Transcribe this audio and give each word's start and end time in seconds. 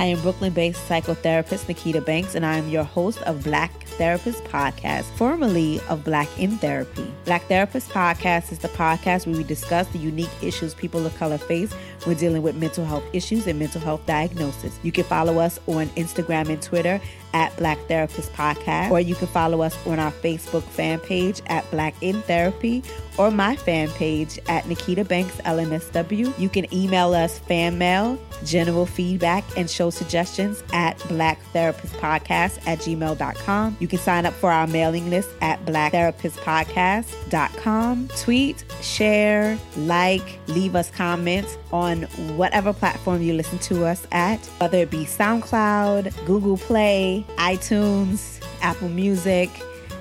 I 0.00 0.06
am 0.06 0.22
Brooklyn 0.22 0.54
based 0.54 0.88
psychotherapist 0.88 1.68
Nikita 1.68 2.00
Banks, 2.00 2.34
and 2.34 2.46
I 2.46 2.56
am 2.56 2.70
your 2.70 2.84
host 2.84 3.20
of 3.24 3.44
Black 3.44 3.84
Therapist 3.98 4.42
Podcast, 4.44 5.04
formerly 5.16 5.78
of 5.90 6.04
Black 6.04 6.26
in 6.38 6.56
Therapy. 6.56 7.12
Black 7.26 7.42
Therapist 7.48 7.90
Podcast 7.90 8.50
is 8.50 8.60
the 8.60 8.68
podcast 8.68 9.26
where 9.26 9.36
we 9.36 9.44
discuss 9.44 9.86
the 9.88 9.98
unique 9.98 10.30
issues 10.40 10.72
people 10.72 11.04
of 11.04 11.14
color 11.18 11.36
face 11.36 11.74
when 12.04 12.16
dealing 12.16 12.42
with 12.42 12.56
mental 12.56 12.84
health 12.84 13.04
issues 13.12 13.46
and 13.46 13.58
mental 13.58 13.80
health 13.80 14.04
diagnosis. 14.06 14.78
You 14.82 14.92
can 14.92 15.04
follow 15.04 15.38
us 15.38 15.58
on 15.66 15.88
Instagram 15.90 16.48
and 16.48 16.62
Twitter 16.62 17.00
at 17.32 17.56
Black 17.56 17.78
Therapist 17.86 18.32
Podcast, 18.32 18.90
or 18.90 18.98
you 19.00 19.14
can 19.14 19.28
follow 19.28 19.62
us 19.62 19.76
on 19.86 19.98
our 19.98 20.10
Facebook 20.10 20.62
fan 20.62 20.98
page 21.00 21.40
at 21.46 21.68
Black 21.70 21.94
in 22.00 22.20
Therapy, 22.22 22.82
or 23.18 23.30
my 23.30 23.56
fan 23.56 23.88
page 23.90 24.38
at 24.48 24.66
Nikita 24.66 25.04
Banks 25.04 25.36
LMSW. 25.42 26.38
You 26.38 26.48
can 26.48 26.72
email 26.74 27.12
us 27.14 27.38
fan 27.38 27.78
mail, 27.78 28.18
general 28.44 28.86
feedback, 28.86 29.44
and 29.56 29.70
show 29.70 29.90
suggestions 29.90 30.64
at 30.72 30.98
Black 31.08 31.40
Therapist 31.52 31.94
Podcast 31.94 32.58
at 32.66 32.80
gmail.com. 32.80 33.76
You 33.78 33.88
can 33.88 33.98
sign 33.98 34.26
up 34.26 34.34
for 34.34 34.50
our 34.50 34.66
mailing 34.66 35.08
list 35.10 35.30
at 35.40 35.64
blacktherapistpodcast.com. 35.66 38.08
Tweet, 38.16 38.64
share, 38.82 39.58
like, 39.76 40.40
leave 40.48 40.74
us 40.74 40.90
comments 40.90 41.56
on 41.72 41.89
whatever 42.36 42.72
platform 42.72 43.22
you 43.22 43.34
listen 43.34 43.58
to 43.58 43.84
us 43.84 44.06
at, 44.12 44.38
whether 44.58 44.78
it 44.78 44.90
be 44.90 45.04
SoundCloud, 45.04 46.26
Google 46.26 46.56
Play, 46.56 47.24
iTunes, 47.36 48.42
Apple 48.62 48.88
Music, 48.88 49.50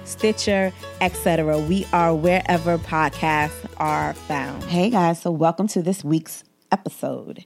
Stitcher, 0.05 0.71
etc. 1.01 1.59
We 1.59 1.85
are 1.93 2.15
wherever 2.15 2.77
podcasts 2.77 3.69
are 3.77 4.13
found. 4.13 4.63
Hey 4.63 4.89
guys, 4.89 5.21
so 5.21 5.31
welcome 5.31 5.67
to 5.69 5.81
this 5.81 6.03
week's 6.03 6.43
episode. 6.71 7.45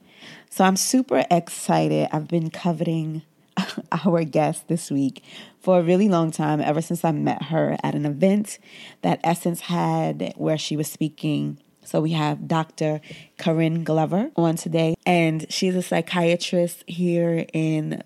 So 0.50 0.64
I'm 0.64 0.76
super 0.76 1.24
excited. 1.30 2.08
I've 2.12 2.28
been 2.28 2.50
coveting 2.50 3.22
our 4.04 4.24
guest 4.24 4.68
this 4.68 4.90
week 4.90 5.22
for 5.60 5.78
a 5.78 5.82
really 5.82 6.08
long 6.08 6.30
time, 6.30 6.60
ever 6.60 6.82
since 6.82 7.04
I 7.04 7.12
met 7.12 7.44
her 7.44 7.76
at 7.82 7.94
an 7.94 8.06
event 8.06 8.58
that 9.02 9.20
Essence 9.24 9.62
had 9.62 10.32
where 10.36 10.58
she 10.58 10.76
was 10.76 10.90
speaking. 10.90 11.58
So 11.84 12.00
we 12.00 12.12
have 12.12 12.48
Dr. 12.48 13.00
Corinne 13.38 13.84
Glover 13.84 14.30
on 14.36 14.56
today, 14.56 14.94
and 15.06 15.46
she's 15.50 15.76
a 15.76 15.82
psychiatrist 15.82 16.84
here 16.86 17.46
in 17.52 18.02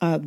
uh, 0.00 0.20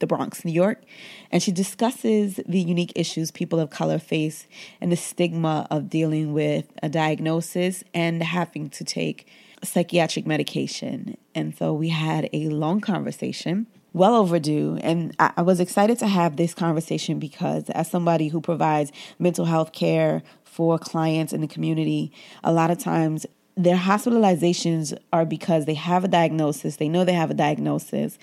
the 0.00 0.06
Bronx, 0.06 0.44
New 0.44 0.52
York. 0.52 0.82
And 1.30 1.42
she 1.42 1.52
discusses 1.52 2.40
the 2.46 2.60
unique 2.60 2.92
issues 2.94 3.30
people 3.30 3.58
of 3.58 3.70
color 3.70 3.98
face 3.98 4.46
and 4.80 4.92
the 4.92 4.96
stigma 4.96 5.66
of 5.70 5.88
dealing 5.88 6.32
with 6.32 6.70
a 6.82 6.88
diagnosis 6.88 7.84
and 7.94 8.22
having 8.22 8.68
to 8.70 8.84
take 8.84 9.26
psychiatric 9.64 10.26
medication. 10.26 11.16
And 11.34 11.56
so 11.56 11.72
we 11.72 11.88
had 11.88 12.28
a 12.32 12.48
long 12.48 12.80
conversation 12.80 13.66
well 13.92 14.14
overdue. 14.14 14.78
And 14.82 15.14
I, 15.18 15.32
I, 15.36 15.42
was 15.42 15.60
excited 15.60 15.98
to 15.98 16.06
have 16.06 16.36
this 16.36 16.54
conversation 16.54 17.18
because, 17.18 17.68
as 17.70 17.90
somebody 17.90 18.28
who 18.28 18.40
provides 18.40 18.90
mental 19.18 19.44
health 19.44 19.72
care 19.72 20.22
for 20.52 20.78
clients 20.78 21.32
in 21.32 21.40
the 21.40 21.46
community, 21.46 22.12
a 22.44 22.52
lot 22.52 22.70
of 22.70 22.78
times 22.78 23.24
their 23.56 23.76
hospitalizations 23.76 24.96
are 25.10 25.24
because 25.24 25.64
they 25.64 25.74
have 25.74 26.04
a 26.04 26.08
diagnosis, 26.08 26.76
they 26.76 26.90
know 26.90 27.04
they 27.04 27.14
have 27.14 27.30
a 27.30 27.34
diagnosis, 27.34 28.18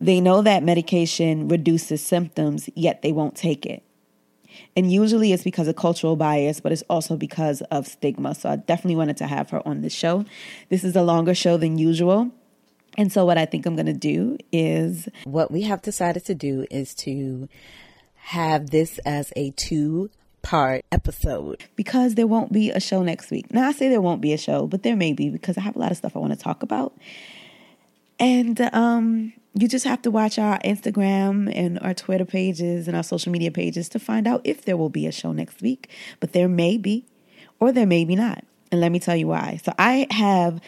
they 0.00 0.22
know 0.22 0.40
that 0.40 0.62
medication 0.62 1.48
reduces 1.48 2.02
symptoms, 2.02 2.70
yet 2.74 3.02
they 3.02 3.12
won't 3.12 3.36
take 3.36 3.66
it. 3.66 3.82
And 4.74 4.90
usually 4.90 5.34
it's 5.34 5.42
because 5.42 5.68
of 5.68 5.76
cultural 5.76 6.16
bias, 6.16 6.60
but 6.60 6.72
it's 6.72 6.82
also 6.88 7.16
because 7.16 7.60
of 7.70 7.86
stigma. 7.86 8.34
So 8.34 8.48
I 8.48 8.56
definitely 8.56 8.96
wanted 8.96 9.18
to 9.18 9.26
have 9.26 9.50
her 9.50 9.66
on 9.68 9.82
the 9.82 9.90
show. 9.90 10.24
This 10.70 10.82
is 10.82 10.96
a 10.96 11.02
longer 11.02 11.34
show 11.34 11.58
than 11.58 11.76
usual. 11.76 12.30
And 12.96 13.12
so, 13.12 13.24
what 13.24 13.38
I 13.38 13.44
think 13.44 13.66
I'm 13.66 13.76
going 13.76 13.86
to 13.86 13.92
do 13.92 14.36
is 14.50 15.08
what 15.24 15.52
we 15.52 15.62
have 15.62 15.80
decided 15.80 16.24
to 16.24 16.34
do 16.34 16.66
is 16.72 16.92
to 16.96 17.48
have 18.16 18.70
this 18.70 18.98
as 19.06 19.32
a 19.36 19.52
two 19.52 20.10
part 20.42 20.84
episode 20.92 21.62
because 21.76 22.14
there 22.14 22.26
won't 22.26 22.52
be 22.52 22.70
a 22.70 22.80
show 22.80 23.02
next 23.02 23.30
week. 23.30 23.52
Now, 23.52 23.68
I 23.68 23.72
say 23.72 23.88
there 23.88 24.00
won't 24.00 24.20
be 24.20 24.32
a 24.32 24.38
show, 24.38 24.66
but 24.66 24.82
there 24.82 24.96
may 24.96 25.12
be 25.12 25.30
because 25.30 25.58
I 25.58 25.62
have 25.62 25.76
a 25.76 25.78
lot 25.78 25.90
of 25.90 25.96
stuff 25.96 26.16
I 26.16 26.18
want 26.18 26.32
to 26.32 26.38
talk 26.38 26.62
about. 26.62 26.94
And 28.18 28.60
um, 28.72 29.32
you 29.54 29.66
just 29.66 29.86
have 29.86 30.02
to 30.02 30.10
watch 30.10 30.38
our 30.38 30.58
Instagram 30.60 31.50
and 31.54 31.78
our 31.80 31.94
Twitter 31.94 32.24
pages 32.24 32.86
and 32.86 32.96
our 32.96 33.02
social 33.02 33.32
media 33.32 33.50
pages 33.50 33.88
to 33.90 33.98
find 33.98 34.26
out 34.26 34.42
if 34.44 34.64
there 34.64 34.76
will 34.76 34.90
be 34.90 35.06
a 35.06 35.12
show 35.12 35.32
next 35.32 35.62
week. 35.62 35.88
But 36.20 36.32
there 36.32 36.48
may 36.48 36.76
be, 36.76 37.06
or 37.58 37.72
there 37.72 37.86
may 37.86 38.04
be 38.04 38.16
not. 38.16 38.44
And 38.70 38.80
let 38.80 38.92
me 38.92 39.00
tell 39.00 39.16
you 39.16 39.28
why. 39.28 39.60
So 39.64 39.72
I 39.78 40.06
have 40.10 40.60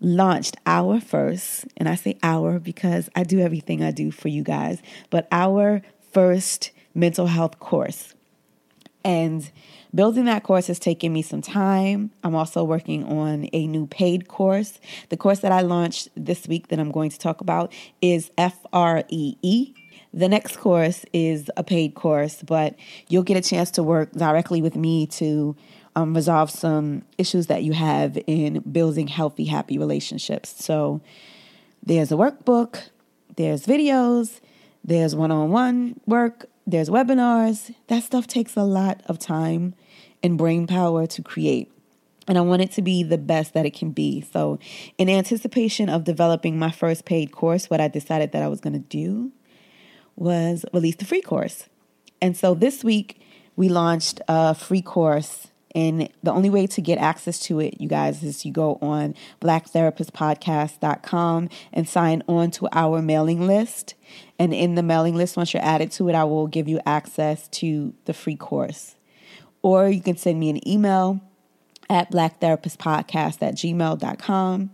launched 0.00 0.56
our 0.66 1.00
first, 1.00 1.66
and 1.76 1.88
I 1.88 1.94
say 1.94 2.18
our 2.22 2.58
because 2.58 3.08
I 3.14 3.24
do 3.24 3.40
everything 3.40 3.82
I 3.82 3.90
do 3.90 4.10
for 4.10 4.28
you 4.28 4.42
guys, 4.42 4.80
but 5.10 5.28
our 5.30 5.82
first 6.12 6.70
mental 6.94 7.26
health 7.26 7.58
course. 7.58 8.14
And 9.04 9.50
building 9.94 10.26
that 10.26 10.42
course 10.42 10.68
has 10.68 10.78
taken 10.78 11.12
me 11.12 11.22
some 11.22 11.42
time. 11.42 12.10
I'm 12.22 12.34
also 12.34 12.62
working 12.62 13.04
on 13.04 13.48
a 13.52 13.66
new 13.66 13.86
paid 13.86 14.28
course. 14.28 14.78
The 15.08 15.16
course 15.16 15.40
that 15.40 15.52
I 15.52 15.60
launched 15.60 16.08
this 16.16 16.46
week 16.46 16.68
that 16.68 16.78
I'm 16.78 16.90
going 16.90 17.10
to 17.10 17.18
talk 17.18 17.40
about 17.40 17.72
is 18.00 18.30
F 18.38 18.58
R 18.72 19.04
E 19.08 19.36
E. 19.42 19.74
The 20.14 20.28
next 20.28 20.58
course 20.58 21.06
is 21.12 21.50
a 21.56 21.64
paid 21.64 21.94
course, 21.94 22.42
but 22.42 22.76
you'll 23.08 23.22
get 23.22 23.36
a 23.36 23.48
chance 23.48 23.70
to 23.72 23.82
work 23.82 24.12
directly 24.12 24.60
with 24.60 24.76
me 24.76 25.06
to 25.06 25.56
um, 25.96 26.14
resolve 26.14 26.50
some 26.50 27.02
issues 27.16 27.46
that 27.46 27.62
you 27.62 27.72
have 27.72 28.18
in 28.26 28.60
building 28.60 29.08
healthy, 29.08 29.46
happy 29.46 29.78
relationships. 29.78 30.62
So 30.62 31.00
there's 31.82 32.12
a 32.12 32.16
workbook, 32.16 32.90
there's 33.36 33.66
videos, 33.66 34.40
there's 34.84 35.14
one 35.14 35.30
on 35.30 35.50
one 35.50 35.98
work, 36.06 36.46
there's 36.66 36.88
webinars. 36.88 37.74
That 37.88 38.02
stuff 38.02 38.26
takes 38.26 38.56
a 38.56 38.64
lot 38.64 39.02
of 39.06 39.18
time 39.18 39.74
and 40.22 40.38
brain 40.38 40.66
power 40.66 41.06
to 41.06 41.22
create. 41.22 41.70
And 42.28 42.38
I 42.38 42.40
want 42.42 42.62
it 42.62 42.70
to 42.72 42.82
be 42.82 43.02
the 43.02 43.18
best 43.18 43.52
that 43.54 43.66
it 43.66 43.74
can 43.74 43.90
be. 43.90 44.20
So, 44.20 44.60
in 44.96 45.08
anticipation 45.08 45.88
of 45.88 46.04
developing 46.04 46.56
my 46.56 46.70
first 46.70 47.04
paid 47.04 47.32
course, 47.32 47.68
what 47.68 47.80
I 47.80 47.88
decided 47.88 48.30
that 48.32 48.42
I 48.42 48.48
was 48.48 48.60
going 48.60 48.74
to 48.74 48.78
do 48.78 49.32
was 50.14 50.64
release 50.72 50.96
the 50.96 51.04
free 51.04 51.20
course. 51.20 51.68
And 52.20 52.36
so 52.36 52.54
this 52.54 52.84
week, 52.84 53.20
we 53.56 53.68
launched 53.68 54.20
a 54.28 54.54
free 54.54 54.82
course 54.82 55.48
and 55.74 56.08
the 56.22 56.32
only 56.32 56.50
way 56.50 56.68
to 56.68 56.80
get 56.80 56.98
access 56.98 57.40
to 57.40 57.60
it, 57.60 57.80
you 57.80 57.88
guys, 57.88 58.22
is 58.22 58.44
you 58.44 58.52
go 58.52 58.78
on 58.82 59.14
blacktherapistpodcast.com 59.40 61.48
and 61.72 61.88
sign 61.88 62.22
on 62.28 62.50
to 62.52 62.68
our 62.72 63.00
mailing 63.00 63.46
list. 63.46 63.94
And 64.38 64.52
in 64.52 64.74
the 64.74 64.82
mailing 64.82 65.14
list, 65.14 65.34
once 65.36 65.54
you're 65.54 65.64
added 65.64 65.90
to 65.92 66.10
it, 66.10 66.14
I 66.14 66.24
will 66.24 66.46
give 66.46 66.68
you 66.68 66.78
access 66.84 67.48
to 67.48 67.94
the 68.04 68.12
free 68.12 68.36
course. 68.36 68.96
Or 69.62 69.88
you 69.88 70.02
can 70.02 70.16
send 70.16 70.38
me 70.38 70.50
an 70.50 70.68
email 70.68 71.20
at 71.88 72.10
blacktherapistpodcast 72.10 73.42
at 73.42 73.54
gmail.com 73.54 74.70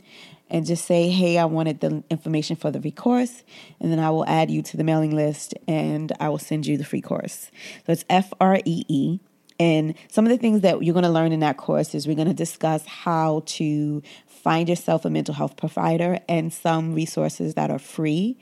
and 0.50 0.66
just 0.66 0.86
say, 0.86 1.10
hey, 1.10 1.38
I 1.38 1.44
wanted 1.44 1.80
the 1.80 2.02
information 2.10 2.56
for 2.56 2.70
the 2.70 2.80
free 2.80 2.90
course. 2.90 3.44
And 3.80 3.92
then 3.92 3.98
I 3.98 4.10
will 4.10 4.26
add 4.26 4.50
you 4.50 4.62
to 4.62 4.76
the 4.76 4.84
mailing 4.84 5.14
list 5.14 5.54
and 5.68 6.10
I 6.18 6.30
will 6.30 6.38
send 6.38 6.66
you 6.66 6.76
the 6.76 6.84
free 6.84 7.02
course. 7.02 7.50
So 7.86 7.92
it's 7.92 8.04
F 8.08 8.32
R 8.40 8.60
E 8.64 8.84
E 8.88 9.20
and 9.58 9.94
some 10.08 10.24
of 10.24 10.30
the 10.30 10.38
things 10.38 10.60
that 10.60 10.82
you're 10.82 10.92
going 10.92 11.04
to 11.04 11.10
learn 11.10 11.32
in 11.32 11.40
that 11.40 11.56
course 11.56 11.94
is 11.94 12.06
we're 12.06 12.14
going 12.14 12.28
to 12.28 12.34
discuss 12.34 12.86
how 12.86 13.42
to 13.46 14.02
find 14.26 14.68
yourself 14.68 15.04
a 15.04 15.10
mental 15.10 15.34
health 15.34 15.56
provider 15.56 16.20
and 16.28 16.52
some 16.52 16.94
resources 16.94 17.54
that 17.54 17.70
are 17.70 17.78
free 17.78 18.38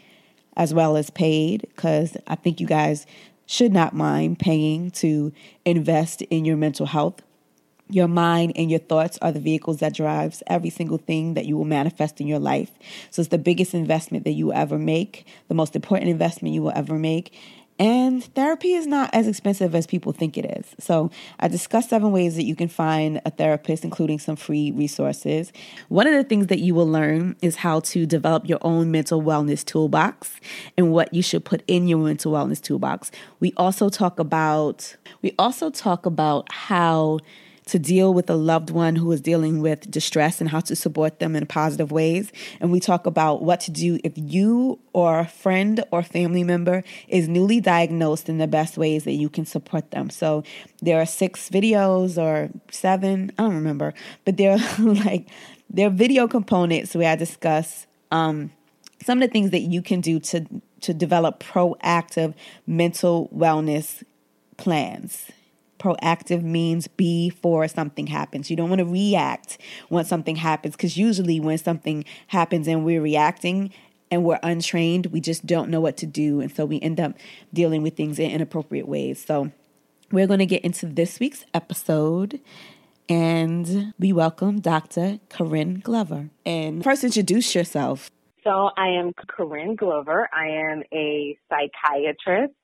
as 0.56 0.74
well 0.74 0.96
as 0.96 1.10
paid 1.10 1.62
because 1.62 2.16
I 2.26 2.34
think 2.34 2.60
you 2.60 2.66
guys 2.66 3.06
should 3.46 3.72
not 3.72 3.94
mind 3.94 4.38
paying 4.38 4.90
to 4.90 5.32
invest 5.64 6.22
in 6.22 6.44
your 6.44 6.56
mental 6.56 6.86
health. 6.86 7.22
Your 7.88 8.08
mind 8.08 8.52
and 8.56 8.68
your 8.68 8.80
thoughts 8.80 9.16
are 9.22 9.30
the 9.30 9.38
vehicles 9.38 9.78
that 9.78 9.94
drives 9.94 10.42
every 10.48 10.70
single 10.70 10.98
thing 10.98 11.34
that 11.34 11.46
you 11.46 11.56
will 11.56 11.64
manifest 11.64 12.20
in 12.20 12.26
your 12.26 12.40
life. 12.40 12.72
So 13.10 13.20
it's 13.20 13.28
the 13.28 13.38
biggest 13.38 13.74
investment 13.74 14.24
that 14.24 14.32
you 14.32 14.46
will 14.46 14.54
ever 14.54 14.76
make, 14.76 15.24
the 15.46 15.54
most 15.54 15.76
important 15.76 16.10
investment 16.10 16.52
you 16.52 16.62
will 16.62 16.72
ever 16.74 16.98
make. 16.98 17.32
And 17.78 18.24
therapy 18.34 18.72
is 18.72 18.86
not 18.86 19.10
as 19.12 19.28
expensive 19.28 19.74
as 19.74 19.86
people 19.86 20.12
think 20.12 20.38
it 20.38 20.44
is. 20.58 20.74
So, 20.78 21.10
I 21.38 21.48
discussed 21.48 21.90
seven 21.90 22.10
ways 22.10 22.36
that 22.36 22.44
you 22.44 22.56
can 22.56 22.68
find 22.68 23.20
a 23.26 23.30
therapist, 23.30 23.84
including 23.84 24.18
some 24.18 24.36
free 24.36 24.70
resources. 24.70 25.52
One 25.88 26.06
of 26.06 26.14
the 26.14 26.24
things 26.24 26.46
that 26.46 26.60
you 26.60 26.74
will 26.74 26.88
learn 26.88 27.36
is 27.42 27.56
how 27.56 27.80
to 27.80 28.06
develop 28.06 28.48
your 28.48 28.58
own 28.62 28.90
mental 28.90 29.22
wellness 29.22 29.64
toolbox 29.64 30.40
and 30.78 30.90
what 30.90 31.12
you 31.12 31.22
should 31.22 31.44
put 31.44 31.62
in 31.66 31.86
your 31.86 31.98
mental 31.98 32.32
wellness 32.32 32.62
toolbox. 32.62 33.10
We 33.40 33.52
also 33.56 33.88
talk 33.88 34.18
about 34.18 34.96
we 35.22 35.34
also 35.38 35.70
talk 35.70 36.06
about 36.06 36.50
how 36.52 37.18
to 37.66 37.78
deal 37.78 38.14
with 38.14 38.30
a 38.30 38.34
loved 38.34 38.70
one 38.70 38.96
who 38.96 39.10
is 39.12 39.20
dealing 39.20 39.60
with 39.60 39.90
distress 39.90 40.40
and 40.40 40.50
how 40.50 40.60
to 40.60 40.76
support 40.76 41.18
them 41.18 41.34
in 41.36 41.44
positive 41.46 41.90
ways. 41.90 42.32
And 42.60 42.70
we 42.70 42.80
talk 42.80 43.06
about 43.06 43.42
what 43.42 43.60
to 43.60 43.70
do 43.70 43.98
if 44.04 44.12
you 44.16 44.78
or 44.92 45.20
a 45.20 45.26
friend 45.26 45.84
or 45.90 46.02
family 46.02 46.44
member 46.44 46.84
is 47.08 47.28
newly 47.28 47.60
diagnosed 47.60 48.28
in 48.28 48.38
the 48.38 48.46
best 48.46 48.78
ways 48.78 49.04
that 49.04 49.12
you 49.12 49.28
can 49.28 49.44
support 49.44 49.90
them. 49.90 50.10
So 50.10 50.44
there 50.80 51.00
are 51.00 51.06
six 51.06 51.50
videos 51.50 52.20
or 52.20 52.50
seven, 52.70 53.32
I 53.36 53.42
don't 53.42 53.54
remember, 53.54 53.94
but 54.24 54.36
they're 54.36 54.58
like, 54.78 55.28
they're 55.68 55.90
video 55.90 56.28
components 56.28 56.94
where 56.94 57.10
I 57.10 57.16
discuss 57.16 57.86
um, 58.12 58.52
some 59.02 59.20
of 59.20 59.28
the 59.28 59.32
things 59.32 59.50
that 59.50 59.60
you 59.60 59.82
can 59.82 60.00
do 60.00 60.20
to 60.20 60.46
to 60.82 60.92
develop 60.94 61.40
proactive 61.40 62.34
mental 62.66 63.28
wellness 63.34 64.04
plans. 64.56 65.26
Proactive 65.78 66.42
means 66.42 66.88
before 66.88 67.68
something 67.68 68.06
happens. 68.06 68.50
You 68.50 68.56
don't 68.56 68.68
want 68.68 68.80
to 68.80 68.86
react 68.86 69.58
when 69.88 70.04
something 70.04 70.36
happens 70.36 70.74
because 70.74 70.96
usually 70.96 71.40
when 71.40 71.58
something 71.58 72.04
happens 72.28 72.66
and 72.66 72.84
we're 72.84 73.02
reacting 73.02 73.72
and 74.10 74.24
we're 74.24 74.40
untrained, 74.42 75.06
we 75.06 75.20
just 75.20 75.46
don't 75.46 75.68
know 75.68 75.80
what 75.80 75.96
to 75.98 76.06
do. 76.06 76.40
And 76.40 76.54
so 76.54 76.64
we 76.64 76.80
end 76.80 77.00
up 77.00 77.14
dealing 77.52 77.82
with 77.82 77.96
things 77.96 78.18
in 78.18 78.30
inappropriate 78.30 78.88
ways. 78.88 79.24
So 79.24 79.50
we're 80.10 80.26
going 80.26 80.38
to 80.38 80.46
get 80.46 80.64
into 80.64 80.86
this 80.86 81.18
week's 81.20 81.44
episode 81.52 82.40
and 83.08 83.94
we 83.98 84.12
welcome 84.12 84.60
Dr. 84.60 85.20
Corinne 85.28 85.80
Glover. 85.80 86.30
And 86.44 86.82
first, 86.82 87.04
introduce 87.04 87.54
yourself. 87.54 88.10
So, 88.42 88.70
I 88.76 88.88
am 88.88 89.12
Corinne 89.26 89.74
Glover. 89.74 90.28
I 90.32 90.46
am 90.46 90.82
a 90.92 91.36
psychiatrist. 91.48 92.54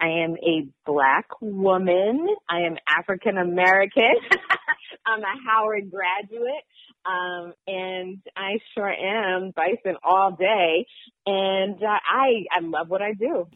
I 0.00 0.08
am 0.24 0.36
a 0.36 0.68
black 0.86 1.26
woman. 1.40 2.28
I 2.48 2.60
am 2.60 2.76
African 2.88 3.36
American. 3.36 4.14
I'm 5.06 5.20
a 5.20 5.50
Howard 5.50 5.90
graduate. 5.90 6.64
Um, 7.04 7.54
and 7.66 8.18
I 8.36 8.58
sure 8.74 8.88
am 8.88 9.52
bison 9.56 9.96
all 10.02 10.32
day. 10.32 10.86
And 11.26 11.82
uh, 11.82 11.86
I, 11.86 12.44
I 12.52 12.60
love 12.60 12.88
what 12.88 13.02
I 13.02 13.12
do. 13.14 13.48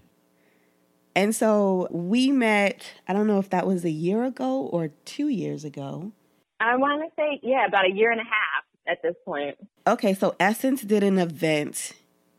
And 1.15 1.35
so 1.35 1.89
we 1.91 2.33
met, 2.33 2.85
I 3.06 3.12
don't 3.12 3.27
know 3.27 3.39
if 3.39 3.50
that 3.50 3.67
was 3.67 3.85
a 3.85 3.91
year 3.91 4.25
ago 4.25 4.62
or 4.62 4.89
two 5.05 5.29
years 5.29 5.65
ago. 5.65 6.12
I 6.59 6.77
want 6.77 7.03
to 7.03 7.11
say, 7.21 7.41
yeah, 7.43 7.67
about 7.67 7.85
a 7.87 7.93
year 7.93 8.11
and 8.11 8.21
a 8.21 8.25
half 8.25 8.65
at 8.89 9.03
this 9.03 9.15
point. 9.25 9.56
Okay, 9.87 10.15
so 10.15 10.35
Essence 10.41 10.83
did 10.83 11.03
an 11.03 11.19
event, 11.19 11.93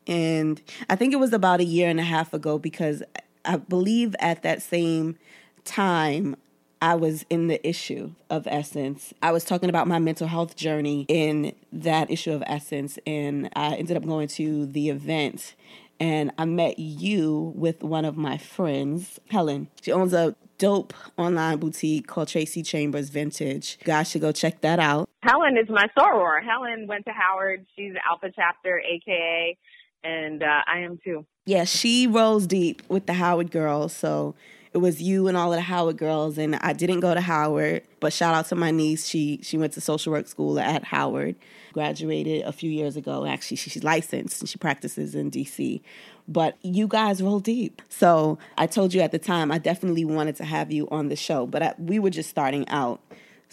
and 0.07 0.61
I 0.89 0.95
think 0.95 1.13
it 1.13 1.17
was 1.17 1.33
about 1.33 1.59
a 1.59 1.65
year 1.65 1.89
and 1.89 1.99
a 1.99 2.03
half 2.03 2.33
ago 2.33 2.57
because 2.57 3.03
I 3.45 3.57
believe 3.57 4.15
at 4.19 4.43
that 4.43 4.61
same 4.61 5.17
time, 5.65 6.35
I 6.81 6.95
was 6.95 7.25
in 7.29 7.47
the 7.47 7.65
issue 7.65 8.13
of 8.29 8.45
Essence. 8.45 9.13
I 9.21 9.31
was 9.31 9.45
talking 9.45 9.69
about 9.69 9.87
my 9.87 9.99
mental 9.99 10.27
health 10.27 10.57
journey 10.57 11.05
in 11.07 11.53
that 11.71 12.11
issue 12.11 12.33
of 12.33 12.43
Essence, 12.45 12.99
and 13.07 13.49
I 13.55 13.75
ended 13.75 13.95
up 13.95 14.05
going 14.05 14.27
to 14.29 14.65
the 14.65 14.89
event. 14.89 15.55
And 15.99 16.31
I 16.37 16.43
met 16.43 16.79
you 16.79 17.53
with 17.55 17.83
one 17.83 18.03
of 18.03 18.17
my 18.17 18.37
friends, 18.37 19.19
Helen. 19.29 19.69
She 19.81 19.93
owns 19.93 20.11
a 20.11 20.35
dope 20.57 20.93
online 21.17 21.59
boutique 21.59 22.07
called 22.07 22.27
Tracy 22.27 22.63
Chambers 22.63 23.09
Vintage. 23.09 23.77
You 23.79 23.85
guys 23.85 24.09
should 24.09 24.21
go 24.21 24.33
check 24.33 24.61
that 24.61 24.79
out. 24.79 25.09
Helen 25.21 25.55
is 25.57 25.69
my 25.69 25.87
soror. 25.97 26.43
Helen 26.43 26.87
went 26.87 27.05
to 27.05 27.11
Howard. 27.11 27.65
She's 27.77 27.93
Alpha 28.09 28.29
Chapter, 28.35 28.79
AKA, 28.79 29.57
and 30.03 30.43
uh, 30.43 30.61
I 30.67 30.79
am 30.79 30.99
too. 31.03 31.25
Yeah, 31.45 31.65
she 31.65 32.07
rolls 32.07 32.47
deep 32.47 32.81
with 32.87 33.05
the 33.05 33.13
Howard 33.13 33.51
girls. 33.51 33.93
So 33.93 34.33
it 34.73 34.77
was 34.77 35.01
you 35.01 35.27
and 35.27 35.37
all 35.37 35.51
of 35.51 35.57
the 35.57 35.61
Howard 35.61 35.97
girls, 35.97 36.37
and 36.37 36.55
I 36.55 36.73
didn't 36.73 37.01
go 37.01 37.13
to 37.13 37.21
Howard, 37.21 37.83
but 37.99 38.11
shout 38.11 38.33
out 38.33 38.47
to 38.47 38.55
my 38.55 38.71
niece. 38.71 39.05
She 39.05 39.39
she 39.43 39.57
went 39.57 39.73
to 39.73 39.81
social 39.81 40.13
work 40.13 40.27
school 40.27 40.59
at 40.59 40.85
Howard, 40.85 41.35
graduated 41.73 42.43
a 42.43 42.51
few 42.51 42.71
years 42.71 42.95
ago. 42.95 43.25
Actually, 43.25 43.57
she's 43.57 43.83
licensed 43.83 44.41
and 44.41 44.49
she 44.49 44.57
practices 44.57 45.15
in 45.15 45.29
DC. 45.29 45.81
But 46.27 46.57
you 46.61 46.87
guys 46.87 47.21
roll 47.21 47.39
deep. 47.39 47.81
So 47.89 48.39
I 48.57 48.65
told 48.65 48.93
you 48.93 49.01
at 49.01 49.11
the 49.11 49.19
time 49.19 49.51
I 49.51 49.57
definitely 49.57 50.05
wanted 50.05 50.37
to 50.37 50.45
have 50.45 50.71
you 50.71 50.87
on 50.89 51.09
the 51.09 51.17
show, 51.17 51.45
but 51.45 51.61
I, 51.61 51.73
we 51.77 51.99
were 51.99 52.09
just 52.09 52.29
starting 52.29 52.67
out. 52.69 53.01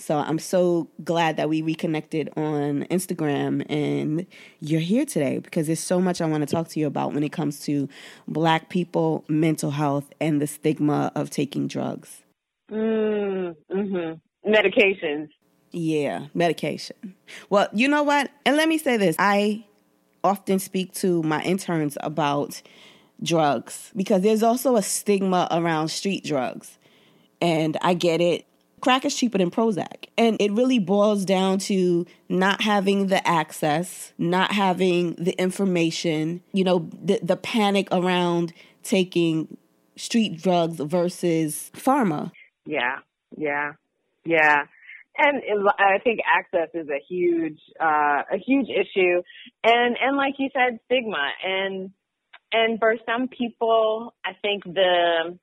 So 0.00 0.16
I'm 0.16 0.38
so 0.38 0.88
glad 1.04 1.36
that 1.36 1.48
we 1.48 1.60
reconnected 1.60 2.30
on 2.36 2.84
Instagram 2.90 3.64
and 3.68 4.26
you're 4.60 4.80
here 4.80 5.04
today 5.04 5.38
because 5.38 5.66
there's 5.66 5.80
so 5.80 6.00
much 6.00 6.22
I 6.22 6.26
want 6.26 6.46
to 6.46 6.52
talk 6.52 6.68
to 6.68 6.80
you 6.80 6.86
about 6.86 7.12
when 7.12 7.22
it 7.22 7.32
comes 7.32 7.60
to 7.66 7.88
black 8.26 8.70
people, 8.70 9.24
mental 9.28 9.70
health, 9.70 10.10
and 10.18 10.40
the 10.40 10.46
stigma 10.46 11.12
of 11.14 11.28
taking 11.28 11.68
drugs. 11.68 12.22
Mm, 12.72 13.54
mm-hmm. 13.70 14.50
Medications. 14.50 15.28
Yeah, 15.70 16.26
medication. 16.32 17.14
Well, 17.50 17.68
you 17.72 17.86
know 17.86 18.02
what? 18.02 18.30
And 18.46 18.56
let 18.56 18.68
me 18.68 18.78
say 18.78 18.96
this 18.96 19.16
I 19.18 19.66
often 20.24 20.58
speak 20.58 20.94
to 20.94 21.22
my 21.22 21.42
interns 21.42 21.98
about 22.00 22.62
drugs 23.22 23.92
because 23.94 24.22
there's 24.22 24.42
also 24.42 24.76
a 24.76 24.82
stigma 24.82 25.46
around 25.50 25.88
street 25.88 26.24
drugs. 26.24 26.78
And 27.42 27.76
I 27.80 27.94
get 27.94 28.20
it 28.20 28.46
crack 28.80 29.04
is 29.04 29.14
cheaper 29.14 29.38
than 29.38 29.50
Prozac. 29.50 30.06
And 30.16 30.36
it 30.40 30.52
really 30.52 30.78
boils 30.78 31.24
down 31.24 31.58
to 31.60 32.06
not 32.28 32.62
having 32.62 33.08
the 33.08 33.26
access, 33.26 34.12
not 34.18 34.52
having 34.52 35.14
the 35.14 35.32
information, 35.32 36.42
you 36.52 36.64
know, 36.64 36.88
the, 37.02 37.20
the 37.22 37.36
panic 37.36 37.88
around 37.92 38.52
taking 38.82 39.56
street 39.96 40.40
drugs 40.42 40.76
versus 40.76 41.70
pharma. 41.74 42.32
Yeah, 42.66 42.98
yeah, 43.36 43.72
yeah. 44.24 44.64
And 45.18 45.42
I 45.78 45.98
think 46.02 46.20
access 46.26 46.70
is 46.72 46.88
a 46.88 47.00
huge, 47.06 47.58
uh, 47.78 48.22
a 48.32 48.38
huge 48.46 48.68
issue, 48.68 49.20
and 49.62 49.96
and 50.00 50.16
like 50.16 50.34
you 50.38 50.48
said, 50.54 50.78
stigma, 50.86 51.30
and 51.44 51.90
and 52.52 52.78
for 52.78 52.94
some 53.04 53.28
people, 53.28 54.14
I 54.24 54.32
think 54.40 54.64
the 54.64 55.38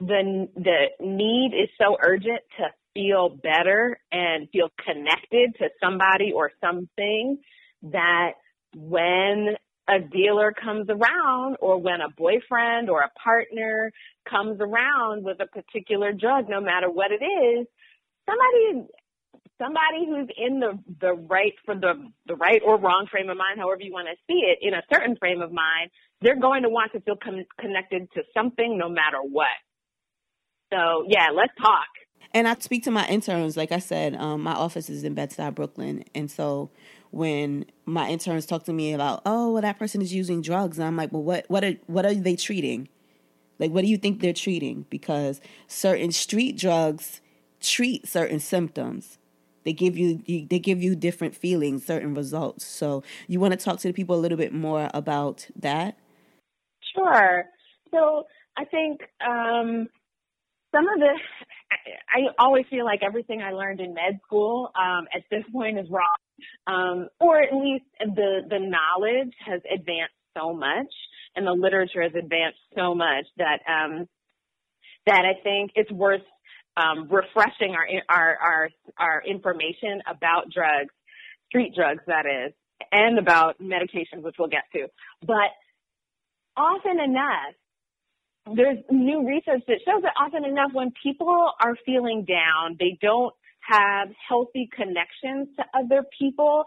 the 0.00 0.48
the 0.56 0.86
need 1.00 1.52
is 1.54 1.68
so 1.78 1.96
urgent 2.02 2.40
to 2.58 2.64
feel 2.94 3.28
better 3.28 3.98
and 4.10 4.48
feel 4.50 4.68
connected 4.84 5.54
to 5.58 5.68
somebody 5.82 6.32
or 6.34 6.50
something 6.60 7.38
that 7.82 8.32
when 8.74 9.56
a 9.88 9.98
dealer 10.00 10.52
comes 10.52 10.88
around 10.88 11.56
or 11.60 11.78
when 11.78 12.00
a 12.00 12.08
boyfriend 12.16 12.88
or 12.88 13.00
a 13.00 13.10
partner 13.22 13.92
comes 14.28 14.60
around 14.60 15.24
with 15.24 15.38
a 15.40 15.46
particular 15.46 16.12
drug 16.12 16.48
no 16.48 16.60
matter 16.60 16.90
what 16.90 17.10
it 17.10 17.22
is 17.24 17.66
somebody 18.26 18.88
somebody 19.58 20.06
who's 20.06 20.28
in 20.36 20.60
the 20.60 20.78
the 21.00 21.12
right 21.12 21.52
for 21.64 21.74
the 21.74 21.94
the 22.26 22.36
right 22.36 22.62
or 22.64 22.78
wrong 22.78 23.06
frame 23.10 23.28
of 23.28 23.36
mind 23.36 23.58
however 23.58 23.82
you 23.82 23.92
want 23.92 24.08
to 24.08 24.16
see 24.26 24.40
it 24.40 24.58
in 24.62 24.74
a 24.74 24.82
certain 24.92 25.16
frame 25.16 25.42
of 25.42 25.52
mind 25.52 25.90
they're 26.22 26.40
going 26.40 26.62
to 26.62 26.68
want 26.68 26.92
to 26.92 27.00
feel 27.00 27.16
con- 27.16 27.46
connected 27.60 28.08
to 28.12 28.22
something 28.34 28.78
no 28.78 28.88
matter 28.88 29.18
what 29.20 29.48
so 30.72 31.04
yeah, 31.08 31.28
let's 31.34 31.52
talk. 31.60 31.86
And 32.32 32.46
I 32.46 32.54
speak 32.60 32.84
to 32.84 32.90
my 32.90 33.06
interns. 33.08 33.56
Like 33.56 33.72
I 33.72 33.80
said, 33.80 34.14
um, 34.14 34.42
my 34.42 34.52
office 34.52 34.88
is 34.88 35.02
in 35.02 35.14
Bed-Stuy, 35.14 35.54
Brooklyn, 35.54 36.04
and 36.14 36.30
so 36.30 36.70
when 37.10 37.64
my 37.86 38.08
interns 38.08 38.46
talk 38.46 38.64
to 38.64 38.72
me 38.72 38.92
about, 38.92 39.20
oh, 39.26 39.52
well, 39.52 39.62
that 39.62 39.78
person 39.78 40.00
is 40.00 40.14
using 40.14 40.42
drugs, 40.42 40.78
and 40.78 40.86
I'm 40.86 40.96
like, 40.96 41.12
well, 41.12 41.22
what, 41.22 41.44
what 41.48 41.64
are, 41.64 41.74
what 41.86 42.06
are 42.06 42.14
they 42.14 42.36
treating? 42.36 42.88
Like, 43.58 43.72
what 43.72 43.82
do 43.82 43.88
you 43.88 43.98
think 43.98 44.20
they're 44.20 44.32
treating? 44.32 44.86
Because 44.90 45.40
certain 45.66 46.12
street 46.12 46.56
drugs 46.56 47.20
treat 47.60 48.06
certain 48.06 48.38
symptoms. 48.40 49.18
They 49.64 49.72
give 49.72 49.98
you, 49.98 50.22
they 50.26 50.58
give 50.58 50.82
you 50.82 50.94
different 50.94 51.34
feelings, 51.34 51.84
certain 51.84 52.14
results. 52.14 52.64
So, 52.64 53.02
you 53.26 53.40
want 53.40 53.52
to 53.52 53.62
talk 53.62 53.80
to 53.80 53.88
the 53.88 53.92
people 53.92 54.14
a 54.14 54.20
little 54.20 54.38
bit 54.38 54.54
more 54.54 54.88
about 54.94 55.48
that? 55.56 55.98
Sure. 56.94 57.44
So, 57.90 58.24
I 58.56 58.64
think 58.64 59.00
um, 59.20 59.88
some 60.72 60.86
of 60.88 61.00
the 61.00 61.12
I 62.12 62.32
always 62.38 62.64
feel 62.70 62.84
like 62.84 63.00
everything 63.02 63.42
I 63.42 63.52
learned 63.52 63.80
in 63.80 63.94
med 63.94 64.20
school 64.26 64.70
um, 64.74 65.06
at 65.14 65.22
this 65.30 65.44
point 65.52 65.78
is 65.78 65.86
wrong, 65.90 66.16
um, 66.66 67.08
or 67.20 67.42
at 67.42 67.54
least 67.54 67.84
the 68.00 68.42
the 68.48 68.58
knowledge 68.58 69.32
has 69.46 69.60
advanced 69.72 70.14
so 70.36 70.52
much 70.52 70.92
and 71.36 71.46
the 71.46 71.52
literature 71.52 72.02
has 72.02 72.12
advanced 72.14 72.58
so 72.76 72.94
much 72.94 73.26
that 73.36 73.60
um, 73.68 74.08
that 75.06 75.24
I 75.24 75.40
think 75.42 75.72
it's 75.74 75.90
worth 75.90 76.22
um, 76.76 77.08
refreshing 77.10 77.74
our 77.74 77.86
our 78.08 78.36
our 78.36 78.68
our 78.98 79.22
information 79.26 80.02
about 80.06 80.50
drugs, 80.52 80.92
street 81.48 81.74
drugs 81.74 82.02
that 82.06 82.26
is, 82.26 82.52
and 82.92 83.18
about 83.18 83.60
medications, 83.60 84.22
which 84.22 84.36
we'll 84.38 84.48
get 84.48 84.64
to. 84.74 84.88
But 85.26 85.50
often 86.56 87.00
enough, 87.00 87.54
there's 88.46 88.78
new 88.90 89.26
research 89.26 89.62
that 89.68 89.78
shows 89.84 90.02
that 90.02 90.12
often 90.20 90.44
enough 90.44 90.70
when 90.72 90.92
people 91.02 91.52
are 91.62 91.76
feeling 91.84 92.24
down, 92.24 92.76
they 92.78 92.98
don't 93.00 93.34
have 93.60 94.08
healthy 94.28 94.68
connections 94.74 95.48
to 95.56 95.64
other 95.74 96.04
people, 96.18 96.64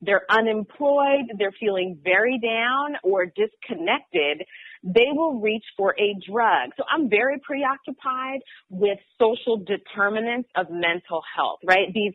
they're 0.00 0.24
unemployed, 0.30 1.24
they're 1.38 1.54
feeling 1.58 1.98
very 2.02 2.38
down 2.38 2.96
or 3.02 3.26
disconnected, 3.26 4.44
they 4.82 5.08
will 5.12 5.40
reach 5.40 5.64
for 5.76 5.94
a 5.98 6.14
drug. 6.30 6.70
So 6.76 6.84
I'm 6.88 7.10
very 7.10 7.40
preoccupied 7.40 8.40
with 8.70 8.98
social 9.20 9.56
determinants 9.56 10.48
of 10.54 10.66
mental 10.70 11.22
health, 11.34 11.58
right? 11.64 11.92
These 11.92 12.12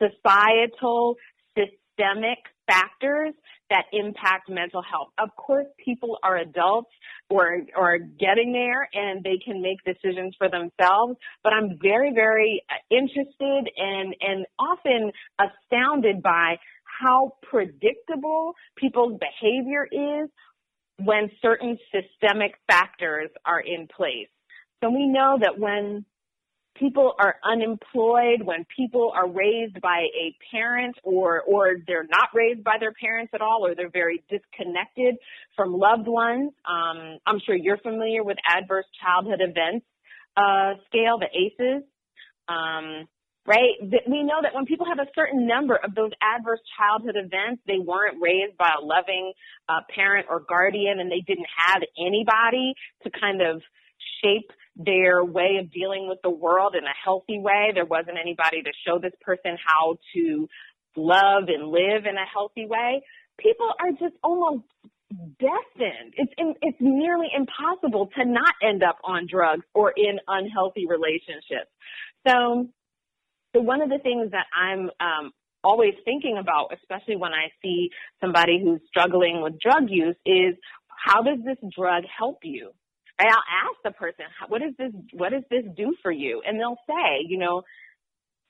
societal, 0.00 1.16
systemic 1.56 2.38
factors 2.66 3.34
that 3.70 3.84
impact 3.92 4.48
mental 4.48 4.82
health. 4.82 5.08
Of 5.18 5.34
course, 5.36 5.66
people 5.82 6.18
are 6.22 6.36
adults 6.36 6.90
or 7.30 7.62
or 7.76 7.98
getting 7.98 8.52
there 8.52 8.88
and 8.92 9.22
they 9.24 9.38
can 9.44 9.62
make 9.62 9.78
decisions 9.84 10.34
for 10.38 10.48
themselves, 10.48 11.16
but 11.42 11.52
I'm 11.52 11.78
very 11.80 12.12
very 12.12 12.62
uh, 12.70 12.74
interested 12.94 13.70
and 13.76 14.14
and 14.20 14.46
often 14.58 15.10
astounded 15.38 16.22
by 16.22 16.56
how 17.00 17.32
predictable 17.42 18.54
people's 18.76 19.18
behavior 19.18 19.88
is 19.90 20.28
when 20.98 21.30
certain 21.42 21.76
systemic 21.92 22.54
factors 22.68 23.30
are 23.44 23.60
in 23.60 23.88
place. 23.88 24.28
So 24.82 24.90
we 24.90 25.06
know 25.06 25.38
that 25.40 25.58
when 25.58 26.04
people 26.78 27.14
are 27.18 27.36
unemployed, 27.44 28.42
when 28.42 28.66
people 28.76 29.12
are 29.14 29.28
raised 29.28 29.80
by 29.80 30.06
a 30.14 30.34
parent 30.50 30.96
or, 31.02 31.42
or 31.42 31.76
they're 31.86 32.06
not 32.08 32.28
raised 32.34 32.64
by 32.64 32.76
their 32.80 32.92
parents 32.92 33.32
at 33.34 33.40
all, 33.40 33.64
or 33.64 33.74
they're 33.74 33.90
very 33.90 34.22
disconnected 34.28 35.16
from 35.56 35.72
loved 35.72 36.08
ones. 36.08 36.52
Um, 36.64 37.18
I'm 37.26 37.40
sure 37.44 37.54
you're 37.54 37.78
familiar 37.78 38.22
with 38.24 38.38
adverse 38.48 38.86
childhood 39.02 39.40
events, 39.40 39.86
uh, 40.36 40.74
scale, 40.86 41.18
the 41.18 41.28
ACEs. 41.32 41.84
Um, 42.48 43.08
right? 43.46 43.76
We 44.08 44.22
know 44.22 44.40
that 44.42 44.54
when 44.54 44.64
people 44.64 44.86
have 44.86 44.98
a 44.98 45.10
certain 45.14 45.46
number 45.46 45.76
of 45.76 45.94
those 45.94 46.12
adverse 46.22 46.60
childhood 46.78 47.16
events, 47.16 47.62
they 47.66 47.78
weren't 47.78 48.16
raised 48.20 48.56
by 48.56 48.70
a 48.80 48.84
loving 48.84 49.32
uh, 49.68 49.80
parent 49.94 50.26
or 50.30 50.40
guardian 50.40 50.98
and 50.98 51.10
they 51.10 51.20
didn't 51.26 51.46
have 51.56 51.82
anybody 51.98 52.74
to 53.02 53.10
kind 53.10 53.42
of 53.42 53.62
shape 54.22 54.50
their 54.76 55.24
way 55.24 55.58
of 55.60 55.70
dealing 55.70 56.08
with 56.08 56.18
the 56.22 56.30
world 56.30 56.74
in 56.76 56.84
a 56.84 56.96
healthy 57.04 57.38
way. 57.38 57.70
There 57.74 57.84
wasn't 57.84 58.18
anybody 58.20 58.62
to 58.62 58.70
show 58.86 58.98
this 58.98 59.12
person 59.20 59.56
how 59.64 59.96
to 60.14 60.48
love 60.96 61.44
and 61.48 61.68
live 61.68 62.06
in 62.06 62.16
a 62.16 62.26
healthy 62.32 62.66
way. 62.66 63.02
People 63.38 63.68
are 63.80 63.90
just 63.90 64.14
almost 64.22 64.64
destined. 65.38 66.14
It's 66.16 66.32
it's 66.62 66.78
nearly 66.80 67.28
impossible 67.36 68.10
to 68.16 68.24
not 68.24 68.54
end 68.62 68.82
up 68.82 68.98
on 69.04 69.26
drugs 69.30 69.64
or 69.74 69.92
in 69.96 70.18
unhealthy 70.26 70.86
relationships. 70.86 71.70
So, 72.26 72.68
so 73.54 73.60
one 73.60 73.82
of 73.82 73.90
the 73.90 73.98
things 73.98 74.30
that 74.32 74.46
I'm 74.54 74.90
um, 75.00 75.32
always 75.62 75.94
thinking 76.04 76.36
about, 76.38 76.72
especially 76.74 77.16
when 77.16 77.32
I 77.32 77.48
see 77.62 77.90
somebody 78.20 78.60
who's 78.62 78.80
struggling 78.88 79.42
with 79.42 79.58
drug 79.60 79.88
use, 79.88 80.16
is 80.24 80.54
how 81.04 81.22
does 81.22 81.38
this 81.44 81.58
drug 81.76 82.04
help 82.16 82.38
you? 82.42 82.70
And 83.18 83.28
I'll 83.28 83.70
ask 83.70 83.82
the 83.84 83.92
person, 83.92 84.24
what 84.48 84.60
does 84.60 84.74
this, 84.76 84.92
what 85.12 85.30
does 85.30 85.44
this 85.50 85.64
do 85.76 85.94
for 86.02 86.10
you? 86.10 86.42
And 86.44 86.58
they'll 86.58 86.80
say, 86.86 87.24
you 87.26 87.38
know, 87.38 87.62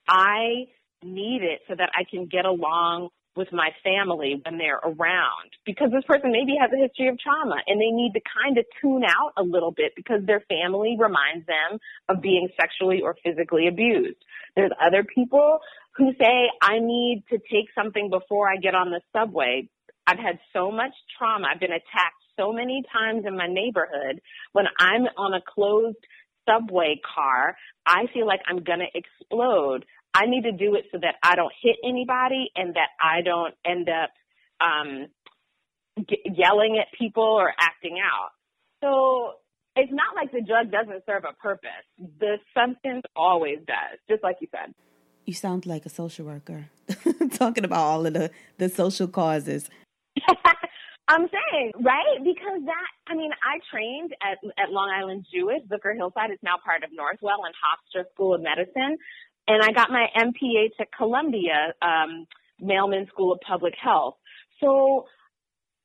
I 0.08 0.66
need 1.02 1.42
it 1.42 1.60
so 1.68 1.74
that 1.76 1.90
I 1.94 2.04
can 2.10 2.26
get 2.26 2.46
along 2.46 3.10
with 3.36 3.48
my 3.52 3.70
family 3.82 4.40
when 4.44 4.58
they're 4.58 4.78
around 4.78 5.50
because 5.66 5.90
this 5.90 6.04
person 6.04 6.30
maybe 6.30 6.54
has 6.60 6.70
a 6.72 6.80
history 6.80 7.08
of 7.08 7.18
trauma 7.18 7.56
and 7.66 7.80
they 7.80 7.90
need 7.90 8.12
to 8.14 8.20
kind 8.22 8.58
of 8.58 8.64
tune 8.80 9.02
out 9.04 9.32
a 9.36 9.42
little 9.42 9.72
bit 9.72 9.92
because 9.96 10.20
their 10.24 10.42
family 10.48 10.96
reminds 10.98 11.44
them 11.46 11.78
of 12.08 12.22
being 12.22 12.48
sexually 12.58 13.02
or 13.02 13.16
physically 13.24 13.66
abused. 13.66 14.16
There's 14.54 14.70
other 14.80 15.04
people 15.04 15.58
who 15.96 16.12
say, 16.18 16.50
I 16.62 16.78
need 16.78 17.24
to 17.30 17.38
take 17.38 17.66
something 17.74 18.08
before 18.08 18.48
I 18.48 18.56
get 18.56 18.74
on 18.74 18.90
the 18.90 19.00
subway. 19.12 19.68
I've 20.06 20.18
had 20.18 20.38
so 20.52 20.70
much 20.70 20.92
trauma. 21.18 21.48
I've 21.52 21.60
been 21.60 21.72
attacked 21.72 22.23
so 22.38 22.52
many 22.52 22.82
times 22.92 23.24
in 23.26 23.36
my 23.36 23.46
neighborhood 23.46 24.20
when 24.52 24.66
I'm 24.78 25.02
on 25.16 25.34
a 25.34 25.40
closed 25.46 25.96
subway 26.48 27.00
car, 27.14 27.56
I 27.86 28.06
feel 28.12 28.26
like 28.26 28.40
I'm 28.46 28.62
going 28.62 28.80
to 28.80 28.98
explode. 28.98 29.84
I 30.12 30.26
need 30.26 30.42
to 30.42 30.52
do 30.52 30.74
it 30.74 30.84
so 30.92 30.98
that 31.00 31.16
I 31.22 31.34
don't 31.34 31.52
hit 31.62 31.76
anybody 31.84 32.50
and 32.54 32.74
that 32.74 32.90
I 33.02 33.22
don't 33.22 33.54
end 33.64 33.88
up 33.88 34.10
um, 34.60 35.06
g- 36.08 36.22
yelling 36.24 36.78
at 36.80 36.96
people 36.98 37.24
or 37.24 37.52
acting 37.58 37.98
out. 37.98 38.30
So 38.82 39.34
it's 39.76 39.92
not 39.92 40.14
like 40.14 40.30
the 40.32 40.40
drug 40.40 40.70
doesn't 40.70 41.04
serve 41.06 41.24
a 41.28 41.34
purpose. 41.34 41.70
The 42.20 42.36
substance 42.56 43.02
always 43.16 43.58
does, 43.66 43.98
just 44.08 44.22
like 44.22 44.36
you 44.40 44.48
said. 44.50 44.74
You 45.24 45.34
sound 45.34 45.66
like 45.66 45.86
a 45.86 45.88
social 45.88 46.26
worker 46.26 46.66
talking 47.32 47.64
about 47.64 47.80
all 47.80 48.06
of 48.06 48.12
the, 48.12 48.30
the 48.58 48.68
social 48.68 49.08
causes. 49.08 49.68
I'm 51.06 51.28
saying, 51.28 51.72
right? 51.82 52.18
Because 52.18 52.64
that, 52.64 52.88
I 53.06 53.14
mean, 53.14 53.30
I 53.42 53.60
trained 53.70 54.12
at, 54.22 54.38
at 54.58 54.70
Long 54.70 54.88
Island 54.88 55.26
Jewish, 55.32 55.60
Zucker 55.68 55.94
Hillside 55.94 56.30
is 56.30 56.38
now 56.42 56.56
part 56.64 56.82
of 56.82 56.90
Northwell 56.90 57.44
and 57.44 57.54
Hofstra 57.54 58.04
School 58.14 58.34
of 58.34 58.40
Medicine. 58.40 58.96
And 59.46 59.62
I 59.62 59.72
got 59.72 59.90
my 59.90 60.06
MPH 60.16 60.80
at 60.80 60.88
Columbia, 60.96 61.74
um, 61.82 62.26
Mailman 62.58 63.06
School 63.08 63.32
of 63.32 63.40
Public 63.46 63.74
Health. 63.82 64.14
So 64.60 65.04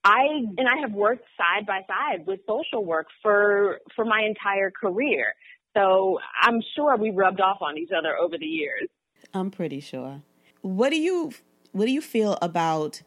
I, 0.06 0.22
and 0.58 0.68
I 0.68 0.80
have 0.82 0.94
worked 0.94 1.26
side 1.38 1.66
by 1.66 1.82
side 1.88 2.26
with 2.26 2.40
social 2.48 2.86
work 2.86 3.08
for, 3.22 3.80
for 3.98 4.06
my 4.06 4.22
entire 4.26 4.72
career. 4.72 5.34
So 5.76 6.20
I'm 6.42 6.62
sure 6.76 6.96
we 6.96 7.12
rubbed 7.12 7.42
off 7.42 7.58
on 7.62 7.78
each 7.78 7.92
other 7.96 8.16
over 8.18 8.38
the 8.38 8.46
years. 8.46 8.88
I'm 9.34 9.52
pretty 9.52 9.82
sure. 9.82 10.22
What 10.62 10.92
do 10.92 10.98
you, 10.98 11.34
what 11.74 11.86
do 11.86 11.92
you 11.92 12.02
feel 12.02 12.38
about 12.42 13.02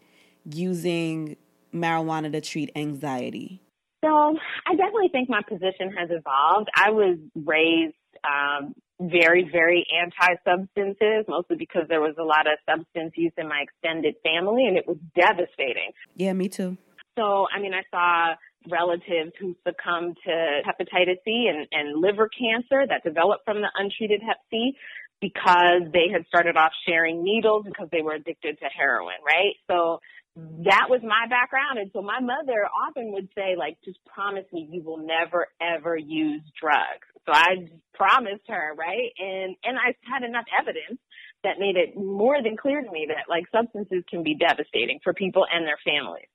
using 0.45 1.37
marijuana 1.75 2.33
to 2.33 2.41
treat 2.41 2.71
anxiety? 2.77 3.61
So 4.05 4.37
I 4.67 4.75
definitely 4.75 5.11
think 5.13 5.29
my 5.29 5.43
position 5.49 5.93
has 5.97 6.11
evolved. 6.11 6.69
I 6.75 6.91
was 6.91 7.19
raised 7.37 7.95
um, 8.27 8.75
very, 9.01 9.49
very 9.51 9.87
anti-substances, 9.91 11.25
mostly 11.29 11.57
because 11.57 11.83
there 11.89 12.01
was 12.01 12.15
a 12.19 12.25
lot 12.25 12.47
of 12.47 12.59
substance 12.69 13.13
use 13.17 13.33
in 13.37 13.49
my 13.49 13.63
extended 13.63 14.15
family, 14.25 14.67
and 14.67 14.77
it 14.77 14.87
was 14.87 14.99
devastating. 15.15 15.93
Yeah, 16.17 16.33
me 16.33 16.49
too. 16.49 16.77
So, 17.17 17.47
I 17.55 17.61
mean, 17.61 17.75
I 17.75 17.83
saw 17.91 18.35
relatives 18.71 19.33
who 19.41 19.57
succumbed 19.67 20.17
to 20.25 20.63
hepatitis 20.67 21.19
C 21.25 21.51
and, 21.51 21.67
and 21.73 22.01
liver 22.01 22.29
cancer 22.29 22.87
that 22.87 23.03
developed 23.05 23.45
from 23.45 23.61
the 23.61 23.71
untreated 23.77 24.21
Hep 24.27 24.39
C 24.51 24.73
because 25.21 25.83
they 25.93 26.11
had 26.13 26.27
started 26.27 26.57
off 26.57 26.73
sharing 26.87 27.23
needles 27.23 27.65
because 27.65 27.89
they 27.93 28.03
were 28.03 28.15
addicted 28.15 28.59
to 28.59 28.67
heroin, 28.67 29.23
right? 29.25 29.55
So 29.71 30.01
that 30.37 30.87
was 30.89 31.01
my 31.03 31.27
background. 31.29 31.79
And 31.79 31.91
so 31.93 32.01
my 32.01 32.21
mother 32.21 32.67
often 32.67 33.13
would 33.13 33.29
say, 33.35 33.55
like, 33.57 33.77
just 33.85 33.99
promise 34.07 34.45
me 34.53 34.69
you 34.71 34.83
will 34.83 34.99
never 34.99 35.49
ever 35.61 35.97
use 35.97 36.43
drugs. 36.59 37.07
So 37.27 37.33
I 37.33 37.69
promised 37.95 38.45
her, 38.49 38.75
right? 38.77 39.13
And, 39.19 39.57
and 39.63 39.79
I 39.79 39.95
had 40.03 40.25
enough 40.25 40.47
evidence 40.59 40.99
that 41.45 41.59
made 41.59 41.77
it 41.77 41.97
more 41.97 42.43
than 42.43 42.57
clear 42.57 42.81
to 42.81 42.91
me 42.91 43.09
that 43.09 43.29
like 43.29 43.45
substances 43.53 44.05
can 44.09 44.23
be 44.23 44.35
devastating 44.35 45.01
for 45.03 45.13
people 45.13 45.45
and 45.53 45.67
their 45.67 45.79
families. 45.85 46.29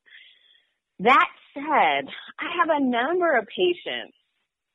That 1.00 1.28
said, 1.54 2.08
I 2.40 2.50
have 2.60 2.70
a 2.70 2.84
number 2.84 3.38
of 3.38 3.48
patients 3.48 4.16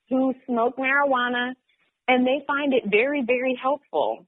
who 0.09 0.35
smoke 0.47 0.77
marijuana 0.77 1.53
and 2.09 2.27
they 2.27 2.45
find 2.47 2.75
it 2.75 2.85
very, 2.91 3.23
very 3.27 3.59
helpful. 3.61 4.27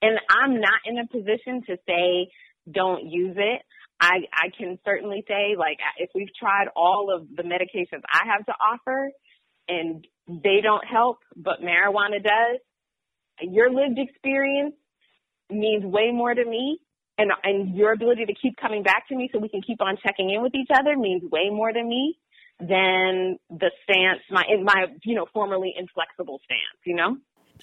And 0.00 0.18
I'm 0.28 0.60
not 0.60 0.80
in 0.84 0.98
a 0.98 1.06
position 1.06 1.62
to 1.66 1.76
say 1.86 2.30
don't 2.70 3.06
use 3.06 3.36
it. 3.38 3.62
I, 4.02 4.26
I 4.32 4.48
can 4.58 4.80
certainly 4.84 5.24
say, 5.28 5.54
like, 5.56 5.78
if 5.96 6.10
we've 6.12 6.34
tried 6.38 6.66
all 6.74 7.14
of 7.14 7.28
the 7.36 7.44
medications 7.44 8.02
I 8.12 8.26
have 8.26 8.44
to 8.46 8.52
offer 8.52 9.10
and 9.68 10.04
they 10.26 10.58
don't 10.60 10.84
help, 10.84 11.18
but 11.36 11.60
marijuana 11.62 12.20
does, 12.20 12.58
your 13.42 13.70
lived 13.70 14.00
experience 14.00 14.74
means 15.48 15.84
way 15.84 16.10
more 16.12 16.34
to 16.34 16.44
me. 16.44 16.80
And, 17.18 17.30
and 17.44 17.76
your 17.76 17.92
ability 17.92 18.24
to 18.24 18.34
keep 18.34 18.56
coming 18.56 18.82
back 18.82 19.06
to 19.08 19.14
me 19.14 19.28
so 19.32 19.38
we 19.38 19.48
can 19.48 19.60
keep 19.62 19.80
on 19.80 19.96
checking 20.04 20.30
in 20.30 20.42
with 20.42 20.54
each 20.54 20.70
other 20.74 20.96
means 20.96 21.22
way 21.30 21.50
more 21.50 21.70
to 21.70 21.84
me 21.84 22.18
than 22.58 23.38
the 23.50 23.70
stance, 23.84 24.20
my, 24.30 24.44
my, 24.64 24.86
you 25.04 25.14
know, 25.14 25.26
formerly 25.32 25.74
inflexible 25.78 26.40
stance, 26.44 26.80
you 26.86 26.96
know? 26.96 27.18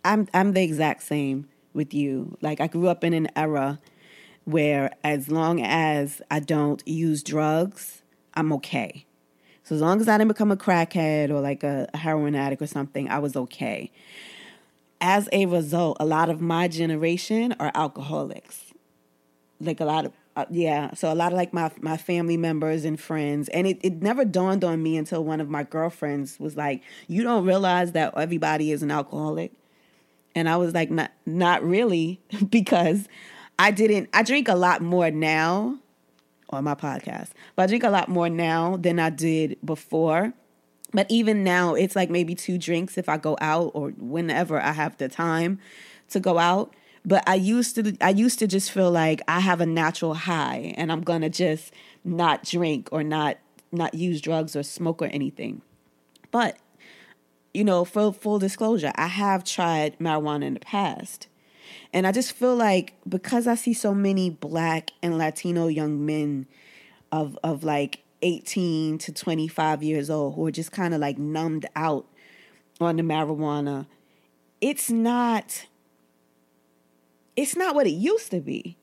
I'm, 0.06 0.28
I'm 0.34 0.54
the 0.54 0.62
exact 0.62 1.02
same 1.02 1.50
with 1.74 1.94
you. 1.94 2.38
Like, 2.42 2.62
I 2.62 2.68
grew 2.68 2.88
up 2.88 3.04
in 3.04 3.14
an 3.14 3.28
era 3.36 3.80
where 4.50 4.92
as 5.04 5.30
long 5.30 5.62
as 5.62 6.22
I 6.32 6.40
don't 6.40 6.82
use 6.88 7.22
drugs, 7.22 8.02
I'm 8.34 8.52
okay. 8.54 9.06
So 9.64 9.76
as 9.76 9.82
long 9.82 10.02
as 10.02 10.08
I 10.08 10.18
didn't 10.18 10.30
become 10.30 10.52
a 10.52 10.58
crackhead 10.58 11.30
or 11.30 11.40
like 11.40 11.64
a, 11.64 11.88
heroin 11.94 12.34
addict 12.34 12.62
or 12.62 12.68
something, 12.68 13.08
I 13.10 13.20
was 13.20 13.36
okay. 13.36 13.92
As 15.00 15.30
a 15.32 15.46
result, 15.46 15.98
a 16.00 16.06
lot 16.06 16.30
of 16.30 16.42
my 16.42 16.68
generation 16.68 17.54
are 17.60 17.72
alcoholics. 17.76 18.74
Like 19.62 19.80
a 19.80 19.86
lot 19.86 20.06
of 20.06 20.14
uh, 20.36 20.46
yeah, 20.50 20.94
so 20.94 21.12
a 21.12 21.16
lot 21.16 21.34
of 21.34 21.38
like 21.38 21.54
my 21.54 21.70
my 21.82 21.98
family 21.98 22.38
members 22.38 22.86
and 22.86 23.00
friends, 23.00 23.50
and 23.50 23.68
it, 23.68 23.78
it 23.82 24.02
never 24.02 24.24
dawned 24.24 24.64
on 24.64 24.82
me 24.82 24.96
until 24.96 25.24
one 25.24 25.42
of 25.42 25.50
my 25.50 25.64
girlfriends 25.64 26.40
was 26.40 26.56
like, 26.56 26.82
"You 27.08 27.24
don't 27.24 27.46
realize 27.46 27.92
that 27.92 28.14
everybody 28.16 28.72
is 28.72 28.82
an 28.82 28.90
alcoholic," 28.90 29.52
and 30.36 30.48
I 30.48 30.56
was 30.56 30.74
like, 30.74 30.90
"Not 30.90 31.12
not 31.26 31.62
really," 31.62 32.22
because 32.50 33.10
I 33.60 33.72
didn't, 33.72 34.10
I 34.14 34.24
drink 34.24 34.48
a 34.48 34.56
lot 34.56 34.82
more 34.82 35.12
now 35.12 35.78
on 36.50 36.64
my 36.64 36.76
podcast, 36.76 37.32
but 37.58 37.64
I 37.64 37.68
drink 37.68 37.84
a 37.84 37.90
lot 37.90 38.08
more 38.08 38.30
now 38.30 38.78
than 38.78 39.00
I 39.00 39.10
did 39.10 39.58
before. 39.64 40.32
But 40.94 41.08
even 41.12 41.44
now, 41.44 41.76
it's 41.76 41.94
like 41.94 42.10
maybe 42.10 42.36
two 42.36 42.58
drinks 42.58 42.98
if 42.98 43.10
I 43.10 43.18
go 43.18 43.38
out 43.42 43.72
or 43.74 43.90
whenever 43.90 44.62
I 44.62 44.72
have 44.72 44.98
the 44.98 45.10
time 45.10 45.60
to 46.10 46.22
go 46.22 46.40
out. 46.40 46.74
But 47.06 47.22
I 47.28 47.36
used 47.36 47.76
to, 47.76 47.98
I 48.00 48.12
used 48.12 48.40
to 48.40 48.48
just 48.48 48.72
feel 48.72 48.92
like 48.92 49.22
I 49.28 49.42
have 49.42 49.60
a 49.60 49.66
natural 49.66 50.14
high 50.14 50.74
and 50.78 50.90
I'm 50.90 51.02
gonna 51.02 51.30
just 51.30 51.74
not 52.06 52.44
drink 52.44 52.88
or 52.94 53.04
not 53.04 53.38
not 53.72 53.94
use 53.94 54.22
drugs 54.22 54.56
or 54.56 54.64
smoke 54.64 55.02
or 55.02 55.08
anything. 55.08 55.62
But 56.32 56.58
you 57.54 57.64
know, 57.64 57.84
for 57.84 58.14
full 58.14 58.40
disclosure, 58.40 58.92
I 58.96 59.08
have 59.08 59.44
tried 59.44 60.00
marijuana 60.00 60.46
in 60.46 60.54
the 60.56 60.60
past 60.62 61.28
And 61.94 62.06
I 62.06 62.12
just 62.12 62.34
feel 62.34 62.56
like 62.56 62.94
because 63.08 63.48
I 63.48 63.56
see 63.56 63.74
so 63.74 63.94
many 63.94 64.30
black 64.30 64.92
and 65.02 65.18
Latino 65.18 65.68
young 65.68 66.06
men 66.06 66.48
of 67.12 67.38
of 67.44 67.64
like 67.64 68.04
18 68.22 68.98
to 69.00 69.14
25 69.14 69.84
years 69.84 70.10
old 70.10 70.36
who 70.36 70.46
are 70.46 70.52
just 70.52 70.72
kind 70.72 70.94
of 70.94 71.00
like 71.00 71.18
numbed 71.18 71.66
out 71.76 72.06
on 72.82 72.98
the 72.98 73.04
marijuana, 73.04 73.88
it's 74.62 74.90
not 74.90 75.68
it's 77.36 77.56
not 77.56 77.76
what 77.76 77.88
it 77.88 77.92
used 77.92 78.32
to 78.32 78.40
be. 78.40 78.78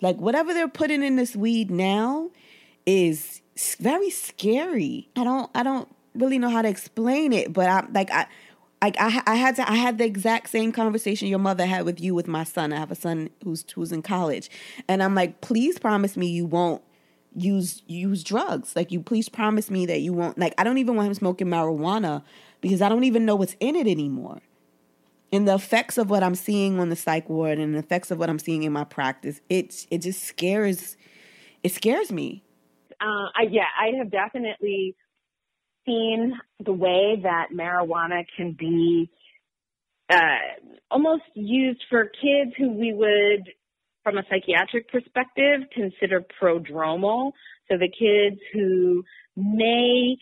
Like 0.00 0.16
whatever 0.16 0.52
they're 0.52 0.68
putting 0.68 1.02
in 1.02 1.16
this 1.16 1.36
weed 1.36 1.70
now 1.70 2.30
is 2.86 3.40
very 3.78 4.10
scary. 4.10 5.08
I 5.16 5.24
don't 5.24 5.50
I 5.54 5.62
don't 5.62 5.88
really 6.14 6.38
know 6.38 6.50
how 6.50 6.62
to 6.62 6.68
explain 6.68 7.32
it, 7.32 7.52
but 7.52 7.68
I'm 7.68 7.92
like 7.92 8.10
I 8.10 8.26
like 8.84 8.96
I, 9.00 9.22
I 9.26 9.36
had 9.36 9.56
to 9.56 9.70
I 9.70 9.76
had 9.76 9.96
the 9.96 10.04
exact 10.04 10.50
same 10.50 10.70
conversation 10.70 11.28
your 11.28 11.38
mother 11.38 11.64
had 11.64 11.86
with 11.86 12.00
you 12.00 12.14
with 12.14 12.28
my 12.28 12.44
son. 12.44 12.70
I 12.70 12.78
have 12.78 12.90
a 12.90 12.94
son 12.94 13.30
who's 13.42 13.64
who's 13.74 13.92
in 13.92 14.02
college, 14.02 14.50
and 14.88 15.02
I'm 15.02 15.14
like, 15.14 15.40
please 15.40 15.78
promise 15.78 16.18
me 16.18 16.26
you 16.26 16.44
won't 16.44 16.82
use 17.34 17.82
use 17.86 18.22
drugs. 18.22 18.76
Like 18.76 18.92
you 18.92 19.00
please 19.00 19.30
promise 19.30 19.70
me 19.70 19.86
that 19.86 20.00
you 20.00 20.12
won't. 20.12 20.36
Like 20.36 20.52
I 20.58 20.64
don't 20.64 20.76
even 20.76 20.96
want 20.96 21.08
him 21.08 21.14
smoking 21.14 21.46
marijuana 21.46 22.22
because 22.60 22.82
I 22.82 22.90
don't 22.90 23.04
even 23.04 23.24
know 23.24 23.36
what's 23.36 23.56
in 23.58 23.74
it 23.74 23.86
anymore. 23.86 24.40
And 25.32 25.48
the 25.48 25.54
effects 25.54 25.96
of 25.96 26.10
what 26.10 26.22
I'm 26.22 26.34
seeing 26.34 26.78
on 26.78 26.90
the 26.90 26.96
psych 26.96 27.28
ward 27.30 27.58
and 27.58 27.74
the 27.74 27.78
effects 27.78 28.10
of 28.10 28.18
what 28.18 28.28
I'm 28.28 28.38
seeing 28.38 28.64
in 28.64 28.72
my 28.74 28.84
practice, 28.84 29.40
it 29.48 29.86
it 29.90 30.02
just 30.02 30.24
scares 30.24 30.98
it 31.62 31.72
scares 31.72 32.12
me. 32.12 32.42
Uh, 33.00 33.28
I, 33.34 33.48
yeah, 33.50 33.64
I 33.80 33.96
have 33.96 34.10
definitely 34.10 34.94
seen 35.86 36.34
the 36.64 36.72
way 36.72 37.20
that 37.22 37.48
marijuana 37.52 38.24
can 38.36 38.52
be 38.52 39.10
uh, 40.10 40.16
almost 40.90 41.22
used 41.34 41.82
for 41.88 42.04
kids 42.04 42.52
who 42.58 42.70
we 42.70 42.92
would, 42.92 43.52
from 44.02 44.18
a 44.18 44.22
psychiatric 44.30 44.88
perspective, 44.90 45.62
consider 45.72 46.24
prodromal. 46.40 47.32
So 47.70 47.78
the 47.78 47.88
kids 47.88 48.40
who 48.52 49.04
may 49.36 50.16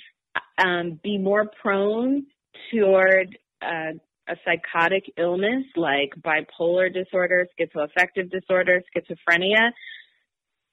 um, 0.58 1.00
be 1.02 1.18
more 1.18 1.50
prone 1.60 2.26
toward 2.72 3.36
uh, 3.60 3.92
a 4.28 4.36
psychotic 4.44 5.04
illness 5.18 5.64
like 5.76 6.12
bipolar 6.20 6.92
disorder, 6.92 7.46
schizoaffective 7.58 8.30
disorder, 8.30 8.82
schizophrenia, 8.94 9.70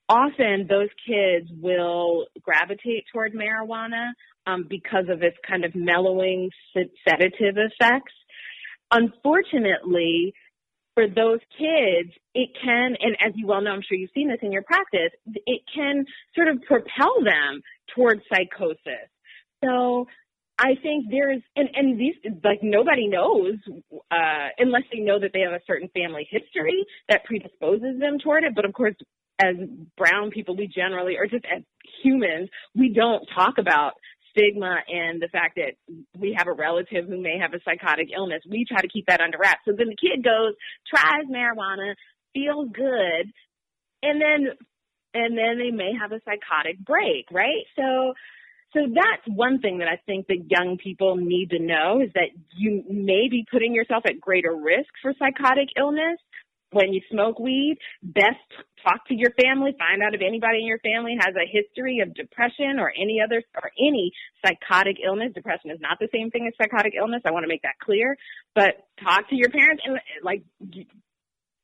often 0.07 0.67
those 0.67 0.89
kids 1.07 1.49
will 1.59 2.25
gravitate 2.41 3.05
toward 3.11 3.33
marijuana 3.33 4.09
um, 4.47 4.65
because 4.69 5.05
of 5.09 5.21
its 5.21 5.37
kind 5.47 5.65
of 5.65 5.75
mellowing 5.75 6.49
sedative 6.73 7.55
effects. 7.57 8.13
Unfortunately, 8.91 10.33
for 10.95 11.07
those 11.07 11.39
kids, 11.57 12.11
it 12.33 12.49
can, 12.61 12.95
and 12.99 13.15
as 13.25 13.33
you 13.35 13.47
well 13.47 13.61
know, 13.61 13.71
I'm 13.71 13.81
sure 13.87 13.97
you've 13.97 14.09
seen 14.13 14.27
this 14.27 14.39
in 14.41 14.51
your 14.51 14.63
practice, 14.63 15.11
it 15.45 15.61
can 15.73 16.05
sort 16.35 16.47
of 16.47 16.61
propel 16.63 17.23
them 17.23 17.61
towards 17.95 18.21
psychosis. 18.27 19.07
So 19.63 20.07
I 20.57 20.75
think 20.81 21.05
there's, 21.09 21.41
and, 21.55 21.69
and 21.73 21.99
these, 21.99 22.15
like 22.43 22.59
nobody 22.61 23.07
knows, 23.07 23.55
uh, 24.11 24.47
unless 24.57 24.83
they 24.91 24.99
know 24.99 25.19
that 25.19 25.31
they 25.33 25.41
have 25.41 25.53
a 25.53 25.61
certain 25.65 25.89
family 25.95 26.27
history 26.29 26.85
that 27.07 27.23
predisposes 27.23 27.99
them 27.99 28.19
toward 28.19 28.43
it. 28.43 28.53
But 28.55 28.65
of 28.65 28.73
course, 28.73 28.95
as 29.41 29.55
brown 29.97 30.31
people, 30.31 30.57
we 30.57 30.67
generally, 30.67 31.15
or 31.17 31.27
just 31.27 31.45
as 31.45 31.63
humans, 32.03 32.49
we 32.75 32.91
don't 32.93 33.25
talk 33.33 33.57
about 33.57 33.93
stigma 34.31 34.77
and 34.87 35.21
the 35.21 35.27
fact 35.27 35.57
that 35.57 35.73
we 36.17 36.35
have 36.37 36.47
a 36.47 36.53
relative 36.53 37.07
who 37.07 37.21
may 37.21 37.37
have 37.39 37.53
a 37.53 37.59
psychotic 37.63 38.09
illness. 38.15 38.41
We 38.49 38.65
try 38.67 38.81
to 38.81 38.87
keep 38.87 39.05
that 39.07 39.21
under 39.21 39.37
wraps. 39.37 39.61
So 39.65 39.73
then 39.77 39.87
the 39.89 39.95
kid 39.95 40.23
goes, 40.23 40.53
tries 40.87 41.25
marijuana, 41.27 41.95
feels 42.33 42.69
good, 42.73 43.31
and 44.03 44.21
then 44.21 44.53
and 45.13 45.35
then 45.35 45.57
they 45.57 45.71
may 45.71 45.93
have 45.99 46.11
a 46.11 46.21
psychotic 46.23 46.79
break, 46.79 47.25
right? 47.31 47.65
So 47.75 48.13
so 48.73 48.81
that's 48.85 49.25
one 49.35 49.59
thing 49.59 49.79
that 49.79 49.87
I 49.87 49.99
think 50.05 50.27
that 50.27 50.45
young 50.49 50.77
people 50.77 51.15
need 51.15 51.49
to 51.51 51.59
know 51.59 52.01
is 52.01 52.11
that 52.13 52.29
you 52.55 52.83
may 52.87 53.27
be 53.29 53.45
putting 53.51 53.73
yourself 53.73 54.03
at 54.05 54.21
greater 54.21 54.55
risk 54.55 54.89
for 55.01 55.13
psychotic 55.17 55.69
illness 55.75 56.19
when 56.71 56.93
you 56.93 57.01
smoke 57.11 57.39
weed, 57.39 57.77
best 58.03 58.37
talk 58.83 59.07
to 59.07 59.15
your 59.15 59.31
family, 59.41 59.75
find 59.77 60.01
out 60.03 60.13
if 60.13 60.21
anybody 60.21 60.59
in 60.59 60.67
your 60.67 60.79
family 60.79 61.17
has 61.19 61.33
a 61.35 61.49
history 61.49 61.99
of 61.99 62.13
depression 62.13 62.79
or 62.79 62.91
any 62.95 63.19
other 63.23 63.43
or 63.55 63.71
any 63.79 64.11
psychotic 64.45 64.97
illness. 65.05 65.31
Depression 65.33 65.71
is 65.71 65.79
not 65.81 65.97
the 65.99 66.07
same 66.13 66.29
thing 66.29 66.47
as 66.47 66.53
psychotic 66.61 66.93
illness. 66.97 67.21
I 67.25 67.31
want 67.31 67.43
to 67.43 67.49
make 67.49 67.63
that 67.63 67.79
clear. 67.83 68.15
But 68.55 68.85
talk 69.03 69.29
to 69.29 69.35
your 69.35 69.49
parents 69.49 69.83
and 69.85 69.99
like 70.23 70.43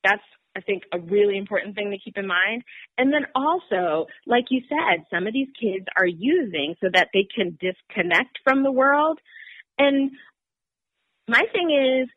that's 0.04 0.24
I 0.58 0.62
think 0.62 0.84
a 0.94 1.00
really 1.00 1.38
important 1.38 1.76
thing 1.76 1.92
to 1.92 1.98
keep 1.98 2.18
in 2.18 2.26
mind. 2.26 2.64
And 2.98 3.12
then 3.12 3.26
also, 3.36 4.08
like 4.26 4.46
you 4.50 4.62
said, 4.70 5.06
some 5.12 5.28
of 5.28 5.34
these 5.34 5.50
kids 5.60 5.86
are 5.98 6.06
using 6.06 6.76
so 6.82 6.88
that 6.94 7.10
they 7.14 7.28
can 7.36 7.58
disconnect 7.60 8.40
from 8.44 8.64
the 8.64 8.72
world. 8.72 9.20
And 9.78 10.12
my 11.28 11.42
thing 11.52 11.72
is 11.72 12.10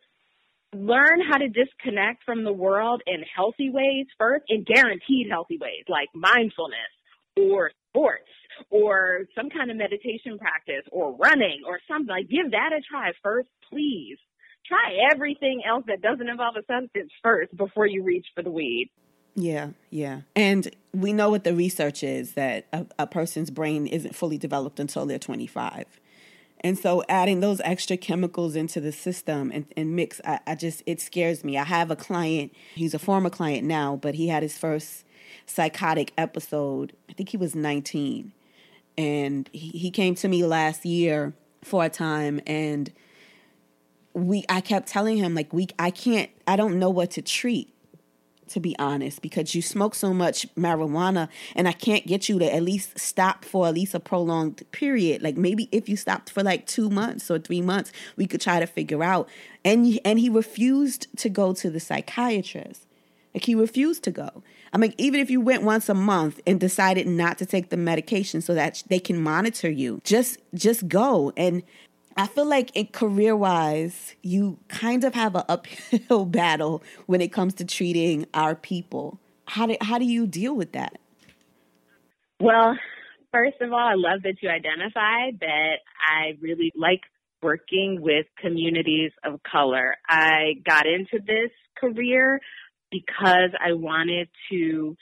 learn 0.74 1.20
how 1.20 1.38
to 1.38 1.48
disconnect 1.48 2.24
from 2.24 2.44
the 2.44 2.52
world 2.52 3.02
in 3.07 3.22
healthy 3.35 3.70
ways 3.70 4.07
first, 4.18 4.44
in 4.48 4.64
guaranteed 4.64 5.28
healthy 5.31 5.59
ways, 5.59 5.85
like 5.88 6.09
mindfulness 6.14 6.92
or 7.37 7.70
sports 7.90 8.28
or 8.70 9.20
some 9.35 9.50
kind 9.50 9.70
of 9.70 9.76
meditation 9.76 10.38
practice 10.38 10.85
or 10.92 11.14
running 11.16 11.62
or 11.66 11.81
something. 11.88 12.09
Like 12.09 12.28
give 12.28 12.50
that 12.50 12.72
a 12.72 12.81
try 12.81 13.12
first, 13.22 13.48
please. 13.70 14.18
Try 14.66 14.98
everything 15.14 15.62
else 15.66 15.85
that 15.87 16.02
doesn't 16.02 16.28
involve 16.28 16.57
a 16.57 16.62
substance 16.70 17.11
first 17.22 17.57
before 17.57 17.87
you 17.87 18.02
reach 18.02 18.26
for 18.35 18.42
the 18.42 18.50
weed. 18.50 18.90
Yeah, 19.35 19.70
yeah. 19.88 20.22
And 20.37 20.74
we 20.92 21.12
know 21.12 21.31
what 21.31 21.44
the 21.44 21.54
research 21.54 22.02
is 22.02 22.33
that 22.33 22.66
a, 22.72 22.85
a 22.98 23.07
person's 23.07 23.50
brain 23.50 23.87
isn't 23.87 24.14
fully 24.14 24.37
developed 24.37 24.78
until 24.78 25.07
they're 25.07 25.18
25. 25.18 25.87
And 26.61 26.79
so 26.79 27.05
adding 27.09 27.40
those 27.40 27.61
extra 27.61 27.97
chemicals 27.97 28.57
into 28.57 28.81
the 28.81 28.92
system 28.92 29.51
and, 29.53 29.66
and 29.77 29.94
mix, 29.94 30.21
I, 30.25 30.40
I 30.47 30.55
just, 30.55 30.83
it 30.87 31.01
scares 31.01 31.44
me. 31.44 31.57
I 31.57 31.64
have 31.64 31.90
a 31.90 31.97
client, 31.97 32.53
he's 32.75 32.94
a 32.94 32.99
former 32.99 33.31
client 33.31 33.66
now, 33.66 33.97
but 33.97 34.14
he 34.14 34.29
had 34.29 34.42
his 34.42 34.59
first 34.59 35.05
psychotic 35.47 36.12
episode. 36.18 36.94
I 37.09 37.12
think 37.12 37.29
he 37.29 37.37
was 37.37 37.55
19. 37.55 38.33
And 38.97 39.49
he, 39.53 39.68
he 39.68 39.90
came 39.90 40.14
to 40.16 40.29
me 40.29 40.44
last 40.44 40.85
year 40.85 41.33
for 41.62 41.85
a 41.85 41.88
time 41.88 42.40
and 42.47 42.92
we 44.14 44.44
I 44.49 44.61
kept 44.61 44.88
telling 44.88 45.16
him 45.16 45.35
like 45.35 45.53
we 45.53 45.68
I 45.79 45.90
can't 45.90 46.31
I 46.47 46.57
don't 46.57 46.79
know 46.79 46.90
what 46.90 47.12
to 47.12 47.23
treat 47.23 47.73
to 48.50 48.61
be 48.61 48.76
honest, 48.78 49.22
because 49.22 49.54
you 49.54 49.62
smoke 49.62 49.94
so 49.94 50.12
much 50.12 50.52
marijuana 50.54 51.28
and 51.54 51.68
I 51.68 51.72
can't 51.72 52.06
get 52.06 52.28
you 52.28 52.38
to 52.38 52.54
at 52.54 52.62
least 52.62 52.98
stop 52.98 53.44
for 53.44 53.66
at 53.66 53.74
least 53.74 53.94
a 53.94 54.00
prolonged 54.00 54.62
period. 54.72 55.22
Like 55.22 55.37
maybe 55.37 55.68
if 55.72 55.88
you 55.88 55.96
stopped 55.96 56.30
for 56.30 56.42
like 56.42 56.66
two 56.66 56.90
months 56.90 57.30
or 57.30 57.38
three 57.38 57.62
months, 57.62 57.92
we 58.16 58.26
could 58.26 58.40
try 58.40 58.61
to 58.61 58.66
figure 58.66 59.02
out. 59.02 59.28
And 59.64 59.98
and 60.04 60.18
he 60.18 60.28
refused 60.28 61.06
to 61.18 61.28
go 61.28 61.52
to 61.54 61.70
the 61.70 61.80
psychiatrist. 61.80 62.87
Like 63.34 63.44
he 63.44 63.54
refused 63.54 64.02
to 64.04 64.11
go. 64.11 64.42
I 64.72 64.78
mean, 64.78 64.94
even 64.98 65.20
if 65.20 65.30
you 65.30 65.40
went 65.40 65.62
once 65.62 65.88
a 65.88 65.94
month 65.94 66.40
and 66.46 66.61
decided 66.61 67.06
not 67.06 67.38
to 67.38 67.46
take 67.46 67.70
the 67.70 67.76
medication 67.76 68.40
so 68.40 68.54
that 68.54 68.82
they 68.88 68.98
can 68.98 69.20
monitor 69.20 69.70
you, 69.70 70.00
just 70.04 70.38
just 70.54 70.88
go. 70.88 71.32
And 71.37 71.62
I 72.18 72.26
feel 72.26 72.46
like 72.46 72.74
in 72.74 72.88
career 72.88 73.37
wise, 73.37 74.16
you 74.22 74.59
kind 74.66 75.04
of 75.04 75.14
have 75.14 75.37
an 75.37 75.44
uphill 75.48 76.24
battle 76.26 76.83
when 77.07 77.20
it 77.20 77.33
comes 77.33 77.54
to 77.54 77.64
treating 77.64 78.26
our 78.35 78.57
people. 78.57 79.20
How 79.46 79.66
do 79.68 79.76
how 79.81 79.98
do 79.98 80.04
you 80.04 80.26
deal 80.26 80.57
with 80.57 80.72
that? 80.72 80.98
Well, 82.40 82.76
first 83.33 83.61
of 83.61 83.72
all, 83.72 83.78
I 83.78 83.94
love 83.94 84.22
that 84.24 84.35
you 84.42 84.50
identify 84.50 85.31
that 85.40 85.76
I 86.04 86.37
really 86.40 86.72
like 86.74 87.02
working 87.40 87.98
with 88.00 88.26
communities 88.37 89.12
of 89.24 89.40
color. 89.44 89.94
I 90.09 90.54
got 90.66 90.87
into 90.87 91.24
this 91.24 91.52
career 91.76 92.40
because 92.90 93.50
I 93.64 93.74
wanted 93.74 94.28
to 94.50 94.96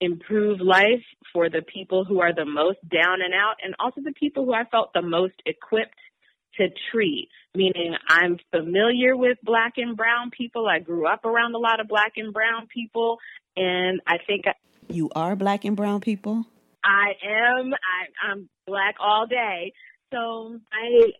improve 0.00 0.60
life 0.62 1.04
for 1.34 1.50
the 1.50 1.60
people 1.62 2.06
who 2.06 2.20
are 2.20 2.34
the 2.34 2.46
most 2.46 2.78
down 2.88 3.20
and 3.22 3.34
out 3.34 3.56
and 3.62 3.74
also 3.78 4.00
the 4.02 4.14
people 4.18 4.46
who 4.46 4.54
I 4.54 4.64
felt 4.64 4.94
the 4.94 5.02
most 5.02 5.34
equipped 5.44 5.98
to 6.58 6.68
treat, 6.90 7.28
meaning 7.54 7.94
I'm 8.08 8.38
familiar 8.50 9.16
with 9.16 9.38
black 9.42 9.74
and 9.76 9.96
brown 9.96 10.30
people. 10.30 10.66
I 10.68 10.78
grew 10.78 11.06
up 11.06 11.24
around 11.24 11.54
a 11.54 11.58
lot 11.58 11.80
of 11.80 11.88
black 11.88 12.12
and 12.16 12.32
brown 12.32 12.66
people, 12.72 13.18
and 13.56 14.00
I 14.06 14.18
think 14.26 14.46
I, 14.46 14.54
you 14.88 15.10
are 15.14 15.36
black 15.36 15.64
and 15.64 15.76
brown 15.76 16.00
people. 16.00 16.44
I 16.84 17.12
am. 17.24 17.72
I, 17.74 18.30
I'm 18.30 18.48
black 18.66 18.96
all 19.00 19.26
day, 19.26 19.72
so 20.12 20.58
I 20.72 21.12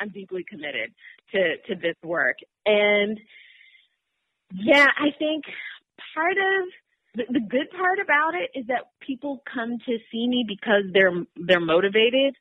I'm 0.00 0.10
deeply 0.10 0.44
committed 0.48 0.92
to 1.32 1.56
to 1.68 1.74
this 1.80 1.96
work, 2.02 2.36
and 2.66 3.18
yeah, 4.54 4.86
I 4.96 5.10
think 5.18 5.44
part 6.14 6.36
of 6.36 6.68
the, 7.14 7.24
the 7.32 7.40
good 7.40 7.70
part 7.76 7.98
about 8.00 8.34
it 8.34 8.58
is 8.58 8.66
that 8.66 8.90
people 9.00 9.42
come 9.52 9.78
to 9.86 9.98
see 10.10 10.26
me 10.28 10.44
because 10.46 10.84
they're 10.92 11.24
they're 11.36 11.60
motivated 11.60 12.34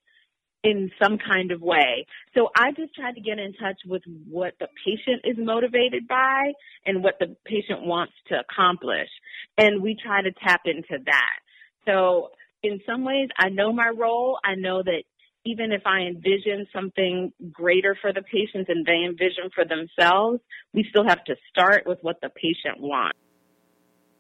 in 0.63 0.89
some 1.01 1.17
kind 1.17 1.51
of 1.51 1.61
way. 1.61 2.05
So 2.33 2.49
I 2.55 2.71
just 2.71 2.95
tried 2.95 3.15
to 3.15 3.21
get 3.21 3.37
in 3.37 3.53
touch 3.53 3.81
with 3.85 4.01
what 4.29 4.53
the 4.59 4.67
patient 4.85 5.21
is 5.25 5.35
motivated 5.37 6.07
by 6.07 6.53
and 6.85 7.03
what 7.03 7.15
the 7.19 7.35
patient 7.45 7.85
wants 7.85 8.13
to 8.29 8.35
accomplish. 8.39 9.09
And 9.57 9.83
we 9.83 9.95
try 10.01 10.21
to 10.21 10.31
tap 10.31 10.61
into 10.65 11.03
that. 11.05 11.39
So 11.85 12.29
in 12.61 12.79
some 12.85 13.03
ways, 13.03 13.27
I 13.37 13.49
know 13.49 13.73
my 13.73 13.89
role. 13.89 14.39
I 14.43 14.55
know 14.55 14.81
that 14.83 15.03
even 15.45 15.73
if 15.73 15.81
I 15.85 16.03
envision 16.03 16.65
something 16.73 17.33
greater 17.51 17.97
for 18.01 18.13
the 18.13 18.21
patients 18.21 18.69
and 18.69 18.85
they 18.85 19.03
envision 19.05 19.49
for 19.53 19.65
themselves, 19.65 20.39
we 20.73 20.85
still 20.89 21.05
have 21.05 21.23
to 21.25 21.35
start 21.49 21.85
with 21.85 21.99
what 22.01 22.21
the 22.21 22.29
patient 22.29 22.79
wants. 22.79 23.19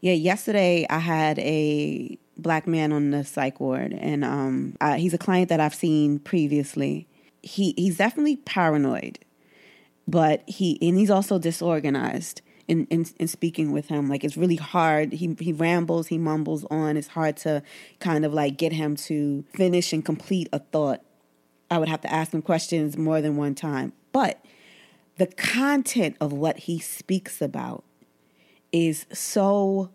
Yeah, 0.01 0.13
yesterday 0.13 0.85
I 0.89 0.99
had 0.99 1.39
a 1.39 2.19
black 2.37 2.67
man 2.67 2.91
on 2.91 3.11
the 3.11 3.23
psych 3.23 3.59
ward, 3.59 3.93
and 3.93 4.23
um, 4.23 4.75
I, 4.81 4.97
he's 4.97 5.13
a 5.13 5.17
client 5.17 5.49
that 5.49 5.59
I've 5.59 5.75
seen 5.75 6.19
previously. 6.19 7.07
He 7.41 7.73
he's 7.77 7.97
definitely 7.97 8.37
paranoid, 8.37 9.19
but 10.07 10.43
he 10.47 10.77
and 10.81 10.97
he's 10.97 11.09
also 11.11 11.39
disorganized. 11.39 12.41
In, 12.65 12.85
in, 12.85 13.05
in 13.19 13.27
speaking 13.27 13.73
with 13.73 13.89
him, 13.89 14.07
like 14.07 14.23
it's 14.23 14.37
really 14.37 14.55
hard. 14.55 15.11
He 15.11 15.35
he 15.37 15.51
rambles, 15.51 16.07
he 16.07 16.17
mumbles 16.17 16.63
on. 16.71 16.95
It's 16.95 17.09
hard 17.09 17.35
to 17.37 17.61
kind 17.99 18.23
of 18.23 18.33
like 18.33 18.57
get 18.57 18.71
him 18.71 18.95
to 18.95 19.43
finish 19.53 19.91
and 19.91 20.03
complete 20.03 20.47
a 20.53 20.59
thought. 20.59 21.01
I 21.69 21.77
would 21.77 21.89
have 21.89 21.99
to 22.01 22.11
ask 22.11 22.33
him 22.33 22.41
questions 22.41 22.97
more 22.97 23.19
than 23.19 23.35
one 23.35 23.53
time. 23.53 23.91
But 24.13 24.43
the 25.17 25.27
content 25.27 26.15
of 26.21 26.31
what 26.31 26.59
he 26.59 26.79
speaks 26.79 27.41
about 27.41 27.83
is 28.71 29.05
so 29.11 29.89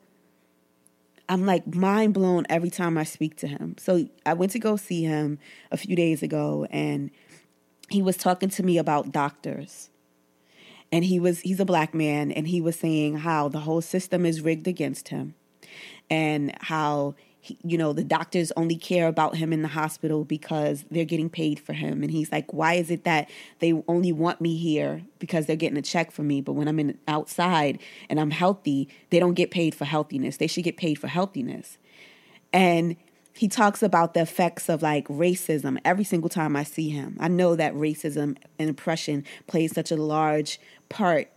I'm 1.29 1.45
like 1.45 1.75
mind 1.75 2.15
blown 2.15 2.47
every 2.49 2.71
time 2.71 2.97
I 2.97 3.05
speak 3.05 3.37
to 3.39 3.47
him. 3.47 3.77
So 3.79 4.09
I 4.25 4.35
went 4.35 4.53
to 4.53 4.59
go 4.59 4.77
see 4.77 5.03
him 5.03 5.39
a 5.71 5.77
few 5.77 5.95
days 5.95 6.23
ago 6.23 6.67
and 6.71 7.11
he 7.91 8.03
was 8.03 8.17
talking 8.17 8.49
to 8.51 8.63
me 8.63 8.79
about 8.79 9.13
doctors. 9.13 9.91
And 10.91 11.05
he 11.05 11.21
was 11.21 11.41
he's 11.41 11.61
a 11.61 11.67
black 11.67 11.93
man 11.93 12.33
and 12.33 12.49
he 12.49 12.61
was 12.63 12.79
saying 12.79 13.19
how 13.19 13.49
the 13.49 13.61
whole 13.61 13.83
system 13.83 14.25
is 14.25 14.41
rigged 14.41 14.67
against 14.67 15.09
him 15.09 15.35
and 16.09 16.55
how 16.63 17.15
you 17.63 17.79
know, 17.79 17.93
the 17.93 18.05
doctors 18.05 18.53
only 18.57 18.77
care 18.77 19.07
about 19.07 19.37
him 19.37 19.53
in 19.53 19.63
the 19.63 19.69
hospital 19.69 20.25
because 20.25 20.85
they're 20.91 21.05
getting 21.05 21.31
paid 21.31 21.61
for 21.61 21.73
him. 21.73 22.03
And 22.03 22.11
he's 22.11 22.33
like, 22.33 22.53
why 22.53 22.75
is 22.75 22.91
it 22.91 23.05
that 23.05 23.31
they 23.61 23.73
only 23.89 24.13
want 24.13 24.41
me 24.41 24.57
here 24.57 25.03
because 25.19 25.47
they're 25.47 25.57
getting 25.57 25.79
a 25.79 25.83
check 25.83 26.11
for 26.11 26.23
me? 26.23 26.41
But 26.41 26.53
when 26.53 26.69
I'm 26.69 26.79
in 26.79 26.99
outside 27.07 27.79
and 28.09 28.21
I'm 28.21 28.31
healthy, 28.31 28.89
they 29.11 29.19
don't 29.19 29.35
get 29.35 29.51
paid 29.51 29.75
for 29.75 29.85
healthiness. 29.85 30.37
They 30.37 30.47
should 30.47 30.65
get 30.65 30.77
paid 30.77 30.97
for 30.97 31.09
healthiness. 31.09 31.79
And 32.53 32.97
he 33.35 33.47
talks 33.47 33.83
about 33.83 34.15
the 34.15 34.23
effects 34.23 34.69
of 34.69 34.83
like 34.83 35.07
racism 35.07 35.79
every 35.85 36.05
single 36.05 36.29
time 36.29 36.57
I 36.57 36.65
see 36.65 36.89
him. 36.89 37.17
I 37.21 37.29
know 37.29 37.55
that 37.55 37.73
racism 37.75 38.37
and 38.59 38.69
oppression 38.69 39.25
plays 39.47 39.73
such 39.73 39.93
a 39.93 39.97
large 39.97 40.61
part 40.89 41.31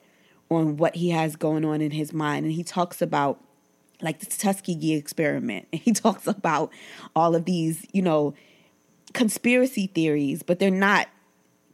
on 0.49 0.77
what 0.77 0.95
he 0.95 1.11
has 1.11 1.35
going 1.35 1.63
on 1.63 1.79
in 1.79 1.91
his 1.91 2.11
mind. 2.11 2.45
And 2.45 2.53
he 2.53 2.63
talks 2.63 3.01
about 3.01 3.39
like 4.01 4.19
the 4.19 4.25
Tuskegee 4.25 4.93
experiment. 4.93 5.67
And 5.71 5.81
he 5.81 5.93
talks 5.93 6.27
about 6.27 6.71
all 7.15 7.35
of 7.35 7.45
these, 7.45 7.85
you 7.91 8.01
know, 8.01 8.33
conspiracy 9.13 9.87
theories, 9.87 10.43
but 10.43 10.59
they're 10.59 10.71
not 10.71 11.07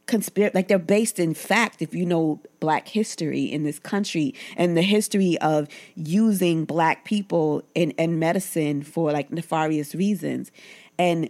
conspiracy 0.08 0.52
like 0.54 0.68
they're 0.68 0.78
based 0.78 1.20
in 1.20 1.34
fact 1.34 1.82
if 1.82 1.94
you 1.94 2.04
know 2.04 2.40
black 2.60 2.88
history 2.88 3.44
in 3.44 3.62
this 3.62 3.78
country 3.78 4.34
and 4.56 4.74
the 4.74 4.82
history 4.82 5.38
of 5.42 5.68
using 5.94 6.64
black 6.64 7.04
people 7.04 7.62
in, 7.74 7.90
in 7.92 8.18
medicine 8.18 8.82
for 8.82 9.12
like 9.12 9.30
nefarious 9.30 9.94
reasons 9.94 10.50
and 10.98 11.28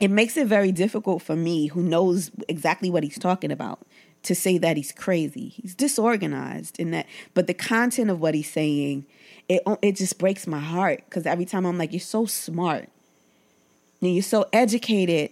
it 0.00 0.08
makes 0.08 0.38
it 0.38 0.46
very 0.46 0.72
difficult 0.72 1.22
for 1.22 1.36
me 1.36 1.66
who 1.66 1.82
knows 1.82 2.30
exactly 2.48 2.88
what 2.88 3.02
he's 3.02 3.18
talking 3.18 3.52
about 3.52 3.80
to 4.22 4.34
say 4.34 4.56
that 4.56 4.78
he's 4.78 4.90
crazy 4.90 5.50
he's 5.50 5.74
disorganized 5.74 6.80
in 6.80 6.90
that 6.90 7.06
but 7.34 7.46
the 7.46 7.52
content 7.52 8.08
of 8.08 8.20
what 8.20 8.34
he's 8.34 8.50
saying 8.50 9.04
it 9.48 9.62
it 9.82 9.96
just 9.96 10.18
breaks 10.18 10.46
my 10.46 10.60
heart 10.60 11.02
because 11.06 11.26
every 11.26 11.44
time 11.44 11.64
I'm 11.64 11.78
like, 11.78 11.92
you're 11.92 12.00
so 12.00 12.26
smart. 12.26 12.88
And 14.00 14.14
you're 14.14 14.22
so 14.22 14.46
educated, 14.52 15.30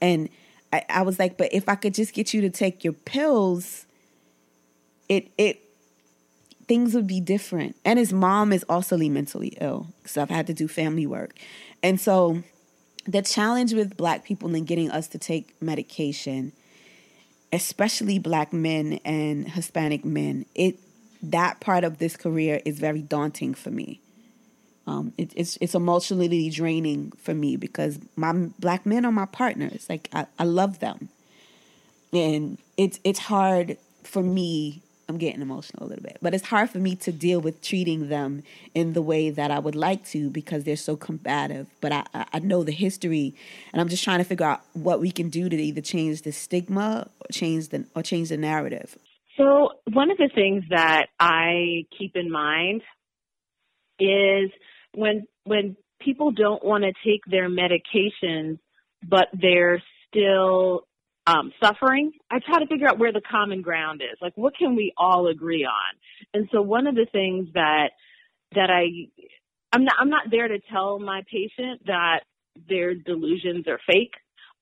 and 0.00 0.28
I, 0.72 0.84
I 0.88 1.02
was 1.02 1.18
like, 1.20 1.36
but 1.38 1.52
if 1.52 1.68
I 1.68 1.76
could 1.76 1.94
just 1.94 2.14
get 2.14 2.34
you 2.34 2.40
to 2.40 2.50
take 2.50 2.82
your 2.82 2.94
pills, 2.94 3.86
it 5.08 5.30
it 5.38 5.60
things 6.66 6.94
would 6.94 7.06
be 7.06 7.20
different. 7.20 7.76
And 7.84 7.98
his 7.98 8.12
mom 8.12 8.52
is 8.52 8.64
also 8.68 8.96
mentally 8.96 9.56
ill 9.60 9.88
so 10.04 10.22
I've 10.22 10.30
had 10.30 10.46
to 10.48 10.54
do 10.54 10.66
family 10.66 11.06
work, 11.06 11.38
and 11.82 12.00
so 12.00 12.42
the 13.06 13.22
challenge 13.22 13.72
with 13.72 13.96
black 13.96 14.24
people 14.24 14.54
in 14.54 14.64
getting 14.64 14.90
us 14.90 15.08
to 15.08 15.18
take 15.18 15.60
medication 15.60 16.52
especially 17.52 18.18
black 18.18 18.52
men 18.52 18.98
and 19.04 19.48
hispanic 19.48 20.04
men 20.04 20.46
it 20.54 20.78
that 21.22 21.60
part 21.60 21.84
of 21.84 21.98
this 21.98 22.16
career 22.16 22.60
is 22.64 22.78
very 22.78 23.02
daunting 23.02 23.54
for 23.54 23.70
me. 23.70 24.00
Um, 24.86 25.12
it, 25.16 25.32
it's 25.36 25.56
it's 25.60 25.74
emotionally 25.74 26.50
draining 26.50 27.12
for 27.12 27.34
me 27.34 27.56
because 27.56 28.00
my 28.16 28.32
black 28.58 28.84
men 28.84 29.04
are 29.04 29.12
my 29.12 29.26
partners. 29.26 29.86
Like 29.88 30.08
I, 30.12 30.26
I 30.38 30.44
love 30.44 30.80
them, 30.80 31.08
and 32.12 32.58
it's 32.76 32.98
it's 33.04 33.20
hard 33.20 33.78
for 34.02 34.22
me. 34.22 34.82
I'm 35.08 35.18
getting 35.18 35.42
emotional 35.42 35.84
a 35.84 35.88
little 35.88 36.02
bit, 36.02 36.18
but 36.22 36.32
it's 36.32 36.46
hard 36.46 36.70
for 36.70 36.78
me 36.78 36.96
to 36.96 37.12
deal 37.12 37.40
with 37.40 37.60
treating 37.60 38.08
them 38.08 38.42
in 38.74 38.92
the 38.94 39.02
way 39.02 39.30
that 39.30 39.50
I 39.50 39.58
would 39.58 39.74
like 39.74 40.06
to 40.06 40.30
because 40.30 40.64
they're 40.64 40.76
so 40.76 40.96
combative. 40.96 41.66
But 41.80 41.92
I, 41.92 42.04
I 42.32 42.38
know 42.38 42.64
the 42.64 42.72
history, 42.72 43.34
and 43.72 43.80
I'm 43.80 43.88
just 43.88 44.02
trying 44.02 44.18
to 44.18 44.24
figure 44.24 44.46
out 44.46 44.62
what 44.72 45.00
we 45.00 45.12
can 45.12 45.28
do 45.28 45.48
to 45.48 45.56
either 45.56 45.80
change 45.80 46.22
the 46.22 46.32
stigma 46.32 47.08
or 47.20 47.26
change 47.30 47.68
the 47.68 47.84
or 47.94 48.02
change 48.02 48.30
the 48.30 48.36
narrative. 48.36 48.96
So, 49.36 49.70
one 49.90 50.10
of 50.10 50.18
the 50.18 50.30
things 50.34 50.64
that 50.70 51.06
I 51.18 51.84
keep 51.98 52.16
in 52.16 52.30
mind 52.30 52.82
is 53.98 54.50
when 54.94 55.26
when 55.44 55.76
people 56.00 56.32
don't 56.32 56.64
want 56.64 56.84
to 56.84 56.92
take 57.04 57.22
their 57.26 57.48
medications, 57.48 58.58
but 59.02 59.28
they're 59.32 59.82
still 60.08 60.86
um, 61.26 61.52
suffering, 61.62 62.12
I 62.30 62.40
try 62.40 62.58
to 62.58 62.66
figure 62.66 62.88
out 62.88 62.98
where 62.98 63.12
the 63.12 63.22
common 63.30 63.62
ground 63.62 64.02
is. 64.02 64.18
Like, 64.20 64.36
what 64.36 64.56
can 64.56 64.74
we 64.74 64.92
all 64.96 65.28
agree 65.28 65.64
on? 65.64 65.98
And 66.34 66.48
so, 66.52 66.60
one 66.60 66.86
of 66.86 66.94
the 66.94 67.06
things 67.10 67.48
that 67.54 67.90
that 68.54 68.70
I 68.70 69.08
I'm 69.72 69.84
not 69.84 69.94
I'm 69.98 70.10
not 70.10 70.30
there 70.30 70.48
to 70.48 70.58
tell 70.70 70.98
my 70.98 71.22
patient 71.30 71.86
that 71.86 72.20
their 72.68 72.94
delusions 72.94 73.66
are 73.66 73.80
fake 73.86 74.12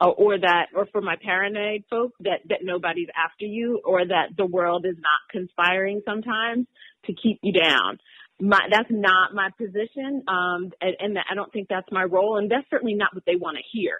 or 0.08 0.38
that, 0.38 0.66
or 0.74 0.86
for 0.86 1.00
my 1.00 1.16
paranoid 1.22 1.84
folk, 1.90 2.12
that, 2.20 2.40
that 2.48 2.60
nobody's 2.62 3.08
after 3.16 3.44
you, 3.44 3.80
or 3.84 4.06
that 4.06 4.28
the 4.36 4.46
world 4.46 4.86
is 4.86 4.96
not 4.96 5.20
conspiring 5.30 6.00
sometimes 6.06 6.66
to 7.06 7.12
keep 7.12 7.38
you 7.42 7.52
down. 7.52 7.98
My, 8.40 8.60
that's 8.70 8.88
not 8.90 9.34
my 9.34 9.50
position, 9.58 10.22
um, 10.26 10.70
and, 10.80 10.96
and 10.98 11.18
I 11.18 11.34
don't 11.34 11.52
think 11.52 11.68
that's 11.68 11.88
my 11.92 12.04
role, 12.04 12.38
and 12.38 12.50
that's 12.50 12.68
certainly 12.70 12.94
not 12.94 13.14
what 13.14 13.24
they 13.26 13.36
want 13.36 13.58
to 13.58 13.62
hear. 13.70 13.98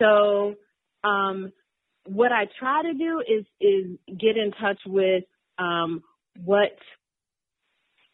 So, 0.00 0.54
um, 1.02 1.52
what 2.04 2.30
I 2.30 2.46
try 2.58 2.82
to 2.82 2.94
do 2.94 3.20
is 3.20 3.44
is 3.60 3.98
get 4.06 4.36
in 4.36 4.52
touch 4.52 4.78
with 4.86 5.24
um, 5.58 6.02
what 6.44 6.76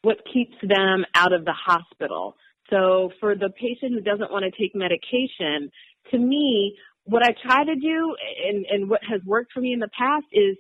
what 0.03 0.19
keeps 0.33 0.57
them 0.63 1.05
out 1.15 1.33
of 1.33 1.45
the 1.45 1.53
hospital. 1.53 2.37
So 2.71 3.11
for 3.21 3.35
the 3.35 3.51
patient 3.51 3.93
who 3.93 4.01
doesn't 4.01 4.33
want 4.33 4.45
to 4.45 4.51
take 4.51 4.75
medication, 4.75 5.71
to 6.11 6.19
me, 6.19 6.77
what 7.05 7.23
I 7.23 7.35
try 7.45 7.65
to 7.65 7.75
do 7.75 8.17
and, 8.49 8.67
and 8.67 8.91
what 8.91 9.01
has 9.09 9.21
worked 9.25 9.53
for 9.53 9.61
me 9.61 9.73
in 9.73 9.81
the 9.81 9.91
past 9.97 10.27
is 10.33 10.57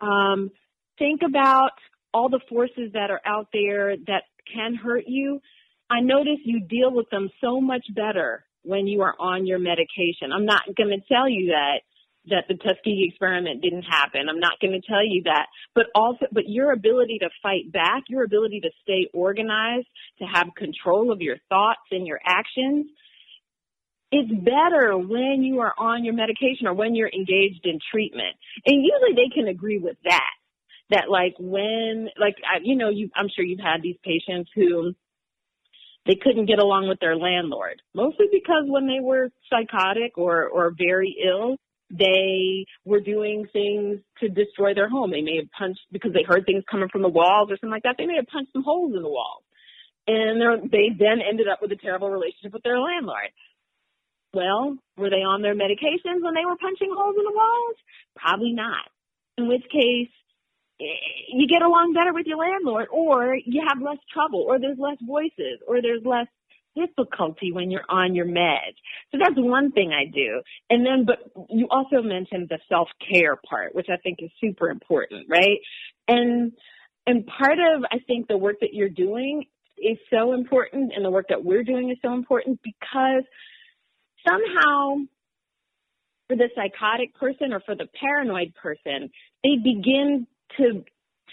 um, 0.00 0.50
think 0.98 1.22
about 1.26 1.72
all 2.12 2.28
the 2.28 2.40
forces 2.48 2.92
that 2.94 3.10
are 3.10 3.20
out 3.24 3.48
there 3.52 3.96
that 4.06 4.24
can 4.52 4.74
hurt 4.74 5.04
you. 5.06 5.40
I 5.90 6.00
notice 6.00 6.38
you 6.44 6.60
deal 6.60 6.92
with 6.92 7.08
them 7.10 7.30
so 7.40 7.60
much 7.60 7.84
better 7.94 8.44
when 8.62 8.86
you 8.86 9.02
are 9.02 9.14
on 9.18 9.46
your 9.46 9.58
medication. 9.58 10.32
I'm 10.34 10.44
not 10.44 10.62
going 10.76 10.90
to 10.90 11.14
tell 11.14 11.28
you 11.28 11.48
that 11.48 11.80
that 12.30 12.44
the 12.48 12.54
Tuskegee 12.54 13.06
experiment 13.08 13.62
didn't 13.62 13.84
happen. 13.84 14.28
I'm 14.28 14.40
not 14.40 14.60
going 14.60 14.72
to 14.72 14.86
tell 14.86 15.04
you 15.04 15.22
that, 15.24 15.46
but 15.74 15.86
also, 15.94 16.26
but 16.30 16.44
your 16.46 16.72
ability 16.72 17.18
to 17.20 17.30
fight 17.42 17.72
back, 17.72 18.04
your 18.08 18.22
ability 18.22 18.60
to 18.60 18.70
stay 18.82 19.08
organized, 19.14 19.86
to 20.18 20.26
have 20.26 20.48
control 20.56 21.10
of 21.10 21.22
your 21.22 21.36
thoughts 21.48 21.80
and 21.90 22.06
your 22.06 22.20
actions, 22.26 22.86
it's 24.10 24.30
better 24.30 24.96
when 24.96 25.42
you 25.42 25.60
are 25.60 25.74
on 25.76 26.04
your 26.04 26.14
medication 26.14 26.66
or 26.66 26.74
when 26.74 26.94
you're 26.94 27.10
engaged 27.10 27.64
in 27.64 27.78
treatment. 27.90 28.36
And 28.64 28.82
usually 28.82 29.14
they 29.14 29.34
can 29.34 29.48
agree 29.48 29.78
with 29.78 29.96
that. 30.04 30.30
That 30.90 31.10
like 31.10 31.34
when, 31.38 32.08
like, 32.18 32.36
I, 32.42 32.60
you 32.62 32.74
know, 32.74 32.88
you, 32.88 33.10
I'm 33.14 33.28
sure 33.28 33.44
you've 33.44 33.60
had 33.60 33.82
these 33.82 33.98
patients 34.02 34.50
who 34.54 34.94
they 36.06 36.14
couldn't 36.14 36.46
get 36.46 36.58
along 36.58 36.88
with 36.88 36.98
their 37.00 37.16
landlord, 37.16 37.82
mostly 37.94 38.26
because 38.32 38.64
when 38.66 38.86
they 38.86 39.00
were 39.00 39.28
psychotic 39.50 40.16
or, 40.16 40.48
or 40.48 40.72
very 40.76 41.14
ill, 41.22 41.56
they 41.90 42.64
were 42.86 43.00
doing 43.00 43.46
things 43.52 44.00
to 44.20 44.28
destroy 44.30 44.72
their 44.72 44.88
home. 44.88 45.10
They 45.10 45.20
may 45.20 45.36
have 45.36 45.52
punched 45.58 45.80
because 45.92 46.14
they 46.14 46.24
heard 46.26 46.46
things 46.46 46.64
coming 46.70 46.88
from 46.90 47.02
the 47.02 47.08
walls 47.08 47.50
or 47.50 47.56
something 47.56 47.70
like 47.70 47.82
that. 47.82 47.96
They 47.98 48.06
may 48.06 48.16
have 48.16 48.26
punched 48.32 48.52
some 48.54 48.64
holes 48.64 48.94
in 48.96 49.02
the 49.02 49.08
walls. 49.08 49.42
And 50.06 50.70
they 50.70 50.88
then 50.98 51.20
ended 51.20 51.48
up 51.48 51.60
with 51.60 51.72
a 51.72 51.76
terrible 51.76 52.08
relationship 52.08 52.54
with 52.54 52.62
their 52.62 52.80
landlord 52.80 53.28
Well, 54.34 54.76
were 54.96 55.10
they 55.10 55.24
on 55.24 55.42
their 55.42 55.54
medications 55.54 56.22
when 56.22 56.34
they 56.34 56.44
were 56.44 56.56
punching 56.56 56.92
holes 56.92 57.16
in 57.18 57.24
the 57.24 57.32
walls? 57.34 57.76
Probably 58.16 58.52
not. 58.52 58.84
In 59.38 59.48
which 59.48 59.64
case, 59.70 60.10
eh, 60.80 60.84
you 61.32 61.48
get 61.48 61.62
along 61.62 61.94
better 61.94 62.12
with 62.12 62.26
your 62.26 62.38
landlord, 62.38 62.88
or 62.92 63.34
you 63.34 63.62
have 63.66 63.82
less 63.82 63.98
trouble, 64.12 64.44
or 64.46 64.58
there's 64.58 64.78
less 64.78 64.98
voices, 65.00 65.60
or 65.66 65.80
there's 65.80 66.04
less 66.04 66.26
difficulty 66.76 67.52
when 67.52 67.70
you're 67.70 67.88
on 67.88 68.14
your 68.14 68.26
med. 68.26 68.74
So 69.10 69.18
that's 69.18 69.36
one 69.36 69.72
thing 69.72 69.92
I 69.92 70.04
do. 70.04 70.42
And 70.70 70.84
then, 70.84 71.06
but 71.06 71.18
you 71.50 71.66
also 71.70 72.02
mentioned 72.02 72.48
the 72.48 72.58
self-care 72.68 73.36
part, 73.48 73.74
which 73.74 73.88
I 73.90 73.96
think 73.96 74.18
is 74.20 74.30
super 74.40 74.68
important, 74.68 75.26
right? 75.28 75.58
And, 76.06 76.52
and 77.06 77.26
part 77.26 77.58
of, 77.58 77.84
I 77.90 77.98
think, 78.06 78.28
the 78.28 78.36
work 78.36 78.56
that 78.60 78.74
you're 78.74 78.88
doing 78.88 79.44
is 79.78 79.96
so 80.12 80.34
important 80.34 80.92
and 80.94 81.04
the 81.04 81.10
work 81.10 81.26
that 81.28 81.44
we're 81.44 81.64
doing 81.64 81.90
is 81.90 81.96
so 82.02 82.12
important 82.12 82.60
because 82.62 83.24
somehow 84.26 84.96
for 86.28 86.36
the 86.36 86.48
psychotic 86.54 87.14
person 87.14 87.52
or 87.52 87.60
for 87.60 87.74
the 87.74 87.88
paranoid 88.00 88.54
person, 88.54 89.10
they 89.42 89.56
begin 89.62 90.26
to 90.58 90.84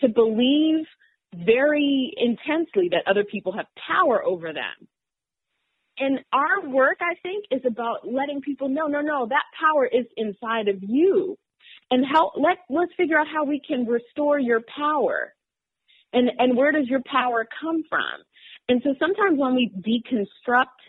to 0.01 0.09
believe 0.09 0.85
very 1.33 2.13
intensely 2.17 2.89
that 2.89 3.03
other 3.07 3.23
people 3.23 3.53
have 3.53 3.65
power 3.87 4.23
over 4.23 4.53
them. 4.53 4.87
And 5.97 6.19
our 6.33 6.69
work, 6.69 6.97
I 6.99 7.15
think, 7.23 7.45
is 7.51 7.61
about 7.65 8.05
letting 8.05 8.41
people 8.41 8.67
know, 8.67 8.87
no, 8.87 9.01
no, 9.01 9.27
that 9.27 9.43
power 9.59 9.85
is 9.85 10.05
inside 10.17 10.67
of 10.67 10.77
you. 10.81 11.37
And 11.91 12.05
how 12.05 12.31
let 12.35 12.57
let's 12.69 12.91
figure 12.97 13.17
out 13.17 13.27
how 13.27 13.45
we 13.45 13.61
can 13.65 13.85
restore 13.85 14.39
your 14.39 14.61
power. 14.75 15.33
And 16.13 16.29
and 16.39 16.57
where 16.57 16.71
does 16.71 16.87
your 16.87 17.01
power 17.05 17.47
come 17.61 17.83
from? 17.87 18.23
And 18.67 18.81
so 18.83 18.95
sometimes 18.99 19.37
when 19.37 19.55
we 19.55 19.71
deconstruct 19.79 20.79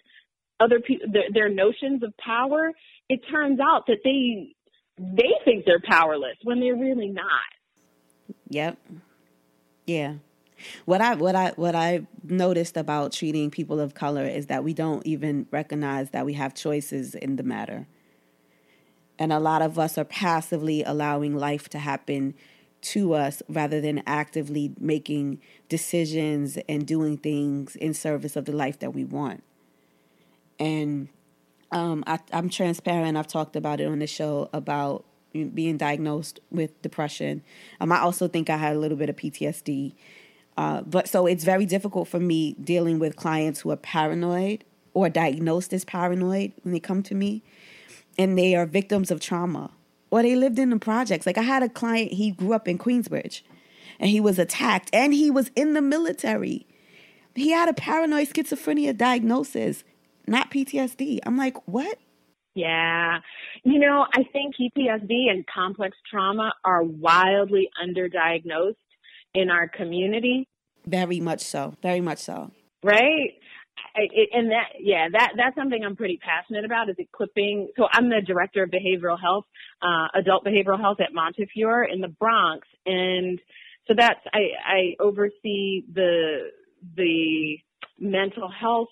other 0.61 0.81
people 0.81 1.07
their, 1.13 1.25
their 1.33 1.49
notions 1.49 2.03
of 2.03 2.17
power, 2.17 2.73
it 3.09 3.21
turns 3.31 3.61
out 3.61 3.87
that 3.87 3.99
they 4.05 4.55
they 4.99 5.33
think 5.45 5.65
they're 5.65 5.81
powerless 5.81 6.37
when 6.43 6.61
they're 6.61 6.77
really 6.77 7.09
not. 7.09 7.25
Yep. 8.49 8.79
Yeah. 9.87 10.15
What 10.87 11.01
I 11.01 11.15
what 11.15 11.37
I 11.37 11.51
what 11.57 11.75
I 11.75 12.07
noticed 12.25 12.77
about 12.77 13.13
treating 13.13 13.51
people 13.51 13.79
of 13.79 13.95
color 13.95 14.25
is 14.25 14.47
that 14.47 14.65
we 14.65 14.73
don't 14.73 15.07
even 15.07 15.47
recognize 15.51 16.11
that 16.11 16.25
we 16.25 16.33
have 16.35 16.55
choices 16.55 17.15
in 17.15 17.37
the 17.37 17.43
matter. 17.43 17.87
And 19.19 19.33
a 19.33 19.41
lot 19.41 19.63
of 19.63 19.79
us 19.79 19.97
are 19.99 20.05
passively 20.05 20.83
allowing 20.83 21.37
life 21.37 21.69
to 21.71 21.79
happen 21.79 22.35
to 22.83 23.15
us 23.15 23.43
rather 23.49 23.81
than 23.81 24.03
actively 24.07 24.73
making 24.79 25.41
decisions 25.69 26.59
and 26.69 26.87
doing 26.87 27.17
things 27.17 27.77
in 27.77 27.95
service 27.95 28.37
of 28.37 28.45
the 28.45 28.53
life 28.53 28.79
that 28.79 28.95
we 28.95 29.05
want. 29.05 29.43
And 30.59 31.09
um, 31.73 32.05
I, 32.07 32.19
I'm 32.33 32.49
transparent. 32.49 33.17
I've 33.17 33.27
talked 33.27 33.57
about 33.57 33.81
it 33.81 33.87
on 33.87 33.99
the 33.99 34.07
show 34.07 34.49
about 34.53 35.05
being 35.33 35.77
diagnosed 35.77 36.41
with 36.51 36.81
depression. 36.83 37.43
Um, 37.81 37.93
I 37.93 37.99
also 37.99 38.29
think 38.29 38.49
I 38.49 38.57
had 38.57 38.77
a 38.77 38.79
little 38.79 38.97
bit 38.97 39.11
of 39.11 39.17
PTSD. 39.17 39.95
Uh, 40.57 40.83
but 40.83 41.09
so 41.09 41.27
it's 41.27 41.45
very 41.45 41.67
difficult 41.67 42.09
for 42.09 42.19
me 42.19 42.55
dealing 42.55 42.99
with 42.99 43.17
clients 43.17 43.61
who 43.61 43.71
are 43.71 43.77
paranoid 43.77 44.65
or 44.95 45.11
diagnosed 45.11 45.73
as 45.73 45.85
paranoid 45.85 46.53
when 46.63 46.73
they 46.73 46.81
come 46.81 47.03
to 47.03 47.15
me 47.15 47.43
and 48.19 48.39
they 48.39 48.55
are 48.55 48.65
victims 48.65 49.11
of 49.11 49.21
trauma 49.21 49.71
or 50.11 50.23
they 50.23 50.35
lived 50.35 50.59
in 50.59 50.71
the 50.71 50.79
projects. 50.79 51.27
Like 51.27 51.37
I 51.37 51.43
had 51.43 51.63
a 51.63 51.69
client, 51.69 52.13
he 52.13 52.31
grew 52.31 52.55
up 52.55 52.67
in 52.67 52.79
Queensbridge 52.79 53.43
and 54.01 54.09
he 54.09 54.21
was 54.21 54.39
attacked 54.39 54.89
and 54.95 55.13
he 55.13 55.31
was 55.31 55.51
in 55.55 55.75
the 55.75 55.83
military. 55.83 56.67
He 57.35 57.51
had 57.51 57.69
a 57.69 57.75
paranoid 57.75 58.29
schizophrenia 58.29 58.97
diagnosis, 58.97 59.85
not 60.27 60.51
PTSD. 60.51 61.21
I'm 61.25 61.37
like, 61.37 61.57
what? 61.67 61.99
Yeah. 62.55 63.19
You 63.65 63.79
know, 63.79 64.07
I 64.15 64.23
think 64.33 64.55
PTSD 64.57 65.31
and 65.31 65.45
complex 65.47 65.97
trauma 66.11 66.53
are 66.65 66.83
wildly 66.83 67.69
underdiagnosed 67.83 68.77
in 69.35 69.51
our 69.51 69.69
community. 69.69 70.49
Very 70.87 71.21
much 71.21 71.43
so. 71.43 71.75
Very 71.83 72.01
much 72.01 72.19
so. 72.19 72.51
Right? 72.83 73.35
and 74.33 74.51
that 74.51 74.69
yeah 74.81 75.09
that 75.11 75.33
that's 75.37 75.55
something 75.55 75.83
i'm 75.85 75.97
pretty 75.97 76.19
passionate 76.19 76.65
about 76.65 76.89
is 76.89 76.97
equipping 76.99 77.69
so 77.77 77.87
i'm 77.93 78.09
the 78.09 78.21
director 78.27 78.63
of 78.63 78.71
behavioral 78.71 79.21
health 79.21 79.45
uh, 79.83 80.09
adult 80.15 80.45
behavioral 80.45 80.81
health 80.81 80.99
at 81.01 81.13
montefiore 81.13 81.85
in 81.85 82.01
the 82.01 82.09
bronx 82.09 82.67
and 82.85 83.39
so 83.87 83.95
that's 83.97 84.21
i 84.33 84.41
i 84.67 84.97
oversee 85.01 85.83
the 85.93 86.51
the 86.97 87.59
mental 87.99 88.51
health 88.51 88.89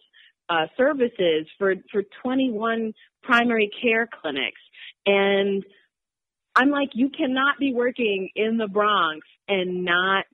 uh, 0.49 0.67
services 0.77 1.47
for 1.59 1.75
for 1.91 2.03
21 2.23 2.93
primary 3.23 3.71
care 3.83 4.09
clinics. 4.21 4.61
And 5.07 5.65
i'm 6.57 6.71
like 6.71 6.91
you 6.95 7.11
cannot 7.11 7.59
be 7.59 7.73
working 7.75 8.29
in 8.37 8.59
the 8.59 8.69
bronx 8.69 9.27
and 9.49 9.85
not 9.85 10.25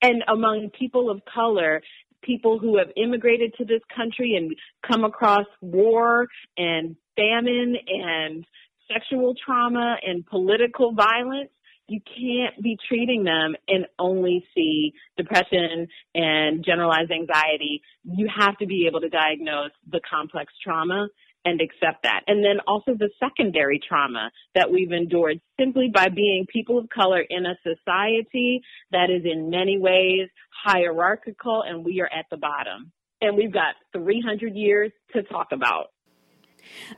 and 0.00 0.24
among 0.26 0.70
people 0.78 1.10
of 1.10 1.20
color 1.32 1.82
people 2.22 2.58
who 2.58 2.78
have 2.78 2.88
immigrated 2.96 3.54
to 3.58 3.64
this 3.64 3.80
country 3.94 4.36
and 4.36 4.54
come 4.90 5.04
across 5.04 5.46
war 5.60 6.26
and 6.56 6.96
famine 7.16 7.76
and 7.86 8.44
sexual 8.92 9.34
trauma 9.44 9.96
and 10.04 10.26
political 10.26 10.92
violence, 10.92 11.50
you 11.88 12.00
can't 12.00 12.62
be 12.62 12.76
treating 12.86 13.24
them 13.24 13.56
and 13.66 13.86
only 13.98 14.44
see 14.54 14.92
depression 15.16 15.88
and 16.14 16.64
generalized 16.64 17.10
anxiety. 17.10 17.82
You 18.04 18.28
have 18.38 18.56
to 18.58 18.66
be 18.66 18.86
able 18.86 19.00
to 19.00 19.08
diagnose 19.08 19.70
the 19.90 20.00
complex 20.08 20.52
trauma 20.62 21.08
and 21.44 21.60
accept 21.60 22.02
that. 22.02 22.20
And 22.26 22.44
then 22.44 22.60
also 22.66 22.92
the 22.92 23.08
secondary 23.18 23.80
trauma 23.86 24.30
that 24.54 24.70
we've 24.70 24.92
endured 24.92 25.40
simply 25.58 25.90
by 25.92 26.08
being 26.08 26.46
people 26.52 26.78
of 26.78 26.88
color 26.90 27.20
in 27.20 27.46
a 27.46 27.54
society 27.62 28.60
that 28.92 29.08
is 29.10 29.22
in 29.24 29.48
many 29.48 29.78
ways 29.78 30.28
hierarchical 30.64 31.62
and 31.66 31.84
we 31.84 32.00
are 32.00 32.10
at 32.12 32.26
the 32.30 32.36
bottom. 32.36 32.92
And 33.20 33.36
we've 33.36 33.52
got 33.52 33.74
300 33.94 34.54
years 34.54 34.92
to 35.14 35.22
talk 35.22 35.48
about. 35.52 35.86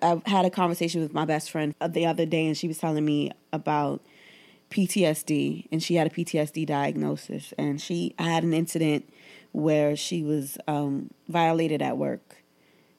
I 0.02 0.20
had 0.26 0.44
a 0.44 0.50
conversation 0.50 1.00
with 1.00 1.14
my 1.14 1.24
best 1.24 1.50
friend 1.50 1.74
the 1.86 2.06
other 2.06 2.26
day 2.26 2.46
and 2.46 2.56
she 2.56 2.66
was 2.66 2.78
telling 2.78 3.04
me 3.04 3.30
about 3.52 4.02
PTSD 4.70 5.66
and 5.72 5.82
she 5.82 5.96
had 5.96 6.06
a 6.06 6.10
PTSD 6.10 6.66
diagnosis 6.66 7.52
and 7.58 7.80
she 7.80 8.14
I 8.18 8.24
had 8.24 8.44
an 8.44 8.54
incident 8.54 9.12
where 9.52 9.96
she 9.96 10.22
was 10.22 10.58
um, 10.68 11.10
violated 11.28 11.82
at 11.82 11.98
work 11.98 12.40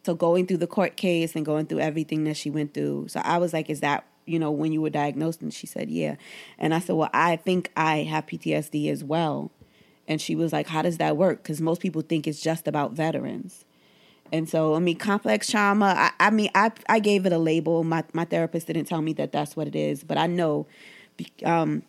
so 0.04 0.16
going 0.16 0.48
through 0.48 0.58
the 0.58 0.68
court 0.68 0.96
case 0.96 1.36
and 1.36 1.46
going 1.46 1.68
through 1.68 1.80
everything 1.80 2.24
that 2.24 2.36
she 2.36 2.50
went 2.50 2.74
through. 2.74 3.08
So 3.10 3.22
I 3.24 3.38
was 3.38 3.54
like, 3.54 3.70
is 3.70 3.82
that, 3.82 4.06
you 4.26 4.40
know, 4.40 4.52
when 4.52 4.72
you 4.72 4.82
were 4.82 4.90
diagnosed? 4.90 5.42
And 5.42 5.54
she 5.54 5.68
said, 5.68 5.90
yeah. 5.90 6.16
And 6.58 6.74
I 6.74 6.80
said, 6.80 6.96
well, 6.96 7.10
I 7.14 7.36
think 7.36 7.72
I 7.78 7.98
have 8.04 8.26
PTSD 8.26 8.90
as 8.90 9.04
well. 9.04 9.52
And 10.08 10.20
she 10.20 10.36
was 10.36 10.52
like, 10.52 10.68
how 10.68 10.82
does 10.82 10.98
that 10.98 11.18
work? 11.18 11.44
Because 11.44 11.62
most 11.62 11.82
people 11.82 12.02
think 12.02 12.28
it's 12.28 12.42
just 12.42 12.68
about 12.68 12.94
veterans. 12.94 13.64
And 14.34 14.50
so, 14.50 14.76
I 14.76 14.80
mean, 14.80 14.98
complex 14.98 15.50
trauma, 15.50 15.94
I, 15.96 16.28
I 16.28 16.30
mean, 16.32 16.50
I, 16.56 16.72
I 16.90 17.00
gave 17.00 17.26
it 17.26 17.34
a 17.34 17.38
label. 17.38 17.84
My, 17.84 18.04
my 18.14 18.26
therapist 18.26 18.68
didn't 18.68 18.86
tell 18.86 19.02
me 19.02 19.14
that 19.14 19.32
that's 19.32 19.56
what 19.56 19.68
it 19.68 19.76
is, 19.76 20.04
but 20.04 20.18
I 20.18 20.28
know 20.28 20.68
um, 21.44 21.84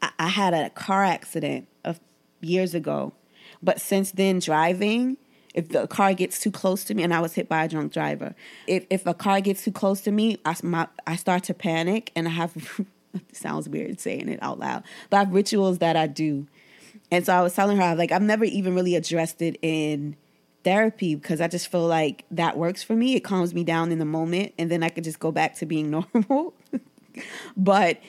I, 0.00 0.10
I 0.18 0.28
had 0.28 0.54
a 0.54 0.70
car 0.70 1.04
accident 1.04 1.68
of 1.84 2.00
years 2.40 2.74
ago. 2.74 3.12
But 3.62 3.80
since 3.80 4.10
then, 4.12 4.40
driving, 4.40 5.16
if 5.54 5.68
the 5.68 5.86
car 5.86 6.14
gets 6.14 6.40
too 6.40 6.50
close 6.50 6.84
to 6.84 6.94
me, 6.94 7.02
and 7.02 7.14
I 7.14 7.20
was 7.20 7.34
hit 7.34 7.48
by 7.48 7.64
a 7.64 7.68
drunk 7.68 7.92
driver, 7.92 8.34
if 8.66 8.86
if 8.90 9.06
a 9.06 9.14
car 9.14 9.40
gets 9.40 9.64
too 9.64 9.72
close 9.72 10.00
to 10.02 10.10
me, 10.10 10.38
I, 10.44 10.56
my, 10.62 10.88
I 11.06 11.16
start 11.16 11.44
to 11.44 11.54
panic, 11.54 12.10
and 12.16 12.26
I 12.26 12.32
have 12.32 12.82
sounds 13.32 13.68
weird 13.68 14.00
saying 14.00 14.28
it 14.28 14.38
out 14.42 14.58
loud, 14.58 14.82
but 15.10 15.16
I 15.18 15.20
have 15.20 15.32
rituals 15.32 15.78
that 15.78 15.96
I 15.96 16.06
do. 16.06 16.46
And 17.10 17.24
so 17.26 17.34
I 17.34 17.42
was 17.42 17.54
telling 17.54 17.76
her, 17.76 17.94
like, 17.94 18.10
I've 18.10 18.22
never 18.22 18.44
even 18.44 18.74
really 18.74 18.96
addressed 18.96 19.42
it 19.42 19.58
in 19.62 20.16
therapy 20.64 21.14
because 21.14 21.40
I 21.40 21.48
just 21.48 21.70
feel 21.70 21.86
like 21.86 22.24
that 22.30 22.56
works 22.56 22.82
for 22.82 22.94
me. 22.94 23.14
It 23.14 23.20
calms 23.20 23.54
me 23.54 23.64
down 23.64 23.92
in 23.92 23.98
the 23.98 24.04
moment, 24.04 24.54
and 24.58 24.70
then 24.70 24.82
I 24.82 24.88
could 24.88 25.04
just 25.04 25.20
go 25.20 25.30
back 25.30 25.56
to 25.56 25.66
being 25.66 25.90
normal. 26.14 26.54
But 27.56 28.00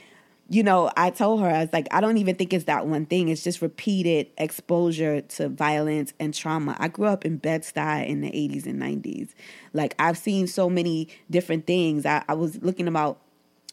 you 0.49 0.61
know, 0.61 0.91
I 0.95 1.09
told 1.09 1.41
her, 1.41 1.47
I 1.47 1.61
was 1.61 1.73
like, 1.73 1.87
I 1.91 2.01
don't 2.01 2.17
even 2.17 2.35
think 2.35 2.53
it's 2.53 2.65
that 2.65 2.85
one 2.85 3.05
thing. 3.05 3.29
It's 3.29 3.43
just 3.43 3.61
repeated 3.61 4.27
exposure 4.37 5.21
to 5.21 5.49
violence 5.49 6.13
and 6.19 6.33
trauma. 6.33 6.75
I 6.79 6.89
grew 6.89 7.07
up 7.07 7.25
in 7.25 7.37
Bed-Stuy 7.37 8.07
in 8.07 8.21
the 8.21 8.29
80s 8.29 8.65
and 8.65 8.79
90s. 8.79 9.29
Like, 9.71 9.95
I've 9.97 10.17
seen 10.17 10.47
so 10.47 10.69
many 10.69 11.07
different 11.31 11.65
things. 11.65 12.05
I, 12.05 12.23
I 12.27 12.33
was 12.33 12.61
looking 12.61 12.87
about 12.87 13.19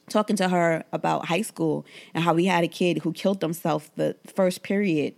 talking 0.08 0.36
to 0.36 0.48
her 0.48 0.84
about 0.92 1.26
high 1.26 1.42
school 1.42 1.84
and 2.14 2.24
how 2.24 2.34
we 2.34 2.46
had 2.46 2.64
a 2.64 2.68
kid 2.68 2.98
who 2.98 3.12
killed 3.12 3.42
himself 3.42 3.90
the 3.96 4.16
first 4.34 4.62
period 4.62 5.14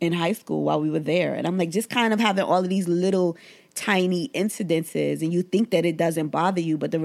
in 0.00 0.12
high 0.12 0.32
school 0.32 0.62
while 0.62 0.80
we 0.80 0.90
were 0.90 0.98
there. 0.98 1.34
And 1.34 1.46
I'm 1.46 1.58
like, 1.58 1.70
just 1.70 1.90
kind 1.90 2.12
of 2.12 2.20
having 2.20 2.44
all 2.44 2.62
of 2.62 2.68
these 2.68 2.88
little 2.88 3.36
tiny 3.74 4.28
incidences, 4.28 5.20
and 5.20 5.32
you 5.32 5.42
think 5.42 5.70
that 5.70 5.84
it 5.84 5.96
doesn't 5.96 6.28
bother 6.28 6.60
you, 6.60 6.78
but 6.78 6.92
the 6.92 7.00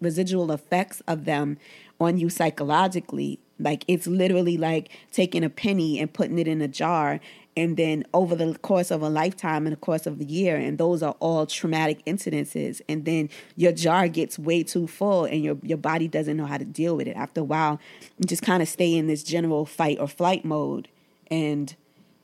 residual 0.00 0.52
effects 0.52 1.02
of 1.06 1.26
them 1.26 1.58
on 2.00 2.18
you 2.18 2.28
psychologically. 2.28 3.40
Like 3.58 3.84
it's 3.86 4.06
literally 4.06 4.56
like 4.56 4.90
taking 5.12 5.44
a 5.44 5.50
penny 5.50 6.00
and 6.00 6.12
putting 6.12 6.38
it 6.38 6.48
in 6.48 6.60
a 6.60 6.68
jar 6.68 7.20
and 7.56 7.76
then 7.76 8.04
over 8.12 8.34
the 8.34 8.56
course 8.58 8.90
of 8.90 9.02
a 9.02 9.08
lifetime 9.08 9.66
and 9.66 9.72
the 9.72 9.80
course 9.80 10.06
of 10.06 10.20
a 10.20 10.24
year 10.24 10.56
and 10.56 10.78
those 10.78 11.02
are 11.02 11.14
all 11.20 11.46
traumatic 11.46 12.04
incidences 12.04 12.80
and 12.88 13.04
then 13.04 13.28
your 13.56 13.72
jar 13.72 14.08
gets 14.08 14.38
way 14.38 14.62
too 14.62 14.86
full 14.86 15.24
and 15.24 15.42
your 15.42 15.56
your 15.62 15.78
body 15.78 16.08
doesn't 16.08 16.36
know 16.36 16.46
how 16.46 16.58
to 16.58 16.64
deal 16.64 16.96
with 16.96 17.06
it 17.06 17.16
after 17.16 17.40
a 17.40 17.44
while 17.44 17.78
you 18.18 18.26
just 18.26 18.42
kind 18.42 18.62
of 18.62 18.68
stay 18.68 18.94
in 18.94 19.06
this 19.06 19.22
general 19.22 19.64
fight 19.64 19.98
or 20.00 20.08
flight 20.08 20.44
mode 20.44 20.88
and 21.30 21.76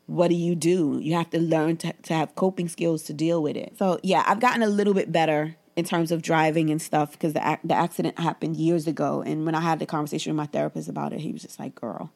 what 0.06 0.28
do 0.28 0.34
you 0.34 0.54
do 0.54 0.98
you 1.00 1.14
have 1.14 1.30
to 1.30 1.38
learn 1.38 1.76
to, 1.76 1.92
to 2.02 2.14
have 2.14 2.34
coping 2.34 2.68
skills 2.68 3.02
to 3.04 3.12
deal 3.12 3.42
with 3.42 3.56
it 3.56 3.72
so 3.78 3.98
yeah 4.02 4.24
i've 4.26 4.40
gotten 4.40 4.62
a 4.62 4.68
little 4.68 4.94
bit 4.94 5.12
better 5.12 5.56
in 5.80 5.86
terms 5.86 6.12
of 6.12 6.20
driving 6.20 6.68
and 6.68 6.80
stuff 6.80 7.12
because 7.12 7.32
the, 7.32 7.58
the 7.64 7.74
accident 7.74 8.18
happened 8.18 8.54
years 8.54 8.86
ago 8.86 9.22
and 9.22 9.46
when 9.46 9.54
i 9.54 9.60
had 9.60 9.78
the 9.78 9.86
conversation 9.86 10.30
with 10.30 10.36
my 10.36 10.46
therapist 10.46 10.88
about 10.88 11.12
it 11.14 11.20
he 11.20 11.32
was 11.32 11.42
just 11.42 11.58
like 11.58 11.74
girl. 11.74 12.12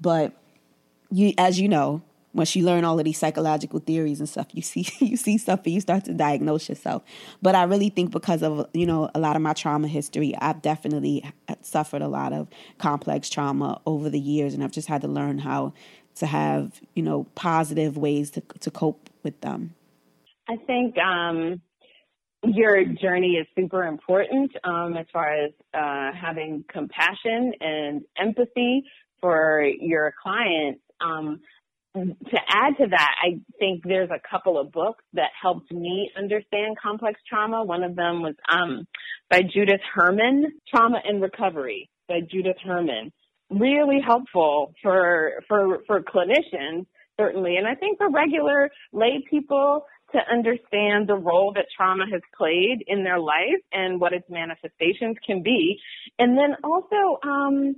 But 0.00 0.32
you 1.10 1.32
as 1.38 1.58
you 1.58 1.68
know 1.68 2.02
once 2.34 2.54
you 2.54 2.64
learn 2.64 2.84
all 2.84 2.98
of 2.98 3.04
these 3.06 3.16
psychological 3.18 3.80
theories 3.80 4.20
and 4.20 4.28
stuff 4.28 4.48
you 4.52 4.60
see 4.60 4.86
you 5.00 5.16
see 5.16 5.38
stuff 5.38 5.60
and 5.64 5.74
you 5.74 5.80
start 5.80 6.04
to 6.04 6.12
diagnose 6.12 6.68
yourself. 6.68 7.02
But 7.40 7.54
i 7.54 7.62
really 7.64 7.88
think 7.88 8.10
because 8.10 8.42
of 8.42 8.68
you 8.74 8.84
know 8.84 9.10
a 9.14 9.18
lot 9.18 9.34
of 9.34 9.42
my 9.42 9.54
trauma 9.54 9.88
history 9.88 10.36
i've 10.36 10.60
definitely 10.60 11.24
suffered 11.62 12.02
a 12.02 12.08
lot 12.08 12.34
of 12.34 12.46
complex 12.76 13.30
trauma 13.30 13.80
over 13.86 14.10
the 14.10 14.20
years 14.20 14.52
and 14.52 14.62
i've 14.62 14.72
just 14.72 14.88
had 14.88 15.00
to 15.00 15.08
learn 15.08 15.38
how 15.38 15.72
to 16.16 16.26
have 16.26 16.80
you 16.94 17.02
know 17.02 17.24
positive 17.34 17.96
ways 17.96 18.30
to, 18.32 18.42
to 18.60 18.70
cope 18.70 19.08
with 19.22 19.40
them. 19.40 19.74
I 20.46 20.56
think 20.56 20.98
um 20.98 21.62
your 22.44 22.84
journey 22.84 23.32
is 23.32 23.46
super 23.56 23.84
important 23.84 24.52
um, 24.64 24.96
as 24.96 25.06
far 25.12 25.32
as 25.32 25.50
uh, 25.74 26.10
having 26.18 26.64
compassion 26.70 27.52
and 27.60 28.02
empathy 28.18 28.84
for 29.20 29.64
your 29.80 30.14
clients. 30.22 30.80
Um, 31.00 31.40
to 31.94 32.38
add 32.48 32.76
to 32.78 32.86
that, 32.90 33.14
I 33.22 33.40
think 33.58 33.82
there's 33.84 34.10
a 34.10 34.20
couple 34.30 34.58
of 34.58 34.70
books 34.70 35.02
that 35.14 35.30
helped 35.40 35.72
me 35.72 36.10
understand 36.16 36.76
complex 36.80 37.18
trauma. 37.28 37.64
One 37.64 37.82
of 37.82 37.96
them 37.96 38.22
was 38.22 38.34
um, 38.48 38.86
by 39.30 39.42
Judith 39.42 39.80
Herman, 39.94 40.52
Trauma 40.72 41.00
and 41.04 41.20
Recovery 41.20 41.90
by 42.08 42.20
Judith 42.20 42.56
Herman. 42.64 43.12
Really 43.50 44.00
helpful 44.04 44.74
for 44.82 45.42
for 45.48 45.78
for 45.86 46.02
clinicians 46.02 46.86
certainly, 47.18 47.56
and 47.56 47.66
I 47.66 47.74
think 47.74 47.98
for 47.98 48.10
regular 48.10 48.70
lay 48.92 49.24
people 49.28 49.84
to 50.12 50.18
understand 50.30 51.06
the 51.06 51.14
role 51.14 51.52
that 51.54 51.66
trauma 51.76 52.04
has 52.10 52.22
played 52.36 52.82
in 52.86 53.04
their 53.04 53.18
life 53.18 53.60
and 53.72 54.00
what 54.00 54.12
its 54.12 54.28
manifestations 54.30 55.16
can 55.26 55.42
be, 55.42 55.78
and 56.18 56.36
then 56.36 56.56
also 56.64 57.18
um, 57.22 57.76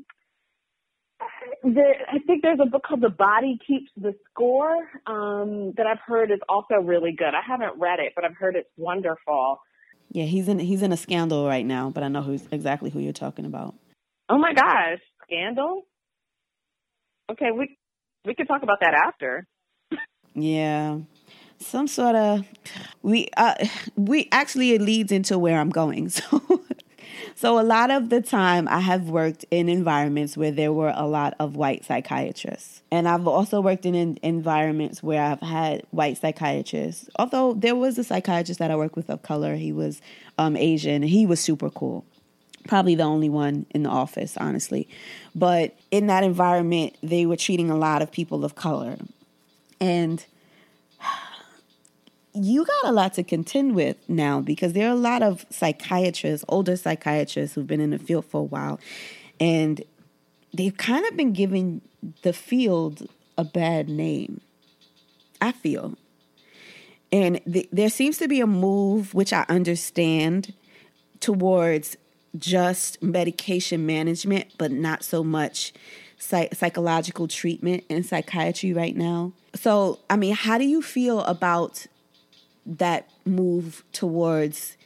the, 1.62 1.92
I 2.08 2.18
think 2.26 2.42
there's 2.42 2.60
a 2.62 2.68
book 2.68 2.82
called 2.86 3.00
The 3.00 3.10
Body 3.10 3.58
Keeps 3.66 3.90
the 3.96 4.14
Score 4.30 4.76
um, 5.06 5.72
that 5.76 5.86
I've 5.86 6.00
heard 6.04 6.30
is 6.30 6.38
also 6.48 6.76
really 6.76 7.12
good. 7.16 7.34
I 7.34 7.42
haven't 7.46 7.78
read 7.78 7.98
it, 8.00 8.12
but 8.14 8.24
I've 8.24 8.36
heard 8.36 8.56
it's 8.56 8.70
wonderful. 8.76 9.60
Yeah, 10.12 10.24
he's 10.24 10.48
in 10.48 10.58
he's 10.58 10.82
in 10.82 10.92
a 10.92 10.96
scandal 10.96 11.46
right 11.46 11.64
now, 11.64 11.90
but 11.90 12.02
I 12.02 12.08
know 12.08 12.22
who's 12.22 12.42
exactly 12.50 12.90
who 12.90 12.98
you're 12.98 13.12
talking 13.12 13.44
about. 13.44 13.74
Oh 14.28 14.38
my 14.38 14.52
gosh, 14.52 14.98
scandal! 15.24 15.82
Okay, 17.30 17.50
we 17.56 17.76
we 18.24 18.34
could 18.34 18.48
talk 18.48 18.64
about 18.64 18.80
that 18.80 18.94
after. 18.94 19.46
yeah, 20.34 20.98
some 21.60 21.86
sort 21.86 22.16
of 22.16 22.44
we 23.02 23.28
uh 23.36 23.54
we 23.96 24.28
actually 24.32 24.72
it 24.72 24.80
leads 24.80 25.12
into 25.12 25.38
where 25.38 25.58
I'm 25.58 25.70
going. 25.70 26.10
So 26.30 26.62
so 27.34 27.58
a 27.58 27.62
lot 27.62 27.90
of 27.90 28.10
the 28.10 28.20
time 28.20 28.68
I 28.68 28.80
have 28.80 29.08
worked 29.08 29.46
in 29.50 29.70
environments 29.70 30.36
where 30.36 30.50
there 30.50 30.74
were 30.74 30.92
a 30.94 31.06
lot 31.06 31.34
of 31.38 31.56
white 31.56 31.86
psychiatrists. 31.86 32.82
And 32.90 33.08
I've 33.08 33.26
also 33.26 33.62
worked 33.62 33.86
in, 33.86 33.94
in 33.94 34.18
environments 34.22 35.02
where 35.02 35.22
I've 35.22 35.40
had 35.40 35.82
white 35.90 36.18
psychiatrists. 36.18 37.08
Although 37.18 37.54
there 37.54 37.74
was 37.74 37.96
a 37.96 38.04
psychiatrist 38.04 38.58
that 38.58 38.70
I 38.70 38.76
worked 38.76 38.94
with 38.94 39.08
of 39.08 39.22
color, 39.22 39.56
he 39.56 39.72
was 39.72 40.02
um, 40.36 40.54
Asian, 40.54 41.02
he 41.02 41.24
was 41.24 41.40
super 41.40 41.70
cool 41.70 42.04
probably 42.68 42.94
the 42.94 43.02
only 43.02 43.30
one 43.30 43.64
in 43.70 43.84
the 43.84 43.88
office, 43.88 44.36
honestly. 44.36 44.86
But 45.34 45.74
in 45.90 46.08
that 46.08 46.22
environment, 46.22 46.94
they 47.02 47.24
were 47.24 47.36
treating 47.36 47.70
a 47.70 47.76
lot 47.76 48.02
of 48.02 48.12
people 48.12 48.44
of 48.44 48.54
color. 48.54 48.98
And 49.80 50.24
you 52.32 52.64
got 52.64 52.90
a 52.90 52.92
lot 52.92 53.14
to 53.14 53.22
contend 53.22 53.74
with 53.74 53.96
now 54.08 54.40
because 54.40 54.72
there 54.72 54.88
are 54.88 54.92
a 54.92 54.96
lot 54.96 55.22
of 55.22 55.44
psychiatrists, 55.50 56.44
older 56.48 56.76
psychiatrists 56.76 57.54
who've 57.54 57.66
been 57.66 57.80
in 57.80 57.90
the 57.90 57.98
field 57.98 58.24
for 58.24 58.40
a 58.40 58.44
while, 58.44 58.78
and 59.40 59.82
they've 60.54 60.76
kind 60.76 61.06
of 61.06 61.16
been 61.16 61.32
giving 61.32 61.80
the 62.22 62.32
field 62.32 63.08
a 63.36 63.44
bad 63.44 63.88
name. 63.88 64.40
I 65.40 65.52
feel. 65.52 65.96
And 67.12 67.40
th- 67.50 67.68
there 67.72 67.90
seems 67.90 68.18
to 68.18 68.28
be 68.28 68.40
a 68.40 68.46
move, 68.46 69.14
which 69.14 69.32
I 69.32 69.44
understand, 69.48 70.52
towards 71.18 71.96
just 72.38 73.02
medication 73.02 73.86
management, 73.86 74.46
but 74.58 74.70
not 74.70 75.02
so 75.02 75.24
much 75.24 75.72
psych- 76.18 76.54
psychological 76.54 77.26
treatment 77.26 77.84
in 77.88 78.04
psychiatry 78.04 78.72
right 78.72 78.96
now. 78.96 79.32
So, 79.54 79.98
I 80.08 80.16
mean, 80.16 80.34
how 80.34 80.58
do 80.58 80.64
you 80.64 80.82
feel 80.82 81.20
about 81.22 81.86
that 82.78 83.11
move 83.24 83.85
towards 83.92 84.76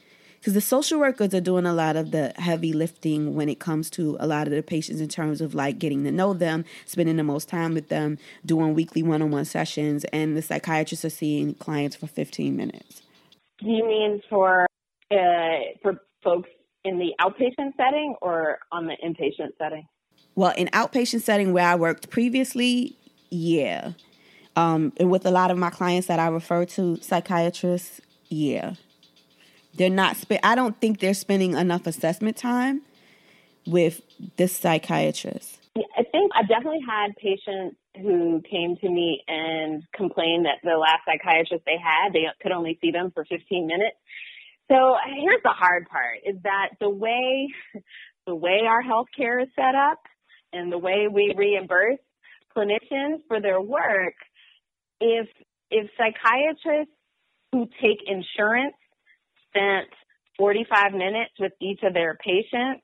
because 0.45 0.53
the 0.53 0.61
social 0.61 0.99
workers 0.99 1.33
are 1.33 1.41
doing 1.41 1.65
a 1.65 1.73
lot 1.73 1.95
of 1.95 2.11
the 2.11 2.31
heavy 2.35 2.71
lifting 2.71 3.33
when 3.33 3.49
it 3.49 3.59
comes 3.59 3.89
to 3.89 4.15
a 4.19 4.27
lot 4.27 4.45
of 4.45 4.53
the 4.53 4.61
patients 4.61 5.01
in 5.01 5.07
terms 5.07 5.41
of 5.41 5.55
like 5.55 5.79
getting 5.79 6.03
to 6.03 6.11
know 6.11 6.35
them, 6.35 6.65
spending 6.85 7.15
the 7.15 7.23
most 7.23 7.49
time 7.49 7.73
with 7.73 7.89
them, 7.89 8.19
doing 8.45 8.75
weekly 8.75 9.01
one 9.01 9.23
on 9.23 9.31
one 9.31 9.45
sessions, 9.45 10.03
and 10.13 10.37
the 10.37 10.43
psychiatrists 10.43 11.03
are 11.03 11.09
seeing 11.09 11.55
clients 11.55 11.95
for 11.95 12.05
15 12.05 12.55
minutes. 12.55 13.01
Do 13.57 13.69
you 13.69 13.87
mean 13.87 14.21
for 14.29 14.67
uh, 15.09 15.15
for 15.81 15.99
folks 16.23 16.49
in 16.83 16.99
the 16.99 17.13
outpatient 17.19 17.75
setting 17.75 18.13
or 18.21 18.59
on 18.71 18.85
the 18.85 18.97
inpatient 19.03 19.49
setting? 19.57 19.87
Well, 20.35 20.53
in 20.55 20.67
outpatient 20.67 21.21
setting 21.21 21.53
where 21.53 21.65
I 21.65 21.73
worked 21.73 22.11
previously, 22.11 22.95
yeah. 23.31 23.93
Um, 24.55 24.93
and 24.97 25.11
with 25.11 25.25
a 25.25 25.31
lot 25.31 25.51
of 25.51 25.57
my 25.57 25.69
clients 25.69 26.07
that 26.07 26.19
I 26.19 26.27
refer 26.27 26.65
to 26.65 26.97
psychiatrists, 26.97 27.99
yeah, 28.29 28.75
they're 29.75 29.89
not. 29.89 30.15
Spe- 30.15 30.43
I 30.43 30.55
don't 30.55 30.79
think 30.79 30.99
they're 30.99 31.13
spending 31.13 31.53
enough 31.53 31.85
assessment 31.87 32.37
time 32.37 32.81
with 33.65 34.01
this 34.37 34.55
psychiatrist. 34.55 35.59
I 35.75 36.03
think 36.09 36.31
I 36.33 36.43
definitely 36.43 36.85
had 36.87 37.15
patients 37.17 37.75
who 38.01 38.41
came 38.49 38.77
to 38.77 38.89
me 38.89 39.23
and 39.27 39.83
complained 39.93 40.45
that 40.45 40.59
the 40.63 40.77
last 40.77 41.01
psychiatrist 41.05 41.63
they 41.65 41.77
had, 41.77 42.13
they 42.13 42.25
could 42.41 42.51
only 42.51 42.77
see 42.81 42.91
them 42.91 43.11
for 43.13 43.25
15 43.25 43.67
minutes. 43.67 43.97
So 44.71 44.95
here's 45.05 45.43
the 45.43 45.49
hard 45.49 45.87
part 45.89 46.19
is 46.25 46.35
that 46.43 46.69
the 46.79 46.89
way, 46.89 47.49
the 48.27 48.35
way 48.35 48.61
our 48.67 48.81
healthcare 48.81 49.41
is 49.43 49.49
set 49.55 49.75
up 49.75 49.99
and 50.53 50.71
the 50.71 50.77
way 50.77 51.07
we 51.11 51.33
reimburse 51.35 51.99
clinicians 52.55 53.19
for 53.27 53.41
their 53.41 53.61
work 53.61 54.15
if 54.99 55.27
if 55.71 55.89
psychiatrists 55.97 56.93
who 57.51 57.67
take 57.81 57.99
insurance 58.05 58.75
spent 59.49 59.89
45 60.37 60.93
minutes 60.93 61.31
with 61.39 61.53
each 61.61 61.79
of 61.83 61.93
their 61.93 62.17
patients, 62.23 62.83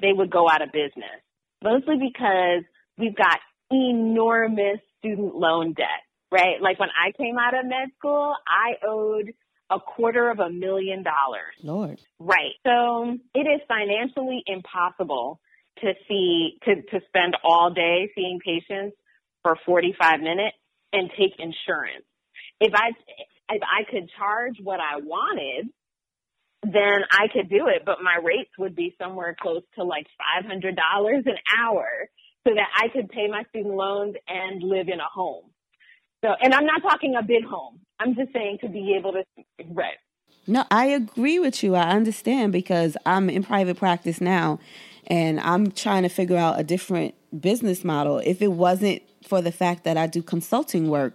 they 0.00 0.12
would 0.12 0.30
go 0.30 0.48
out 0.48 0.62
of 0.62 0.70
business. 0.72 1.20
Mostly 1.62 1.96
because 1.96 2.64
we've 2.98 3.16
got 3.16 3.38
enormous 3.70 4.80
student 4.98 5.34
loan 5.34 5.72
debt, 5.72 6.04
right? 6.30 6.60
Like 6.60 6.78
when 6.78 6.90
I 6.90 7.12
came 7.12 7.36
out 7.38 7.58
of 7.58 7.64
med 7.64 7.88
school, 7.98 8.34
I 8.46 8.86
owed 8.86 9.32
a 9.70 9.80
quarter 9.80 10.30
of 10.30 10.40
a 10.40 10.50
million 10.50 11.02
dollars. 11.02 11.54
Lord. 11.62 12.00
Right. 12.18 12.52
So 12.66 13.16
it 13.34 13.46
is 13.46 13.60
financially 13.66 14.42
impossible 14.46 15.40
to 15.80 15.92
see, 16.06 16.58
to, 16.64 16.76
to 16.82 17.00
spend 17.08 17.36
all 17.42 17.72
day 17.72 18.10
seeing 18.14 18.38
patients 18.44 18.96
for 19.42 19.56
45 19.64 20.20
minutes 20.20 20.56
and 20.94 21.10
take 21.10 21.34
insurance. 21.38 22.06
If 22.60 22.72
I 22.74 22.90
if 23.50 23.62
I 23.62 23.84
could 23.90 24.08
charge 24.16 24.56
what 24.62 24.80
I 24.80 24.98
wanted, 25.02 25.68
then 26.62 27.04
I 27.10 27.28
could 27.32 27.50
do 27.50 27.66
it, 27.68 27.82
but 27.84 27.98
my 28.02 28.16
rates 28.24 28.50
would 28.58 28.74
be 28.74 28.94
somewhere 28.98 29.36
close 29.38 29.62
to 29.76 29.84
like 29.84 30.06
$500 30.46 30.64
an 30.64 31.36
hour 31.58 31.86
so 32.46 32.54
that 32.54 32.68
I 32.74 32.88
could 32.88 33.10
pay 33.10 33.26
my 33.28 33.44
student 33.50 33.74
loans 33.74 34.14
and 34.26 34.62
live 34.62 34.88
in 34.88 35.00
a 35.00 35.08
home. 35.12 35.50
So, 36.24 36.30
and 36.40 36.54
I'm 36.54 36.64
not 36.64 36.80
talking 36.82 37.16
a 37.18 37.22
big 37.22 37.44
home. 37.44 37.80
I'm 38.00 38.14
just 38.14 38.32
saying 38.32 38.58
to 38.62 38.68
be 38.68 38.96
able 38.98 39.12
to 39.12 39.24
right. 39.70 39.98
No, 40.46 40.64
I 40.70 40.86
agree 40.86 41.38
with 41.38 41.62
you. 41.62 41.74
I 41.74 41.90
understand 41.90 42.52
because 42.52 42.96
I'm 43.04 43.28
in 43.28 43.44
private 43.44 43.76
practice 43.76 44.20
now 44.20 44.58
and 45.06 45.40
I'm 45.40 45.70
trying 45.70 46.02
to 46.02 46.08
figure 46.08 46.36
out 46.36 46.58
a 46.58 46.64
different 46.64 47.14
business 47.40 47.84
model. 47.84 48.18
If 48.18 48.42
it 48.42 48.52
wasn't 48.52 49.02
for 49.26 49.40
the 49.40 49.52
fact 49.52 49.84
that 49.84 49.96
I 49.96 50.06
do 50.06 50.22
consulting 50.22 50.88
work, 50.88 51.14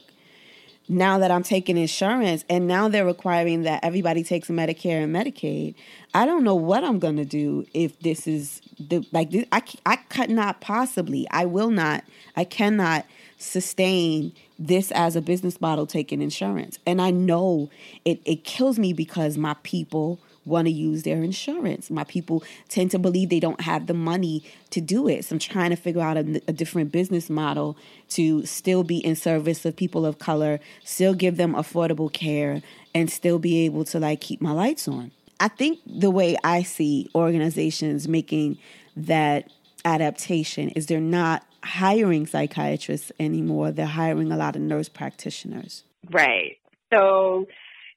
now 0.90 1.20
that 1.20 1.30
I'm 1.30 1.44
taking 1.44 1.78
insurance 1.78 2.44
and 2.50 2.68
now 2.68 2.88
they're 2.88 3.06
requiring 3.06 3.62
that 3.62 3.84
everybody 3.84 4.24
takes 4.24 4.48
Medicare 4.48 5.04
and 5.04 5.16
Medicaid, 5.16 5.76
I 6.16 6.26
don't 6.26 6.44
know 6.44 6.56
what 6.56 6.84
I'm 6.84 6.98
going 6.98 7.18
to 7.18 7.26
do 7.26 7.66
if 7.76 8.00
this 8.00 8.28
is 8.28 8.62
the 8.80 9.06
like 9.12 9.30
this, 9.30 9.46
I 9.52 9.62
I 9.86 9.98
could 9.98 10.32
not 10.32 10.62
possibly 10.62 11.28
I 11.30 11.46
will 11.46 11.70
not 11.70 12.04
I 12.36 12.44
cannot 12.44 13.06
sustain 13.38 14.34
this 14.58 14.92
as 14.92 15.16
a 15.16 15.22
business 15.22 15.62
model 15.62 15.86
taking 15.86 16.22
insurance. 16.22 16.80
And 16.88 17.02
I 17.02 17.12
know 17.12 17.70
it 18.04 18.20
it 18.26 18.44
kills 18.44 18.80
me 18.80 18.92
because 18.92 19.38
my 19.38 19.56
people 19.62 20.20
want 20.50 20.68
to 20.68 20.72
use 20.72 21.04
their 21.04 21.24
insurance. 21.24 21.90
My 21.90 22.04
people 22.04 22.44
tend 22.68 22.92
to 22.92 23.00
believe 23.00 23.30
they 23.30 23.40
don't 23.40 23.62
have 23.62 23.88
the 23.88 23.94
money 23.94 24.44
to 24.72 24.82
do 24.82 25.08
it. 25.08 25.26
So 25.26 25.36
I'm 25.36 25.40
trying 25.40 25.70
to 25.70 25.76
figure 25.76 26.02
out 26.02 26.18
a, 26.18 26.42
a, 26.48 26.54
different 26.54 26.92
business 26.92 27.30
model 27.30 27.78
to 28.10 28.46
still 28.46 28.84
be 28.84 28.98
in 28.98 29.16
service 29.16 29.66
of 29.66 29.76
people 29.76 30.06
of 30.06 30.20
color, 30.20 30.60
still 30.84 31.14
give 31.14 31.38
them 31.38 31.54
affordable 31.54 32.12
care, 32.12 32.62
and 32.94 33.10
still 33.10 33.40
be 33.40 33.66
able 33.66 33.86
to 33.86 34.00
like 34.00 34.22
keep 34.22 34.42
my 34.42 34.52
lights 34.52 34.88
on. 34.88 35.12
I 35.40 35.48
think 35.48 35.80
the 35.86 36.12
way 36.12 36.36
I 36.44 36.64
see 36.64 37.10
organizations 37.16 38.08
making 38.08 38.58
that 38.98 39.50
adaptation 39.86 40.70
is 40.70 40.88
they're 40.88 41.00
not 41.00 41.46
hiring 41.64 42.26
psychiatrists 42.26 43.12
anymore. 43.20 43.72
They're 43.72 43.86
hiring 43.86 44.32
a 44.32 44.38
lot 44.38 44.56
of 44.56 44.62
nurse 44.62 44.90
practitioners. 44.90 45.84
Right. 46.10 46.58
So 46.92 47.48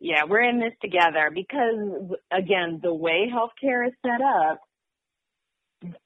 yeah, 0.02 0.24
we're 0.28 0.42
in 0.42 0.58
this 0.58 0.72
together 0.82 1.30
because 1.32 2.10
again, 2.32 2.80
the 2.82 2.92
way 2.92 3.30
healthcare 3.32 3.86
is 3.86 3.94
set 4.04 4.20
up, 4.20 4.60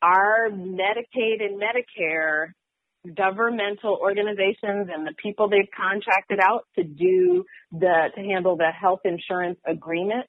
our 0.03 0.51
Medicaid 0.51 1.42
and 1.42 1.59
Medicare 1.59 2.49
governmental 3.14 3.99
organizations 3.99 4.88
and 4.92 5.07
the 5.07 5.14
people 5.16 5.49
they've 5.49 5.70
contracted 5.74 6.40
out 6.40 6.66
to 6.76 6.84
do 6.84 7.47
the 7.72 8.09
to 8.14 8.20
handle 8.20 8.57
the 8.57 8.70
health 8.70 9.01
insurance 9.05 9.59
agreement, 9.66 10.26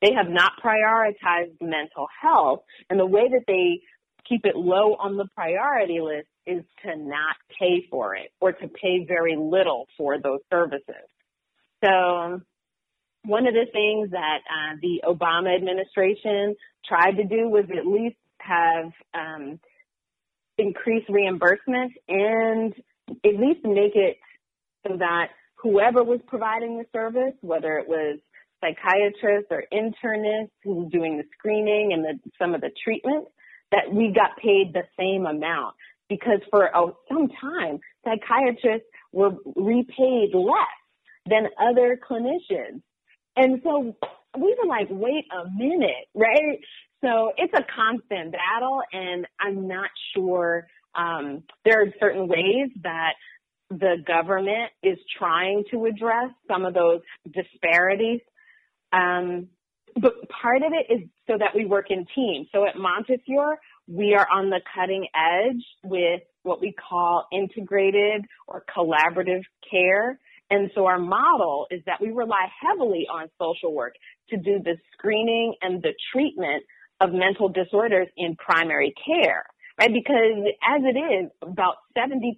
they 0.00 0.14
have 0.14 0.30
not 0.30 0.52
prioritized 0.64 1.60
mental 1.60 2.06
health. 2.22 2.60
And 2.88 2.98
the 2.98 3.06
way 3.06 3.28
that 3.28 3.44
they 3.46 3.80
keep 4.26 4.46
it 4.46 4.56
low 4.56 4.94
on 4.94 5.18
the 5.18 5.26
priority 5.34 6.00
list 6.00 6.28
is 6.46 6.64
to 6.82 6.96
not 6.96 7.36
pay 7.60 7.86
for 7.90 8.16
it 8.16 8.30
or 8.40 8.52
to 8.52 8.68
pay 8.68 9.04
very 9.06 9.36
little 9.36 9.86
for 9.98 10.18
those 10.18 10.40
services. 10.50 11.04
So 11.84 12.40
one 13.24 13.46
of 13.46 13.54
the 13.54 13.66
things 13.72 14.10
that 14.10 14.38
uh, 14.50 14.76
the 14.80 15.02
Obama 15.04 15.54
administration 15.54 16.56
tried 16.84 17.12
to 17.12 17.24
do 17.24 17.48
was 17.48 17.64
at 17.76 17.86
least 17.86 18.16
have 18.38 18.92
um, 19.14 19.60
increase 20.58 21.04
reimbursement 21.08 21.92
and 22.08 22.74
at 23.08 23.38
least 23.38 23.64
make 23.64 23.94
it 23.94 24.18
so 24.86 24.96
that 24.96 25.28
whoever 25.56 26.02
was 26.02 26.20
providing 26.26 26.78
the 26.78 26.84
service, 26.92 27.34
whether 27.40 27.78
it 27.78 27.88
was 27.88 28.18
psychiatrists 28.60 29.48
or 29.50 29.64
internists 29.72 30.50
who 30.64 30.74
were 30.74 30.88
doing 30.90 31.16
the 31.16 31.24
screening 31.38 31.92
and 31.92 32.04
the, 32.04 32.30
some 32.38 32.54
of 32.54 32.60
the 32.60 32.70
treatment, 32.82 33.26
that 33.70 33.92
we 33.92 34.12
got 34.12 34.36
paid 34.36 34.72
the 34.72 34.82
same 34.98 35.26
amount. 35.26 35.74
Because 36.08 36.40
for 36.50 36.68
some 37.08 37.28
time, 37.40 37.80
psychiatrists 38.04 38.86
were 39.12 39.30
repaid 39.56 40.34
less 40.34 40.78
than 41.26 41.46
other 41.58 41.98
clinicians 41.98 42.82
and 43.36 43.60
so 43.64 43.94
we 44.38 44.56
were 44.58 44.68
like, 44.68 44.88
wait 44.90 45.24
a 45.32 45.48
minute, 45.56 46.06
right? 46.14 46.58
So 47.02 47.32
it's 47.36 47.52
a 47.54 47.64
constant 47.74 48.32
battle 48.32 48.80
and 48.92 49.26
I'm 49.40 49.66
not 49.66 49.90
sure, 50.14 50.68
um, 50.94 51.42
there 51.64 51.82
are 51.82 51.92
certain 51.98 52.28
ways 52.28 52.70
that 52.82 53.14
the 53.70 53.96
government 54.06 54.70
is 54.82 54.98
trying 55.18 55.64
to 55.70 55.86
address 55.86 56.30
some 56.48 56.64
of 56.64 56.74
those 56.74 57.00
disparities. 57.32 58.20
Um, 58.92 59.48
but 59.96 60.28
part 60.28 60.62
of 60.62 60.72
it 60.72 60.92
is 60.92 61.08
so 61.26 61.36
that 61.38 61.54
we 61.54 61.64
work 61.64 61.86
in 61.90 62.06
teams. 62.14 62.46
So 62.52 62.66
at 62.66 62.76
Montefiore, 62.76 63.58
we 63.86 64.14
are 64.14 64.26
on 64.30 64.50
the 64.50 64.60
cutting 64.74 65.06
edge 65.14 65.62
with 65.82 66.22
what 66.42 66.60
we 66.60 66.72
call 66.72 67.26
integrated 67.32 68.24
or 68.46 68.64
collaborative 68.74 69.42
care. 69.70 70.18
And 70.52 70.70
so 70.74 70.84
our 70.84 70.98
model 70.98 71.66
is 71.70 71.80
that 71.86 71.98
we 71.98 72.10
rely 72.10 72.46
heavily 72.60 73.06
on 73.10 73.28
social 73.40 73.72
work 73.72 73.94
to 74.28 74.36
do 74.36 74.60
the 74.62 74.76
screening 74.92 75.54
and 75.62 75.82
the 75.82 75.94
treatment 76.12 76.62
of 77.00 77.14
mental 77.14 77.48
disorders 77.48 78.08
in 78.18 78.36
primary 78.36 78.92
care, 79.02 79.46
right? 79.80 79.90
Because 79.90 80.44
as 80.62 80.82
it 80.84 80.98
is, 80.98 81.30
about 81.40 81.76
70% 81.96 82.36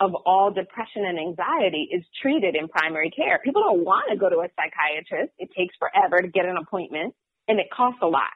of 0.00 0.14
all 0.24 0.50
depression 0.50 1.04
and 1.04 1.18
anxiety 1.18 1.90
is 1.92 2.02
treated 2.22 2.56
in 2.56 2.66
primary 2.66 3.10
care. 3.10 3.38
People 3.44 3.62
don't 3.62 3.84
want 3.84 4.10
to 4.10 4.16
go 4.16 4.30
to 4.30 4.36
a 4.36 4.48
psychiatrist. 4.56 5.34
It 5.38 5.50
takes 5.54 5.74
forever 5.78 6.22
to 6.22 6.28
get 6.28 6.46
an 6.46 6.56
appointment 6.56 7.14
and 7.46 7.60
it 7.60 7.66
costs 7.76 8.00
a 8.00 8.06
lot. 8.06 8.32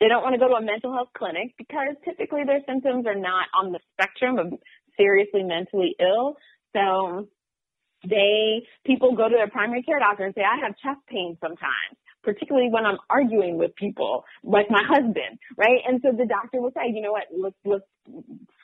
They 0.00 0.08
don't 0.08 0.24
want 0.24 0.34
to 0.34 0.40
go 0.40 0.48
to 0.48 0.54
a 0.54 0.62
mental 0.62 0.92
health 0.92 1.10
clinic 1.16 1.54
because 1.56 1.94
typically 2.04 2.42
their 2.44 2.60
symptoms 2.66 3.06
are 3.06 3.14
not 3.14 3.46
on 3.54 3.70
the 3.70 3.78
spectrum 3.92 4.38
of 4.38 4.52
seriously 4.98 5.44
mentally 5.44 5.94
ill. 6.00 6.34
So 6.74 7.28
they, 8.08 8.66
people 8.84 9.14
go 9.14 9.28
to 9.28 9.34
their 9.34 9.48
primary 9.48 9.82
care 9.82 9.98
doctor 9.98 10.24
and 10.24 10.34
say, 10.34 10.42
I 10.42 10.64
have 10.64 10.76
chest 10.78 11.00
pain 11.08 11.36
sometimes, 11.40 11.96
particularly 12.22 12.68
when 12.70 12.86
I'm 12.86 12.98
arguing 13.10 13.58
with 13.58 13.74
people, 13.76 14.24
like 14.42 14.70
my 14.70 14.82
husband, 14.86 15.38
right? 15.56 15.80
And 15.86 16.00
so 16.02 16.12
the 16.12 16.26
doctor 16.26 16.60
will 16.60 16.72
say, 16.72 16.92
you 16.92 17.02
know 17.02 17.12
what, 17.12 17.24
let's, 17.36 17.56
let's 17.64 17.84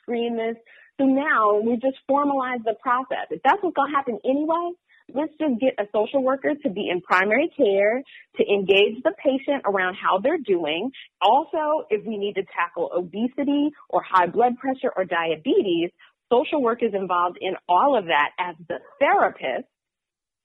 screen 0.01 0.37
this. 0.37 0.55
So 0.99 1.05
now 1.05 1.59
we 1.59 1.73
just 1.75 1.97
formalize 2.09 2.63
the 2.63 2.75
process. 2.81 3.27
If 3.31 3.41
that's 3.43 3.61
what's 3.61 3.75
going 3.75 3.91
to 3.91 3.95
happen 3.95 4.19
anyway, 4.23 4.71
let's 5.13 5.33
just 5.39 5.59
get 5.59 5.73
a 5.79 5.85
social 5.91 6.23
worker 6.23 6.53
to 6.63 6.69
be 6.69 6.89
in 6.89 7.01
primary 7.01 7.49
care 7.55 8.03
to 8.37 8.43
engage 8.47 9.01
the 9.03 9.13
patient 9.23 9.63
around 9.65 9.95
how 9.95 10.19
they're 10.19 10.37
doing. 10.37 10.91
Also, 11.21 11.85
if 11.89 12.05
we 12.05 12.17
need 12.17 12.35
to 12.35 12.43
tackle 12.43 12.91
obesity 12.95 13.71
or 13.89 14.01
high 14.03 14.27
blood 14.27 14.57
pressure 14.57 14.91
or 14.95 15.03
diabetes, 15.05 15.89
social 16.31 16.61
work 16.61 16.83
is 16.83 16.93
involved 16.93 17.37
in 17.41 17.53
all 17.67 17.97
of 17.97 18.05
that 18.05 18.29
as 18.39 18.55
the 18.67 18.79
therapist. 18.99 19.67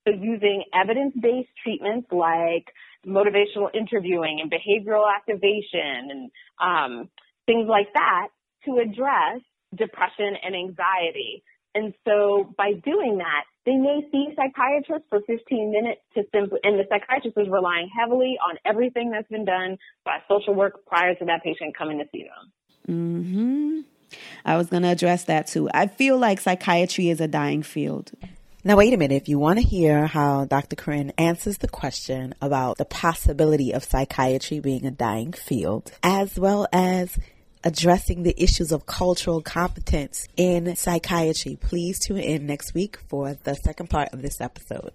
So 0.07 0.15
using 0.15 0.65
evidence-based 0.75 1.51
treatments 1.63 2.09
like 2.11 2.73
motivational 3.07 3.69
interviewing 3.75 4.41
and 4.41 4.51
behavioral 4.51 5.05
activation 5.15 6.11
and 6.11 6.31
um, 6.61 7.09
things 7.47 7.67
like 7.69 7.93
that 7.95 8.29
to 8.65 8.79
address 8.79 9.41
depression 9.77 10.35
and 10.43 10.55
anxiety. 10.55 11.43
And 11.75 11.95
so 12.07 12.53
by 12.57 12.73
doing 12.73 13.19
that, 13.19 13.45
they 13.67 13.77
may 13.77 14.01
see 14.11 14.29
psychiatrists 14.35 15.07
for 15.11 15.21
15 15.27 15.71
minutes 15.71 16.01
to 16.15 16.23
simply, 16.35 16.59
and 16.63 16.79
the 16.79 16.85
psychiatrist 16.89 17.37
is 17.37 17.49
relying 17.51 17.89
heavily 17.97 18.37
on 18.43 18.57
everything 18.65 19.11
that's 19.11 19.29
been 19.29 19.45
done 19.45 19.77
by 20.05 20.19
social 20.29 20.55
work 20.55 20.87
prior 20.87 21.15
to 21.15 21.25
that 21.27 21.43
patient 21.45 21.77
coming 21.77 21.99
to 21.99 22.05
see 22.11 22.25
them. 22.25 22.53
Mm-hmm. 22.89 23.81
I 24.45 24.57
was 24.57 24.69
going 24.69 24.83
to 24.83 24.91
address 24.91 25.25
that 25.25 25.47
too. 25.47 25.69
I 25.73 25.87
feel 25.87 26.19
like 26.19 26.41
psychiatry 26.41 27.09
is 27.11 27.21
a 27.21 27.29
dying 27.29 27.63
field. 27.63 28.13
Now, 28.65 28.77
wait 28.77 28.93
a 28.93 28.97
minute. 28.97 29.23
If 29.23 29.29
you 29.29 29.39
want 29.39 29.61
to 29.61 29.65
hear 29.65 30.07
how 30.07 30.45
Dr. 30.45 30.77
Corinne 30.77 31.13
answers 31.17 31.59
the 31.59 31.69
question 31.69 32.35
about 32.43 32.77
the 32.77 32.85
possibility 32.85 33.73
of 33.73 33.85
psychiatry 33.85 34.61
being 34.61 34.85
a 34.85 34.91
dying 34.91 35.33
field, 35.33 35.93
as 36.03 36.39
well 36.39 36.67
as 36.73 37.19
addressing 37.65 38.23
the 38.23 38.35
issues 38.43 38.73
of 38.73 38.87
cultural 38.87 39.41
competence 39.43 40.27
in 40.37 40.75
psychiatry, 40.77 41.57
please 41.61 41.99
tune 41.99 42.19
in 42.19 42.47
next 42.47 42.75
week 42.75 42.99
for 43.09 43.35
the 43.45 43.55
second 43.55 43.91
part 43.91 44.09
of 44.13 44.23
this 44.23 44.41
episode. 44.41 44.93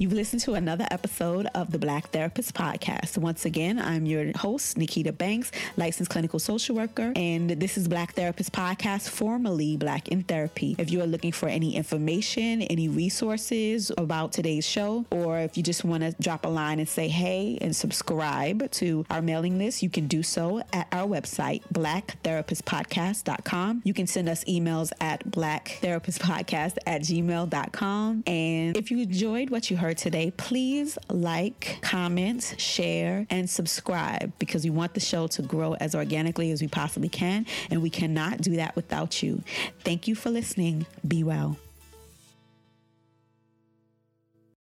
You've 0.00 0.12
listened 0.12 0.42
to 0.42 0.54
another 0.54 0.86
episode 0.92 1.48
of 1.56 1.72
the 1.72 1.78
Black 1.78 2.10
Therapist 2.10 2.54
Podcast. 2.54 3.18
Once 3.18 3.44
again, 3.44 3.80
I'm 3.80 4.06
your 4.06 4.30
host, 4.38 4.78
Nikita 4.78 5.10
Banks, 5.10 5.50
licensed 5.76 6.08
clinical 6.08 6.38
social 6.38 6.76
worker, 6.76 7.12
and 7.16 7.50
this 7.50 7.76
is 7.76 7.88
Black 7.88 8.14
Therapist 8.14 8.52
Podcast, 8.52 9.08
formerly 9.08 9.76
Black 9.76 10.06
in 10.06 10.22
Therapy. 10.22 10.76
If 10.78 10.92
you 10.92 11.02
are 11.02 11.06
looking 11.06 11.32
for 11.32 11.48
any 11.48 11.74
information, 11.74 12.62
any 12.62 12.88
resources 12.88 13.90
about 13.98 14.30
today's 14.30 14.64
show, 14.64 15.04
or 15.10 15.40
if 15.40 15.56
you 15.56 15.64
just 15.64 15.84
want 15.84 16.04
to 16.04 16.14
drop 16.22 16.44
a 16.44 16.48
line 16.48 16.78
and 16.78 16.88
say 16.88 17.08
hey 17.08 17.58
and 17.60 17.74
subscribe 17.74 18.70
to 18.70 19.04
our 19.10 19.20
mailing 19.20 19.58
list, 19.58 19.82
you 19.82 19.90
can 19.90 20.06
do 20.06 20.22
so 20.22 20.62
at 20.72 20.86
our 20.92 21.08
website, 21.08 21.62
blacktherapistpodcast.com. 21.74 23.82
You 23.84 23.94
can 23.94 24.06
send 24.06 24.28
us 24.28 24.44
emails 24.44 24.92
at 25.00 25.28
blacktherapistpodcast 25.28 26.76
at 26.86 27.00
gmail.com. 27.00 28.22
And 28.28 28.76
if 28.76 28.92
you 28.92 28.98
enjoyed 28.98 29.50
what 29.50 29.72
you 29.72 29.76
heard, 29.76 29.87
today, 29.94 30.32
please 30.36 30.98
like, 31.08 31.78
comment, 31.82 32.54
share, 32.58 33.26
and 33.30 33.48
subscribe 33.48 34.32
because 34.38 34.64
we 34.64 34.70
want 34.70 34.94
the 34.94 35.00
show 35.00 35.26
to 35.28 35.42
grow 35.42 35.74
as 35.74 35.94
organically 35.94 36.50
as 36.50 36.60
we 36.60 36.68
possibly 36.68 37.08
can. 37.08 37.46
And 37.70 37.82
we 37.82 37.90
cannot 37.90 38.40
do 38.40 38.56
that 38.56 38.76
without 38.76 39.22
you. 39.22 39.42
Thank 39.84 40.08
you 40.08 40.14
for 40.14 40.30
listening. 40.30 40.86
Be 41.06 41.22
well. 41.22 41.56